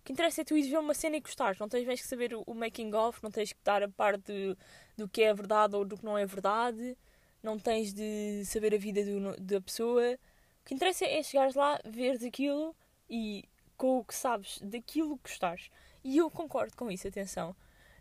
O 0.00 0.04
que 0.04 0.12
interessa 0.12 0.40
é 0.40 0.44
tu 0.44 0.56
ires 0.56 0.70
ver 0.70 0.78
uma 0.78 0.94
cena 0.94 1.16
e 1.16 1.20
gostares. 1.20 1.58
Não 1.58 1.68
tens 1.68 1.86
mais 1.86 2.00
que 2.00 2.06
saber 2.06 2.34
o, 2.34 2.54
making 2.54 2.94
of, 2.94 3.22
não 3.22 3.30
tens 3.30 3.52
que 3.52 3.58
estar 3.58 3.82
a 3.82 3.88
par 3.88 4.16
do 4.16 5.08
que 5.08 5.22
é 5.22 5.34
verdade 5.34 5.76
ou 5.76 5.84
do 5.84 5.96
que 5.96 6.04
não 6.04 6.16
é 6.16 6.26
verdade. 6.26 6.96
Não 7.42 7.58
tens 7.58 7.92
de 7.92 8.44
saber 8.44 8.74
a 8.74 8.78
vida 8.78 9.04
do, 9.04 9.36
da 9.40 9.60
pessoa. 9.60 10.14
O 10.60 10.64
que 10.64 10.74
interessa 10.74 11.04
é 11.04 11.22
chegares 11.22 11.54
lá, 11.54 11.80
veres 11.84 12.22
aquilo 12.22 12.74
e 13.10 13.44
com 13.76 13.98
o 13.98 14.04
que 14.04 14.14
sabes 14.14 14.60
daquilo 14.62 15.16
que 15.18 15.30
gostares. 15.30 15.70
E 16.04 16.18
eu 16.18 16.30
concordo 16.30 16.76
com 16.76 16.90
isso, 16.90 17.08
atenção. 17.08 17.54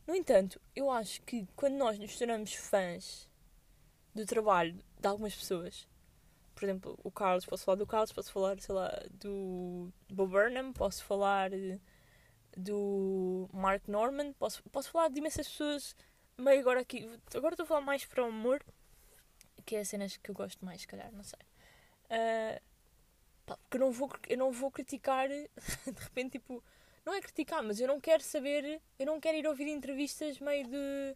No 0.05 0.15
entanto, 0.15 0.59
eu 0.75 0.89
acho 0.91 1.21
que 1.23 1.47
quando 1.55 1.73
nós 1.75 1.97
nos 1.97 2.17
tornamos 2.17 2.53
fãs 2.53 3.27
do 4.13 4.25
trabalho 4.25 4.77
de 4.99 5.07
algumas 5.07 5.35
pessoas, 5.35 5.87
por 6.53 6.63
exemplo, 6.63 6.99
o 7.03 7.11
Carlos, 7.11 7.45
posso 7.45 7.63
falar 7.63 7.77
do 7.77 7.87
Carlos, 7.87 8.11
posso 8.11 8.31
falar, 8.31 8.59
sei 8.59 8.75
lá, 8.75 8.91
do 9.11 9.91
Bob 10.09 10.31
Burnham, 10.31 10.73
posso 10.73 11.03
falar 11.03 11.51
do 12.55 13.49
Mark 13.53 13.87
Norman, 13.87 14.33
posso, 14.33 14.61
posso 14.69 14.89
falar 14.89 15.09
de 15.09 15.19
imensas 15.19 15.47
pessoas, 15.47 15.95
meio 16.37 16.59
agora 16.59 16.81
aqui, 16.81 17.09
agora 17.35 17.53
estou 17.53 17.63
a 17.63 17.67
falar 17.67 17.81
mais 17.81 18.05
para 18.05 18.23
o 18.23 18.27
amor, 18.27 18.63
que 19.65 19.75
é 19.75 19.79
as 19.79 19.87
cenas 19.87 20.17
que 20.17 20.29
eu 20.29 20.35
gosto 20.35 20.63
mais, 20.65 20.81
se 20.81 20.87
calhar, 20.87 21.11
não 21.11 21.23
sei. 21.23 21.39
Uh, 22.05 22.61
porque 23.45 23.77
eu 23.77 23.79
não 23.79 23.91
vou, 23.91 24.09
eu 24.29 24.37
não 24.37 24.51
vou 24.51 24.71
criticar, 24.71 25.27
de 25.29 25.49
repente, 26.03 26.33
tipo, 26.33 26.63
não 27.05 27.13
é 27.13 27.21
criticar, 27.21 27.63
mas 27.63 27.79
eu 27.79 27.87
não 27.87 27.99
quero 27.99 28.23
saber, 28.23 28.81
eu 28.99 29.05
não 29.05 29.19
quero 29.19 29.37
ir 29.37 29.47
ouvir 29.47 29.67
entrevistas 29.67 30.39
meio 30.39 30.67
de 30.67 31.15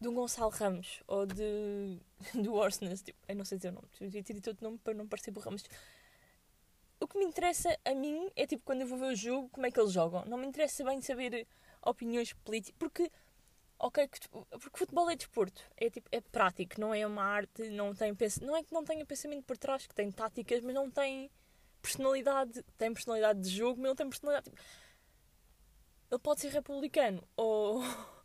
de 0.00 0.08
um 0.08 0.14
Gonçalo 0.14 0.50
Ramos 0.50 1.02
ou 1.06 1.26
de 1.26 1.98
do 2.34 2.54
Orsnes, 2.54 3.02
tipo, 3.02 3.18
eu 3.28 3.36
não 3.36 3.44
sei 3.44 3.58
dizer 3.58 3.70
o 3.70 3.72
nome, 3.72 3.88
eu 4.00 4.06
devia 4.06 4.22
ter 4.22 4.34
dito 4.34 4.50
outro 4.50 4.64
nome 4.64 4.78
para 4.78 4.94
não 4.94 5.06
parecer 5.06 5.32
por 5.32 5.42
Ramos. 5.44 5.64
O 6.98 7.06
que 7.06 7.18
me 7.18 7.24
interessa 7.24 7.76
a 7.84 7.94
mim 7.94 8.30
é 8.34 8.46
tipo 8.46 8.64
quando 8.64 8.80
eu 8.82 8.86
vou 8.86 8.98
ver 8.98 9.12
o 9.12 9.16
jogo, 9.16 9.48
como 9.50 9.66
é 9.66 9.70
que 9.70 9.78
eles 9.78 9.92
jogam. 9.92 10.24
Não 10.24 10.38
me 10.38 10.46
interessa 10.46 10.82
bem 10.82 11.00
saber 11.02 11.46
opiniões 11.82 12.32
políticas, 12.32 12.74
porque 12.78 13.10
ok, 13.78 14.08
porque 14.50 14.78
futebol 14.78 15.10
é 15.10 15.16
desporto, 15.16 15.62
é 15.76 15.90
tipo 15.90 16.08
é 16.10 16.20
prático, 16.20 16.80
não 16.80 16.94
é 16.94 17.06
uma 17.06 17.22
arte, 17.22 17.68
não 17.70 17.94
tem 17.94 18.16
não 18.42 18.56
é 18.56 18.62
que 18.62 18.72
não 18.72 18.84
tenha 18.84 19.04
pensamento 19.04 19.44
por 19.44 19.56
trás, 19.58 19.86
que 19.86 19.94
tem 19.94 20.10
táticas, 20.10 20.62
mas 20.62 20.74
não 20.74 20.90
tem 20.90 21.30
personalidade, 21.82 22.62
tem 22.78 22.92
personalidade 22.92 23.40
de 23.40 23.50
jogo, 23.50 23.80
mas 23.80 23.88
não 23.88 23.96
tem 23.96 24.08
personalidade. 24.08 24.50
Tipo, 24.50 24.62
ele 26.10 26.20
pode 26.20 26.40
ser 26.40 26.50
republicano 26.50 27.22
ou 27.36 27.82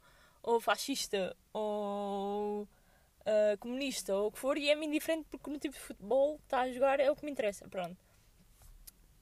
ou 0.43 0.59
fascista 0.59 1.35
ou 1.53 2.63
uh, 2.63 3.57
comunista 3.59 4.15
ou 4.15 4.27
o 4.27 4.31
que 4.31 4.39
for, 4.39 4.57
e 4.57 4.69
é-me 4.69 4.85
indiferente 4.85 5.27
porque 5.29 5.49
no 5.49 5.57
tipo 5.57 5.75
de 5.75 5.81
futebol 5.81 6.37
que 6.37 6.43
está 6.45 6.61
a 6.61 6.71
jogar 6.71 6.99
é 6.99 7.09
o 7.09 7.15
que 7.15 7.25
me 7.25 7.31
interessa. 7.31 7.67
Pronto. 7.67 7.97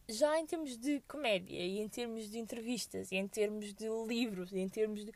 Já 0.07 0.39
em 0.39 0.45
termos 0.45 0.77
de 0.77 1.01
comédia, 1.01 1.59
e 1.59 1.79
em 1.79 1.87
termos 1.87 2.29
de 2.29 2.39
entrevistas, 2.39 3.11
e 3.11 3.15
em 3.15 3.27
termos 3.27 3.73
de 3.73 3.87
livros, 4.07 4.51
e 4.51 4.57
em 4.57 4.67
termos 4.67 5.05
de, 5.05 5.11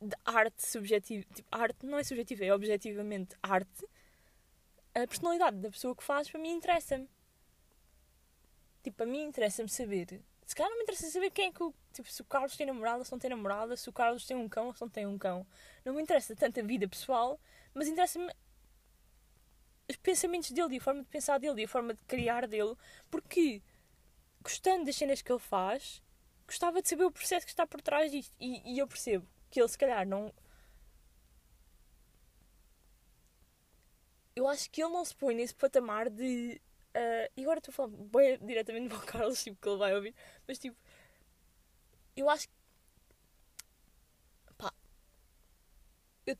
de 0.00 0.16
arte 0.24 0.66
subjetiva, 0.66 1.26
tipo, 1.34 1.48
arte 1.50 1.84
não 1.84 1.98
é 1.98 2.04
subjetiva, 2.04 2.44
é 2.44 2.54
objetivamente 2.54 3.36
arte, 3.42 3.86
a 4.94 5.06
personalidade 5.06 5.58
da 5.58 5.70
pessoa 5.70 5.94
que 5.94 6.02
faz 6.02 6.30
para 6.30 6.40
mim 6.40 6.50
interessa-me. 6.52 7.08
Tipo, 8.82 9.02
a 9.02 9.06
mim 9.06 9.22
interessa-me 9.22 9.68
saber 9.68 10.22
se 10.52 10.56
calhar 10.56 10.68
não 10.68 10.76
me 10.76 10.82
interessa 10.82 11.08
saber 11.08 11.30
quem 11.30 11.46
é 11.46 11.50
que 11.50 11.62
o. 11.62 11.74
Tipo, 11.94 12.12
se 12.12 12.20
o 12.20 12.26
Carlos 12.26 12.54
tem 12.54 12.66
namorada, 12.66 13.02
se 13.02 13.10
não 13.10 13.18
tem 13.18 13.30
namorada, 13.30 13.74
se 13.74 13.88
o 13.88 13.92
Carlos 13.92 14.26
tem 14.26 14.36
um 14.36 14.50
cão 14.50 14.70
se 14.74 14.82
não 14.82 14.88
tem 14.90 15.06
um 15.06 15.16
cão. 15.16 15.46
Não 15.82 15.94
me 15.94 16.02
interessa 16.02 16.36
tanto 16.36 16.60
a 16.60 16.62
vida 16.62 16.86
pessoal, 16.86 17.40
mas 17.72 17.88
interessa-me 17.88 18.30
os 19.88 19.96
pensamentos 19.96 20.50
dele 20.50 20.74
e 20.74 20.76
a 20.76 20.80
forma 20.82 21.00
de 21.00 21.08
pensar 21.08 21.38
dele 21.38 21.62
e 21.62 21.64
a 21.64 21.68
forma 21.68 21.94
de 21.94 22.04
criar 22.04 22.46
dele, 22.46 22.76
porque 23.10 23.62
gostando 24.42 24.84
das 24.84 24.94
cenas 24.94 25.22
que 25.22 25.32
ele 25.32 25.38
faz, 25.38 26.02
gostava 26.46 26.82
de 26.82 26.88
saber 26.90 27.04
o 27.04 27.10
processo 27.10 27.46
que 27.46 27.52
está 27.52 27.66
por 27.66 27.80
trás 27.80 28.12
disto. 28.12 28.36
E, 28.38 28.74
e 28.74 28.78
eu 28.78 28.86
percebo 28.86 29.26
que 29.50 29.58
ele, 29.58 29.68
se 29.68 29.78
calhar, 29.78 30.06
não. 30.06 30.34
Eu 34.36 34.46
acho 34.46 34.70
que 34.70 34.82
ele 34.82 34.92
não 34.92 35.02
se 35.02 35.14
põe 35.14 35.34
nesse 35.34 35.54
patamar 35.54 36.10
de 36.10 36.60
Uh, 36.94 37.28
e 37.36 37.42
agora 37.42 37.58
estou 37.58 37.72
a 37.72 37.74
falar 37.74 37.88
bem 37.88 38.38
diretamente 38.42 38.88
para 38.88 38.98
o 38.98 39.06
Carlos, 39.06 39.42
tipo, 39.42 39.60
que 39.60 39.68
ele 39.68 39.78
vai 39.78 39.94
ouvir, 39.94 40.14
mas 40.46 40.58
tipo, 40.58 40.76
eu 42.14 42.28
acho 42.28 42.46
que. 42.48 42.54
pá. 44.58 44.72
Eu 46.26 46.36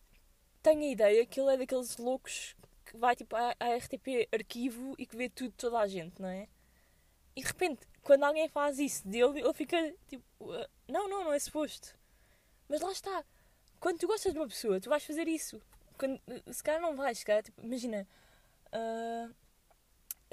tenho 0.62 0.82
a 0.82 0.92
ideia 0.92 1.26
que 1.26 1.40
ele 1.40 1.54
é 1.54 1.56
daqueles 1.56 1.96
loucos 1.96 2.54
que 2.84 2.96
vai 2.98 3.16
tipo 3.16 3.34
à, 3.34 3.52
RTP 3.52 4.28
arquivo 4.32 4.94
e 4.98 5.06
que 5.06 5.16
vê 5.16 5.30
tudo 5.30 5.52
toda 5.56 5.78
a 5.78 5.88
gente, 5.88 6.20
não 6.20 6.28
é? 6.28 6.46
E 7.34 7.40
de 7.40 7.46
repente, 7.46 7.86
quando 8.02 8.24
alguém 8.24 8.48
faz 8.48 8.78
isso 8.78 9.08
dele, 9.08 9.40
ele 9.40 9.54
fica 9.54 9.94
tipo, 10.06 10.24
uh, 10.40 10.68
não, 10.86 11.08
não, 11.08 11.24
não 11.24 11.32
é 11.32 11.38
suposto. 11.38 11.96
Mas 12.68 12.82
lá 12.82 12.92
está. 12.92 13.24
Quando 13.80 13.98
tu 13.98 14.06
gostas 14.06 14.32
de 14.32 14.38
uma 14.38 14.48
pessoa, 14.48 14.80
tu 14.80 14.90
vais 14.90 15.04
fazer 15.04 15.26
isso. 15.28 15.60
Quando, 15.98 16.20
se 16.52 16.62
calhar 16.62 16.80
não 16.80 16.94
vais, 16.94 17.18
se 17.18 17.24
calhar, 17.24 17.42
tipo, 17.42 17.62
imagina. 17.62 18.06
Uh, 18.66 19.34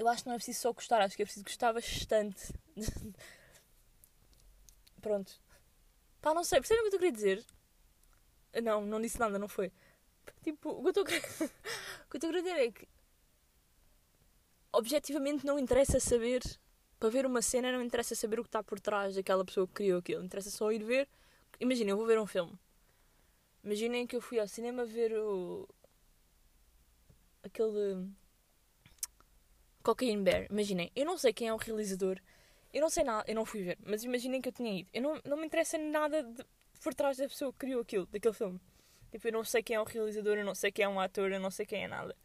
eu 0.00 0.08
acho 0.08 0.22
que 0.22 0.28
não 0.28 0.34
é 0.34 0.38
preciso 0.38 0.60
só 0.60 0.72
gostar, 0.72 1.02
acho 1.02 1.14
que 1.14 1.22
é 1.22 1.26
preciso 1.26 1.44
gostar 1.44 1.74
bastante. 1.74 2.54
Pronto. 5.00 5.38
Pá, 6.22 6.32
não 6.32 6.42
sei, 6.42 6.58
percebem 6.58 6.86
o 6.86 6.88
que 6.88 6.96
eu 6.96 6.98
queria 6.98 7.12
dizer? 7.12 7.44
Não, 8.62 8.80
não 8.80 9.00
disse 9.00 9.18
nada, 9.20 9.38
não 9.38 9.48
foi. 9.48 9.70
Tipo, 10.42 10.70
o 10.72 10.82
que 10.82 10.88
eu 10.88 11.02
estou 11.02 11.04
a 11.04 12.20
querer 12.20 12.42
dizer 12.42 12.56
é 12.56 12.72
que 12.72 12.88
objetivamente 14.72 15.44
não 15.44 15.58
interessa 15.58 16.00
saber 16.00 16.40
para 16.98 17.10
ver 17.10 17.26
uma 17.26 17.42
cena 17.42 17.72
não 17.72 17.82
interessa 17.82 18.14
saber 18.14 18.40
o 18.40 18.42
que 18.42 18.48
está 18.48 18.62
por 18.62 18.80
trás 18.80 19.14
daquela 19.16 19.44
pessoa 19.44 19.66
que 19.66 19.74
criou 19.74 19.98
aquilo. 19.98 20.24
Interessa 20.24 20.50
só 20.50 20.72
ir 20.72 20.82
ver. 20.82 21.08
Imaginem, 21.58 21.90
eu 21.90 21.96
vou 21.96 22.06
ver 22.06 22.18
um 22.18 22.26
filme. 22.26 22.58
Imaginem 23.62 24.06
que 24.06 24.16
eu 24.16 24.20
fui 24.22 24.38
ao 24.38 24.48
cinema 24.48 24.84
ver 24.86 25.12
o. 25.12 25.68
aquele 27.42 28.08
Cocaine 29.82 30.22
Bear, 30.22 30.46
imaginem, 30.50 30.90
eu 30.94 31.06
não 31.06 31.16
sei 31.16 31.32
quem 31.32 31.48
é 31.48 31.54
o 31.54 31.56
realizador, 31.56 32.20
eu 32.72 32.80
não 32.80 32.90
sei 32.90 33.02
nada, 33.02 33.24
eu 33.28 33.34
não 33.34 33.44
fui 33.44 33.62
ver, 33.62 33.78
mas 33.84 34.04
imaginem 34.04 34.40
que 34.40 34.48
eu 34.48 34.52
tinha 34.52 34.80
ido. 34.80 34.88
Eu 34.92 35.02
não, 35.02 35.20
não 35.24 35.36
me 35.36 35.46
interessa 35.46 35.76
nada 35.78 36.22
de, 36.22 36.44
por 36.82 36.94
trás 36.94 37.16
da 37.16 37.28
pessoa 37.28 37.52
que 37.52 37.58
criou 37.58 37.80
aquilo, 37.82 38.06
daquele 38.06 38.34
filme. 38.34 38.60
Tipo, 39.10 39.26
eu 39.28 39.32
não 39.32 39.44
sei 39.44 39.62
quem 39.62 39.76
é 39.76 39.80
o 39.80 39.84
realizador, 39.84 40.38
eu 40.38 40.44
não 40.44 40.54
sei 40.54 40.70
quem 40.70 40.84
é 40.84 40.88
um 40.88 41.00
ator, 41.00 41.32
eu 41.32 41.40
não 41.40 41.50
sei 41.50 41.66
quem 41.66 41.84
é 41.84 41.88
nada. 41.88 42.16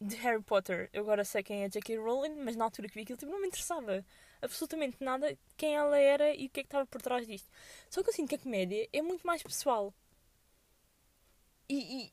De 0.00 0.16
Harry 0.16 0.42
Potter, 0.42 0.88
eu 0.92 1.02
agora 1.02 1.24
sei 1.24 1.42
quem 1.42 1.64
é 1.64 1.68
J.K. 1.68 1.98
Rowling, 1.98 2.36
mas 2.36 2.56
na 2.56 2.64
altura 2.64 2.88
que 2.88 2.94
vi 2.94 3.02
aquilo, 3.02 3.18
tipo, 3.18 3.32
não 3.32 3.40
me 3.40 3.46
interessava 3.48 4.04
absolutamente 4.42 4.96
nada 5.00 5.36
quem 5.56 5.74
ela 5.74 5.98
era 5.98 6.34
e 6.34 6.46
o 6.46 6.50
que 6.50 6.60
é 6.60 6.62
que 6.62 6.68
estava 6.68 6.86
por 6.86 7.02
trás 7.02 7.26
disto. 7.26 7.50
Só 7.90 8.02
que 8.02 8.10
eu 8.10 8.14
sinto 8.14 8.28
que 8.30 8.34
a 8.36 8.38
comédia 8.38 8.88
é 8.92 9.02
muito 9.02 9.26
mais 9.26 9.42
pessoal. 9.42 9.92
E, 11.68 12.10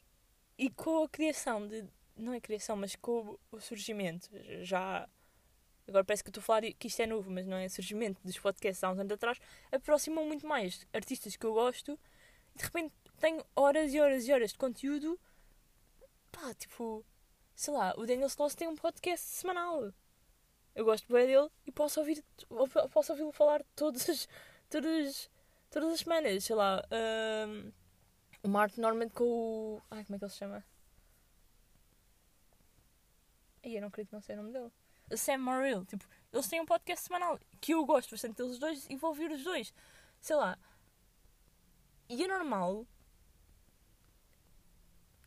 e, 0.58 0.66
e 0.66 0.70
com 0.72 1.04
a 1.04 1.10
criação 1.10 1.68
de, 1.68 1.86
não 2.16 2.34
é 2.34 2.40
criação, 2.40 2.76
mas 2.76 2.96
com 2.96 3.38
o 3.52 3.60
surgimento, 3.60 4.30
já. 4.62 5.08
Agora 5.88 6.06
parece 6.06 6.24
que 6.24 6.30
estou 6.30 6.42
a 6.42 6.44
falar 6.44 6.62
que 6.62 6.88
isto 6.88 7.02
é 7.02 7.06
novo, 7.06 7.30
mas 7.30 7.46
não 7.46 7.58
é 7.58 7.68
surgimento 7.68 8.22
dos 8.24 8.40
podcasts 8.40 8.84
há 8.84 8.92
uns 8.92 9.00
anos 9.00 9.12
atrás, 9.12 9.38
aproximam 9.72 10.26
muito 10.26 10.48
mais 10.48 10.88
artistas 10.94 11.36
que 11.36 11.46
eu 11.46 11.54
gosto 11.54 12.00
e 12.56 12.58
de 12.58 12.64
repente 12.64 12.94
tenho 13.20 13.44
horas 13.56 13.94
e 13.94 14.00
horas 14.00 14.26
e 14.26 14.32
horas 14.32 14.52
de 14.52 14.58
conteúdo. 14.58 15.20
Pá, 16.32 16.54
tipo, 16.54 17.06
sei 17.56 17.74
lá, 17.74 17.94
o 17.98 18.06
Daniel 18.06 18.28
Sloss 18.28 18.56
tem 18.56 18.68
um 18.68 18.76
podcast 18.76 19.26
semanal. 19.26 19.94
Eu 20.74 20.86
gosto 20.86 21.12
bem 21.12 21.28
dele 21.28 21.50
e 21.66 21.72
posso 21.72 22.00
ouvir 22.00 22.24
posso 22.92 23.12
ouvi-lo 23.12 23.32
falar 23.32 23.64
todas, 23.76 24.28
todas, 24.70 25.30
todas 25.70 25.94
as 25.94 26.00
semanas, 26.00 26.44
sei 26.46 26.56
lá. 26.56 26.82
Um, 27.48 27.72
o 28.42 28.48
Martin 28.48 28.82
Norman 28.82 29.10
com 29.10 29.24
o. 29.24 29.82
Ai, 29.92 30.04
como 30.06 30.16
é 30.16 30.20
que 30.20 30.26
ele 30.26 30.32
se 30.32 30.38
chama? 30.38 30.64
E 33.64 33.76
eu 33.76 33.82
não 33.82 33.88
acredito 33.88 34.10
que 34.10 34.16
não 34.16 34.22
sei 34.22 34.36
o 34.36 34.40
nome 34.40 34.52
dele. 34.52 34.72
A 35.12 35.18
Sam 35.18 35.38
Morrill. 35.40 35.86
Tipo, 35.86 36.06
eles 36.32 36.48
têm 36.48 36.62
um 36.62 36.66
podcast 36.66 37.06
semanal 37.06 37.40
que 37.62 37.74
eu 37.74 37.86
gosto 37.86 38.12
bastante 38.12 38.38
deles 38.38 38.60
dois 38.60 38.86
e 38.90 38.96
vou 38.96 39.12
ouvir 39.12 39.32
os 39.32 39.44
dois. 39.44 39.74
Sei 40.20 40.36
lá. 40.36 40.58
E 42.10 42.24
é 42.24 42.28
normal. 42.28 42.86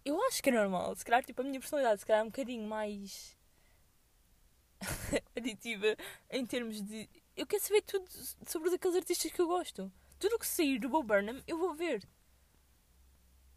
Eu 0.05 0.23
acho 0.27 0.43
que 0.43 0.51
é 0.51 0.53
normal. 0.53 0.95
Se 0.95 1.05
calhar, 1.05 1.25
tipo, 1.25 1.41
a 1.43 1.45
minha 1.45 1.59
personalidade, 1.59 2.01
se 2.01 2.07
calhar, 2.07 2.21
é 2.21 2.25
um 2.25 2.29
bocadinho 2.29 2.69
mais. 2.69 3.37
aditiva 5.37 5.97
em 6.31 6.45
termos 6.45 6.83
de. 6.83 7.09
Eu 7.37 7.47
quero 7.47 7.63
saber 7.63 7.83
tudo 7.83 8.09
sobre 8.47 8.75
aqueles 8.75 8.97
artistas 8.97 9.33
que 9.33 9.41
eu 9.41 9.47
gosto. 9.47 9.93
Tudo 10.19 10.37
o 10.37 10.39
que 10.39 10.47
sair 10.47 10.79
do 10.79 10.89
Bob 10.89 11.07
Burnham, 11.07 11.43
eu 11.47 11.59
vou 11.59 11.75
ver. 11.75 12.07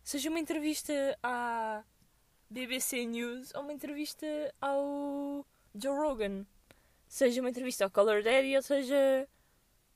Seja 0.04 0.30
uma 0.30 0.40
entrevista 0.40 0.94
à. 1.22 1.84
BBC 2.50 3.06
News 3.06 3.54
ou 3.54 3.62
uma 3.62 3.74
entrevista 3.74 4.26
ao 4.60 5.46
Joe 5.76 5.96
Rogan. 5.96 6.46
Seja 7.08 7.42
uma 7.42 7.50
entrevista 7.50 7.84
ao 7.84 7.92
Color 7.92 8.24
Daddy 8.24 8.56
ou 8.56 8.62
seja 8.62 9.28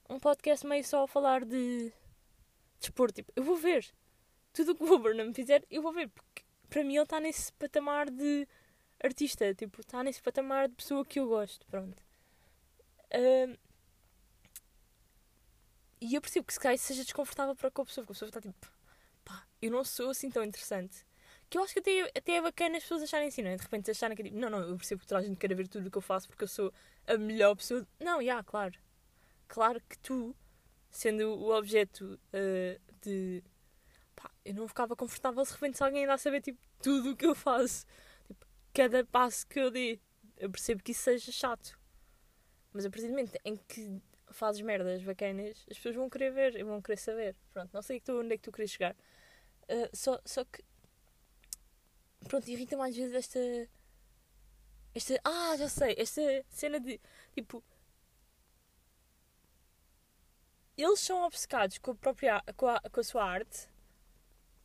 um 0.10 0.20
podcast 0.20 0.66
meio 0.66 0.84
só 0.84 1.04
a 1.04 1.08
falar 1.08 1.46
de 1.46 1.92
desporto. 2.80 3.16
Tipo, 3.16 3.32
eu 3.36 3.44
vou 3.44 3.56
ver. 3.56 3.86
Tudo 4.52 4.74
o 4.74 4.76
que 4.76 4.84
o 4.84 5.00
Burnham 5.00 5.34
fizer, 5.34 5.66
eu 5.70 5.82
vou 5.82 5.92
ver. 5.92 6.10
Porque 6.10 6.44
para 6.70 6.84
mim 6.84 6.96
ele 6.96 7.04
está 7.04 7.20
nesse 7.20 7.52
patamar 7.54 8.10
de 8.10 8.48
artista. 9.04 9.54
Tipo, 9.56 9.82
está 9.82 10.04
nesse 10.04 10.22
patamar 10.22 10.68
de 10.68 10.76
pessoa 10.76 11.04
que 11.06 11.20
eu 11.20 11.28
gosto. 11.28 11.66
Pronto. 11.68 12.04
E 16.00 16.16
eu 16.16 16.22
percebo 16.22 16.46
que 16.46 16.54
se 16.54 16.60
calhar 16.60 16.78
seja 16.78 17.04
desconfortável 17.04 17.56
para 17.56 17.72
com 17.72 17.82
a 17.82 17.86
pessoa, 17.86 18.06
porque 18.06 18.12
a 18.12 18.28
pessoa 18.28 18.30
está 18.30 18.42
tipo, 18.42 18.72
pá, 19.24 19.48
eu 19.62 19.72
não 19.72 19.84
sou 19.84 20.10
assim 20.10 20.30
tão 20.30 20.44
interessante. 20.44 21.06
Que 21.54 21.60
eu 21.60 21.64
acho 21.64 21.74
que 21.76 21.82
até, 21.82 22.02
até 22.18 22.32
é 22.38 22.42
bacana 22.42 22.78
as 22.78 22.82
pessoas 22.82 23.04
acharem 23.04 23.28
assim, 23.28 23.44
não 23.44 23.52
é? 23.52 23.56
De 23.56 23.62
repente 23.62 23.92
acharem 23.92 24.16
que 24.16 24.24
é 24.24 24.26
tipo, 24.26 24.40
não, 24.40 24.50
não, 24.50 24.62
eu 24.62 24.76
percebo 24.76 25.02
que 25.02 25.06
toda 25.06 25.22
a 25.22 25.24
gente 25.24 25.38
quer 25.38 25.54
ver 25.54 25.68
tudo 25.68 25.86
o 25.86 25.92
que 25.92 25.98
eu 26.00 26.02
faço 26.02 26.28
porque 26.28 26.46
eu 26.46 26.48
sou 26.48 26.74
a 27.06 27.16
melhor 27.16 27.56
pessoa. 27.56 27.88
Não, 28.00 28.16
já, 28.16 28.22
yeah, 28.22 28.44
claro. 28.44 28.74
Claro 29.48 29.80
que 29.88 29.96
tu, 30.00 30.36
sendo 30.90 31.30
o 31.30 31.56
objeto 31.56 32.20
uh, 32.34 32.82
de. 33.04 33.44
Pá, 34.16 34.32
eu 34.44 34.56
não 34.56 34.68
ficava 34.68 34.96
confortável 34.96 35.46
se 35.46 35.52
de 35.52 35.58
repente 35.58 35.78
se 35.78 35.84
alguém 35.84 36.02
ainda 36.02 36.16
a 36.16 36.18
saber 36.18 36.42
tipo, 36.42 36.60
tudo 36.82 37.12
o 37.12 37.16
que 37.16 37.28
eu 37.28 37.36
faço. 37.36 37.86
Tipo, 38.26 38.48
cada 38.74 39.06
passo 39.06 39.46
que 39.46 39.60
eu 39.60 39.70
dê. 39.70 40.00
Eu 40.38 40.50
percebo 40.50 40.82
que 40.82 40.92
isso 40.92 41.04
seja 41.04 41.32
chato. 41.32 41.80
Mas 42.74 42.84
a 42.84 42.90
partir 42.90 43.06
do 43.06 43.12
momento 43.12 43.38
em 43.46 43.58
que 43.58 44.02
fazes 44.32 44.60
merdas 44.64 45.04
bacanas, 45.04 45.64
as 45.70 45.78
pessoas 45.78 45.94
vão 45.94 46.10
querer 46.10 46.32
ver 46.32 46.56
e 46.56 46.64
vão 46.64 46.82
querer 46.82 46.98
saber. 46.98 47.36
Pronto, 47.52 47.70
não 47.72 47.84
sei 47.84 48.02
onde 48.10 48.34
é 48.34 48.38
que 48.38 48.42
tu 48.42 48.52
querias 48.52 48.72
chegar. 48.72 48.96
Uh, 49.70 49.96
só, 49.96 50.20
só 50.26 50.44
que. 50.46 50.64
Pronto, 52.28 52.48
irrita 52.50 52.78
mais 52.78 52.96
vezes 52.96 53.14
esta. 53.16 53.40
Esta. 54.96 55.20
Ah, 55.24 55.56
já 55.58 55.70
sei! 55.70 55.96
Esta 55.98 56.22
cena 56.50 56.80
de. 56.80 57.00
Tipo. 57.34 57.64
Eles 60.78 61.00
são 61.00 61.24
obcecados 61.24 61.78
com 61.78 61.92
a 61.92 61.96
própria. 61.96 62.44
com 62.58 62.68
a, 62.68 62.80
com 62.80 63.00
a 63.00 63.04
sua 63.04 63.24
arte. 63.24 63.70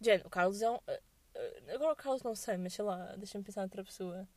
Gente, 0.01 0.27
o 0.27 0.31
Carlos 0.31 0.63
é 0.63 0.71
um. 0.71 0.77
Uh, 0.77 1.75
agora 1.75 1.93
o 1.93 1.97
Carlos 1.97 2.23
não 2.23 2.35
sei, 2.35 2.57
mas 2.57 2.75
sei 2.75 2.85
lá, 2.85 3.15
deixa-me 3.17 3.45
pensar 3.45 3.63
noutra 3.63 3.85
pessoa. 3.85 4.29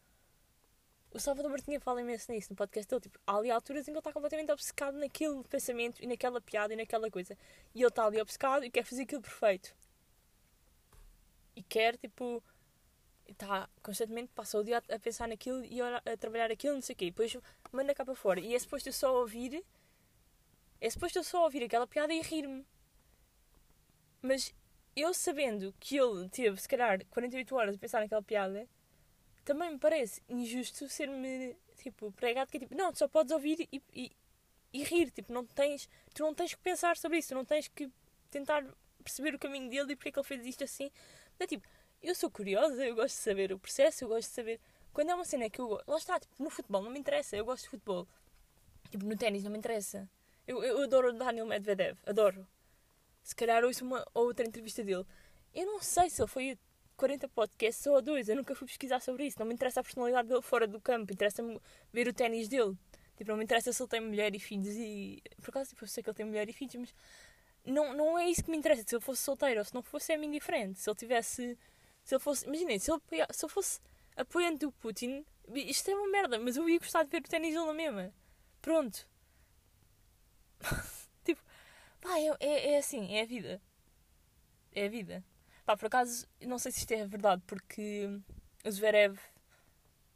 O 1.14 1.20
Salvador 1.20 1.52
Martinha 1.52 1.80
fala 1.80 2.02
imenso 2.02 2.32
nisso 2.32 2.52
no 2.52 2.56
podcast 2.56 2.90
dele. 2.90 3.02
Tipo, 3.02 3.20
há 3.28 3.36
ali 3.36 3.52
alturas 3.52 3.82
em 3.82 3.86
que 3.86 3.92
ele 3.92 4.00
está 4.00 4.14
completamente 4.14 4.52
obcecado 4.52 4.98
naquele 4.98 5.44
pensamento 5.44 6.02
e 6.02 6.08
naquela 6.08 6.40
piada 6.40 6.74
e 6.74 6.78
naquela 6.78 7.12
coisa. 7.12 7.38
E 7.76 7.82
ele 7.82 7.88
está 7.88 8.06
ali 8.06 8.22
obcecado 8.22 8.64
e 8.64 8.72
quer 8.72 8.84
fazer 8.86 9.04
aquilo 9.04 9.22
perfeito. 9.22 9.76
E 11.56 11.62
quer, 11.64 11.98
tipo. 11.98 12.42
Está 13.32 13.70
constantemente, 13.82 14.32
passa 14.36 14.58
o 14.58 14.64
dia 14.64 14.78
a, 14.78 15.00
pensar 15.00 15.28
naquilo 15.28 15.64
e 15.66 15.82
a, 15.82 16.02
trabalhar 16.18 16.52
aquilo, 16.52 16.76
não 16.76 16.82
sei 16.82 16.94
o 16.94 16.98
quê. 16.98 17.06
E 17.06 17.12
depois 17.12 17.36
manda 17.72 17.96
cá 17.96 18.06
para 18.06 18.16
fora. 18.16 18.40
E 18.40 18.54
é 18.54 18.60
suposto 18.60 18.90
eu 18.90 18.94
só 18.94 19.20
ouvir. 19.20 19.64
É 20.80 20.90
suposto 20.90 21.20
eu 21.20 21.24
só 21.24 21.44
ouvir 21.44 21.64
aquela 21.64 21.88
piada 21.88 22.14
e 22.14 22.22
rir-me. 22.22 22.66
Mas 24.22 24.54
eu 24.96 25.14
sabendo 25.14 25.74
que 25.80 25.98
ele 25.98 26.30
teve, 26.30 26.60
se 26.62 26.68
calhar, 26.68 27.04
48 27.10 27.56
horas 27.56 27.76
a 27.76 27.80
pensar 27.80 28.02
naquela 28.02 28.22
piada 28.22 28.68
também 29.44 29.72
me 29.72 29.80
parece 29.80 30.22
injusto 30.30 30.88
ser-me, 30.88 31.56
tipo, 31.78 32.12
pregado 32.12 32.52
que 32.52 32.58
é 32.58 32.60
tipo, 32.62 32.76
não, 32.76 32.92
tu 32.92 33.00
só 33.00 33.08
podes 33.08 33.32
ouvir 33.32 33.68
e, 33.72 33.82
e, 33.94 34.12
e, 34.72 34.84
rir, 34.84 35.10
tipo, 35.12 35.34
não 35.34 35.46
tens, 35.46 35.90
tu 36.14 36.24
não 36.24 36.34
tens 36.34 36.54
que 36.54 36.62
pensar 36.62 36.98
sobre 36.98 37.18
isso, 37.18 37.30
tu 37.30 37.36
não 37.36 37.46
tens 37.46 37.68
que 37.68 37.90
tentar 38.30 38.64
perceber 39.04 39.34
o 39.36 39.40
caminho 39.40 39.70
dele 39.70 39.94
e 39.94 39.96
porque 39.96 40.10
é 40.10 40.12
que 40.12 40.20
ele 40.20 40.28
fez 40.28 40.46
isto 40.46 40.64
assim. 40.64 40.92
É 41.40 41.48
tipo, 41.48 41.68
eu 42.02 42.16
sou 42.16 42.30
curiosa, 42.30 42.84
eu 42.86 42.96
gosto 42.96 43.16
de 43.16 43.22
saber 43.22 43.52
o 43.52 43.60
processo, 43.60 44.04
eu 44.04 44.08
gosto 44.08 44.28
de 44.30 44.36
saber. 44.36 44.60
Quando 44.94 45.10
é 45.10 45.16
uma 45.16 45.26
cena 45.26 45.50
que 45.50 45.60
eu 45.60 45.68
gosto, 45.68 45.90
lá 45.90 45.98
está, 45.98 46.20
tipo, 46.20 46.44
no 46.44 46.50
futebol 46.50 46.82
não 46.82 46.92
me 46.92 47.00
interessa, 47.00 47.36
eu 47.36 47.46
gosto 47.46 47.64
de 47.64 47.70
futebol. 47.70 48.08
Tipo, 48.90 49.06
no 49.06 49.16
ténis 49.16 49.44
não 49.44 49.52
me 49.52 49.58
interessa. 49.58 50.10
Eu, 50.48 50.64
eu 50.64 50.84
adoro 50.84 51.10
o 51.10 51.14
Daniel 51.14 51.46
Medvedev, 51.46 51.98
adoro. 52.06 52.46
Se 53.24 53.36
calhar 53.36 53.64
ouço 53.64 53.86
uma 53.86 54.06
outra 54.14 54.46
entrevista 54.46 54.84
dele. 54.84 55.06
Eu 55.54 55.66
não 55.66 55.82
sei 55.82 56.10
se 56.10 56.22
ele 56.22 56.28
foi 56.28 56.58
40 56.98 57.28
podcasts 57.30 57.86
ou 57.88 58.02
dois. 58.02 58.30
Eu 58.30 58.36
nunca 58.36 58.56
fui 58.56 58.68
pesquisar 58.68 59.00
sobre 59.00 59.26
isso. 59.26 59.40
Não 59.40 59.46
me 59.46 59.54
interessa 59.54 59.80
a 59.80 59.84
personalidade 59.84 60.28
dele 60.28 60.42
fora 60.42 60.68
do 60.68 60.80
campo. 60.80 61.14
Interessa-me 61.14 61.60
ver 61.94 62.08
o 62.08 62.14
ténis 62.14 62.48
dele. 62.48 62.78
Tipo, 63.16 63.32
não 63.32 63.38
me 63.38 63.44
interessa 63.44 63.72
se 63.72 63.82
ele 63.82 63.90
tem 63.90 64.02
mulher 64.02 64.36
e 64.36 64.40
filhos 64.40 64.76
e... 64.76 65.22
Por 65.42 65.50
acaso, 65.50 65.70
tipo, 65.70 65.84
eu 65.84 65.88
sei 65.88 66.04
que 66.04 66.10
ele 66.10 66.18
tem 66.18 66.26
mulher 66.26 66.50
e 66.50 66.54
filhos, 66.54 66.76
mas... 66.76 66.94
Não, 67.64 67.94
não 67.94 68.18
é 68.18 68.28
isso 68.28 68.44
que 68.44 68.50
me 68.50 68.58
interessa. 68.58 68.84
Se 68.86 68.96
ele 68.96 69.04
fosse 69.04 69.22
solteiro 69.22 69.60
ou 69.60 69.66
se 69.66 69.74
não 69.74 69.84
fosse, 69.84 70.12
é-me 70.12 70.28
indiferente. 70.28 70.80
Se 70.80 70.90
ele 70.90 70.98
tivesse... 70.98 71.58
Se 72.04 72.16
ele 72.16 72.20
fosse... 72.20 72.46
Imaginem, 72.46 72.80
se, 72.80 72.92
ele, 72.92 73.02
se 73.32 73.46
ele 73.46 73.54
fosse 73.54 73.80
apoiante 74.16 74.60
do 74.60 74.72
Putin... 74.72 75.26
Isto 75.54 75.92
é 75.92 75.96
uma 75.96 76.08
merda, 76.08 76.40
mas 76.40 76.56
eu 76.56 76.70
ia 76.70 76.80
gostar 76.80 77.04
de 77.04 77.10
ver 77.10 77.22
o 77.22 77.30
ténis 77.30 77.54
dele 77.54 77.66
na 77.66 77.74
mesma. 77.74 78.14
Pronto. 78.62 79.08
tipo... 81.26 81.42
Pá, 82.00 82.18
é, 82.18 82.36
é, 82.40 82.74
é 82.74 82.78
assim. 82.78 83.14
É 83.14 83.22
a 83.22 83.26
vida. 83.26 83.62
É 84.74 84.86
a 84.86 84.90
vida. 84.90 85.24
Pá, 85.66 85.76
por 85.78 85.88
acaso, 85.88 86.28
não 86.42 86.58
sei 86.58 86.72
se 86.72 86.80
isto 86.80 86.92
é 86.92 87.06
verdade, 87.06 87.42
porque 87.46 88.10
o 88.66 88.72
Zverev 88.72 89.20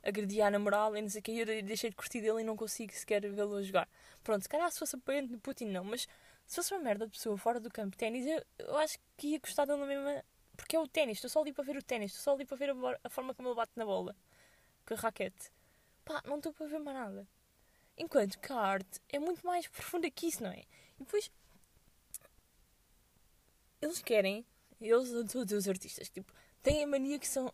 agredia 0.03 0.47
a 0.47 0.51
namoral 0.51 0.95
e 0.95 1.01
não 1.01 1.09
sei 1.09 1.19
o 1.19 1.23
que, 1.23 1.31
eu 1.39 1.45
deixei 1.63 1.89
de 1.89 1.95
curtir 1.95 2.21
dele 2.21 2.41
e 2.41 2.43
não 2.43 2.55
consigo 2.55 2.93
sequer 2.93 3.21
vê-lo 3.21 3.55
a 3.55 3.61
jogar. 3.63 3.89
Pronto, 4.23 4.43
se 4.43 4.49
calhar 4.49 4.71
se 4.71 4.79
fosse 4.79 4.95
apoiante 4.95 5.31
do 5.31 5.39
Putin, 5.39 5.65
não, 5.65 5.83
mas 5.83 6.07
se 6.45 6.55
fosse 6.55 6.73
uma 6.73 6.83
merda 6.83 7.05
de 7.05 7.11
pessoa 7.11 7.37
fora 7.37 7.59
do 7.59 7.71
campo 7.71 7.91
de 7.91 7.97
ténis, 7.97 8.25
eu, 8.25 8.43
eu 8.59 8.77
acho 8.77 8.97
que 9.17 9.29
ia 9.29 9.39
gostar 9.39 9.65
dele 9.65 9.79
na 9.79 9.87
mesma. 9.87 10.23
Porque 10.55 10.75
é 10.75 10.79
o 10.79 10.87
ténis, 10.87 11.17
estou 11.17 11.29
só 11.29 11.41
ali 11.41 11.53
para 11.53 11.63
ver 11.63 11.77
o 11.77 11.83
ténis, 11.83 12.11
estou 12.11 12.23
só 12.23 12.33
ali 12.35 12.45
para 12.45 12.57
ver 12.57 12.69
a, 12.71 12.75
a, 13.03 13.09
forma 13.09 13.33
como 13.33 13.49
ele 13.49 13.55
bate 13.55 13.73
na 13.75 13.85
bola, 13.85 14.15
com 14.85 14.93
a 14.93 14.97
raquete. 14.97 15.51
Pá, 16.03 16.21
não 16.25 16.37
estou 16.37 16.53
para 16.53 16.67
ver 16.67 16.79
mais 16.79 16.97
nada. 16.97 17.27
Enquanto 17.97 18.39
que 18.39 18.51
a 18.51 18.57
arte 18.57 19.01
é 19.09 19.19
muito 19.19 19.45
mais 19.45 19.67
profunda 19.69 20.09
que 20.09 20.27
isso, 20.27 20.43
não 20.43 20.51
é? 20.51 20.63
E 20.99 21.03
depois. 21.03 21.31
Eles 23.81 24.01
querem 24.01 24.45
eles, 24.81 25.09
todos 25.31 25.51
os 25.51 25.67
artistas, 25.67 26.09
tipo, 26.09 26.33
têm 26.61 26.83
a 26.83 26.87
mania 26.87 27.19
que 27.19 27.27
são. 27.27 27.49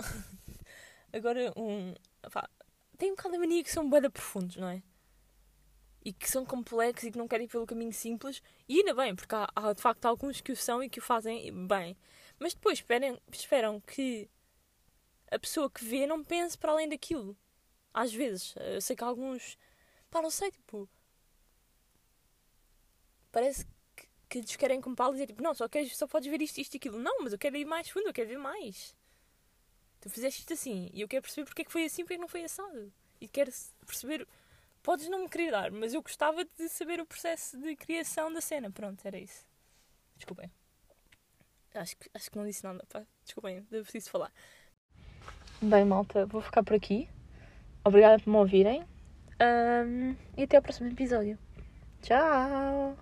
Agora, 1.14 1.52
um. 1.56 1.94
Pá, 2.32 2.50
têm 2.98 3.12
um 3.12 3.16
bocado 3.16 3.36
a 3.36 3.40
mania 3.40 3.64
que 3.64 3.72
são 3.72 3.90
bada 3.90 4.10
profundos, 4.10 4.58
não 4.58 4.70
é? 4.70 4.82
E 6.04 6.12
que 6.12 6.30
são 6.30 6.46
complexos 6.46 7.08
e 7.08 7.12
que 7.12 7.18
não 7.18 7.28
querem 7.28 7.46
ir 7.46 7.50
pelo 7.50 7.66
caminho 7.66 7.94
simples. 7.94 8.42
E 8.68 8.80
ainda 8.80 8.94
bem, 8.94 9.16
porque 9.16 9.36
há, 9.36 9.48
há 9.56 9.74
de 9.74 9.82
facto 9.82 10.06
alguns 10.06 10.42
que 10.42 10.52
o 10.52 10.56
são 10.56 10.82
e 10.82 10.90
que 10.90 11.00
o 11.00 11.02
fazem 11.02 11.52
bem. 11.68 11.96
Mas 12.42 12.56
depois 12.56 12.80
esperem, 12.80 13.22
esperam 13.32 13.80
que 13.80 14.28
a 15.30 15.38
pessoa 15.38 15.70
que 15.70 15.86
vê 15.86 16.08
não 16.08 16.24
pense 16.24 16.58
para 16.58 16.72
além 16.72 16.90
daquilo. 16.90 17.38
Às 17.94 18.12
vezes. 18.12 18.56
Eu 18.56 18.82
sei 18.82 18.96
que 18.96 19.04
alguns. 19.04 19.60
Pá, 20.10 20.24
não 20.24 20.32
sei, 20.32 20.50
tipo. 20.50 20.90
Parece 23.32 23.68
que 24.28 24.40
lhes 24.42 24.56
querem 24.56 24.82
comprar 24.82 25.12
dizer 25.12 25.28
tipo, 25.28 25.44
não, 25.44 25.54
só, 25.54 25.70
queres, 25.70 25.96
só 25.96 26.08
podes 26.08 26.32
ver 26.32 26.42
isto, 26.42 26.58
isto 26.58 26.74
e 26.74 26.78
aquilo. 26.78 26.98
Não, 26.98 27.22
mas 27.22 27.32
eu 27.32 27.38
quero 27.38 27.56
ir 27.56 27.66
mais 27.66 27.88
fundo, 27.90 28.08
eu 28.08 28.14
quero 28.14 28.30
ver 28.30 28.40
mais. 28.40 28.96
Tu 30.00 30.10
fizeste 30.10 30.40
isto 30.40 30.54
assim 30.54 30.90
e 30.94 31.02
eu 31.02 31.08
quero 31.08 31.22
perceber 31.22 31.46
porque 31.46 31.62
é 31.62 31.66
que 31.66 31.72
foi 31.72 31.86
assim, 31.86 32.02
porque 32.02 32.16
é 32.16 32.18
que 32.18 32.22
não 32.22 32.28
foi 32.28 32.44
assado. 32.44 32.92
E 33.22 33.28
quero 33.28 33.52
perceber. 33.86 34.28
Podes 34.82 35.08
não 35.10 35.20
me 35.20 35.30
querer 35.30 35.52
dar, 35.52 35.70
mas 35.70 35.94
eu 35.94 36.02
gostava 36.02 36.44
de 36.44 36.70
saber 36.70 37.00
o 37.00 37.06
processo 37.06 37.56
de 37.60 37.76
criação 37.76 38.34
da 38.34 38.42
cena. 38.42 38.72
Pronto, 38.72 39.06
era 39.06 39.20
isso. 39.20 39.46
Desculpem. 40.18 40.52
Acho 41.74 41.96
que, 41.98 42.10
acho 42.14 42.30
que 42.30 42.38
não 42.38 42.46
disse 42.46 42.64
nada, 42.64 42.84
pá. 42.90 43.04
Desculpem, 43.24 43.66
eu 43.72 43.84
preciso 43.84 44.10
falar. 44.10 44.32
Bem, 45.62 45.86
malta, 45.86 46.26
vou 46.26 46.42
ficar 46.42 46.64
por 46.64 46.76
aqui. 46.76 47.08
Obrigada 47.84 48.20
por 48.20 48.30
me 48.30 48.38
ouvirem. 48.38 48.84
Um, 49.42 50.16
e 50.38 50.44
até 50.44 50.58
ao 50.58 50.64
próximo 50.64 50.90
episódio. 50.90 51.38
Tchau! 52.02 52.96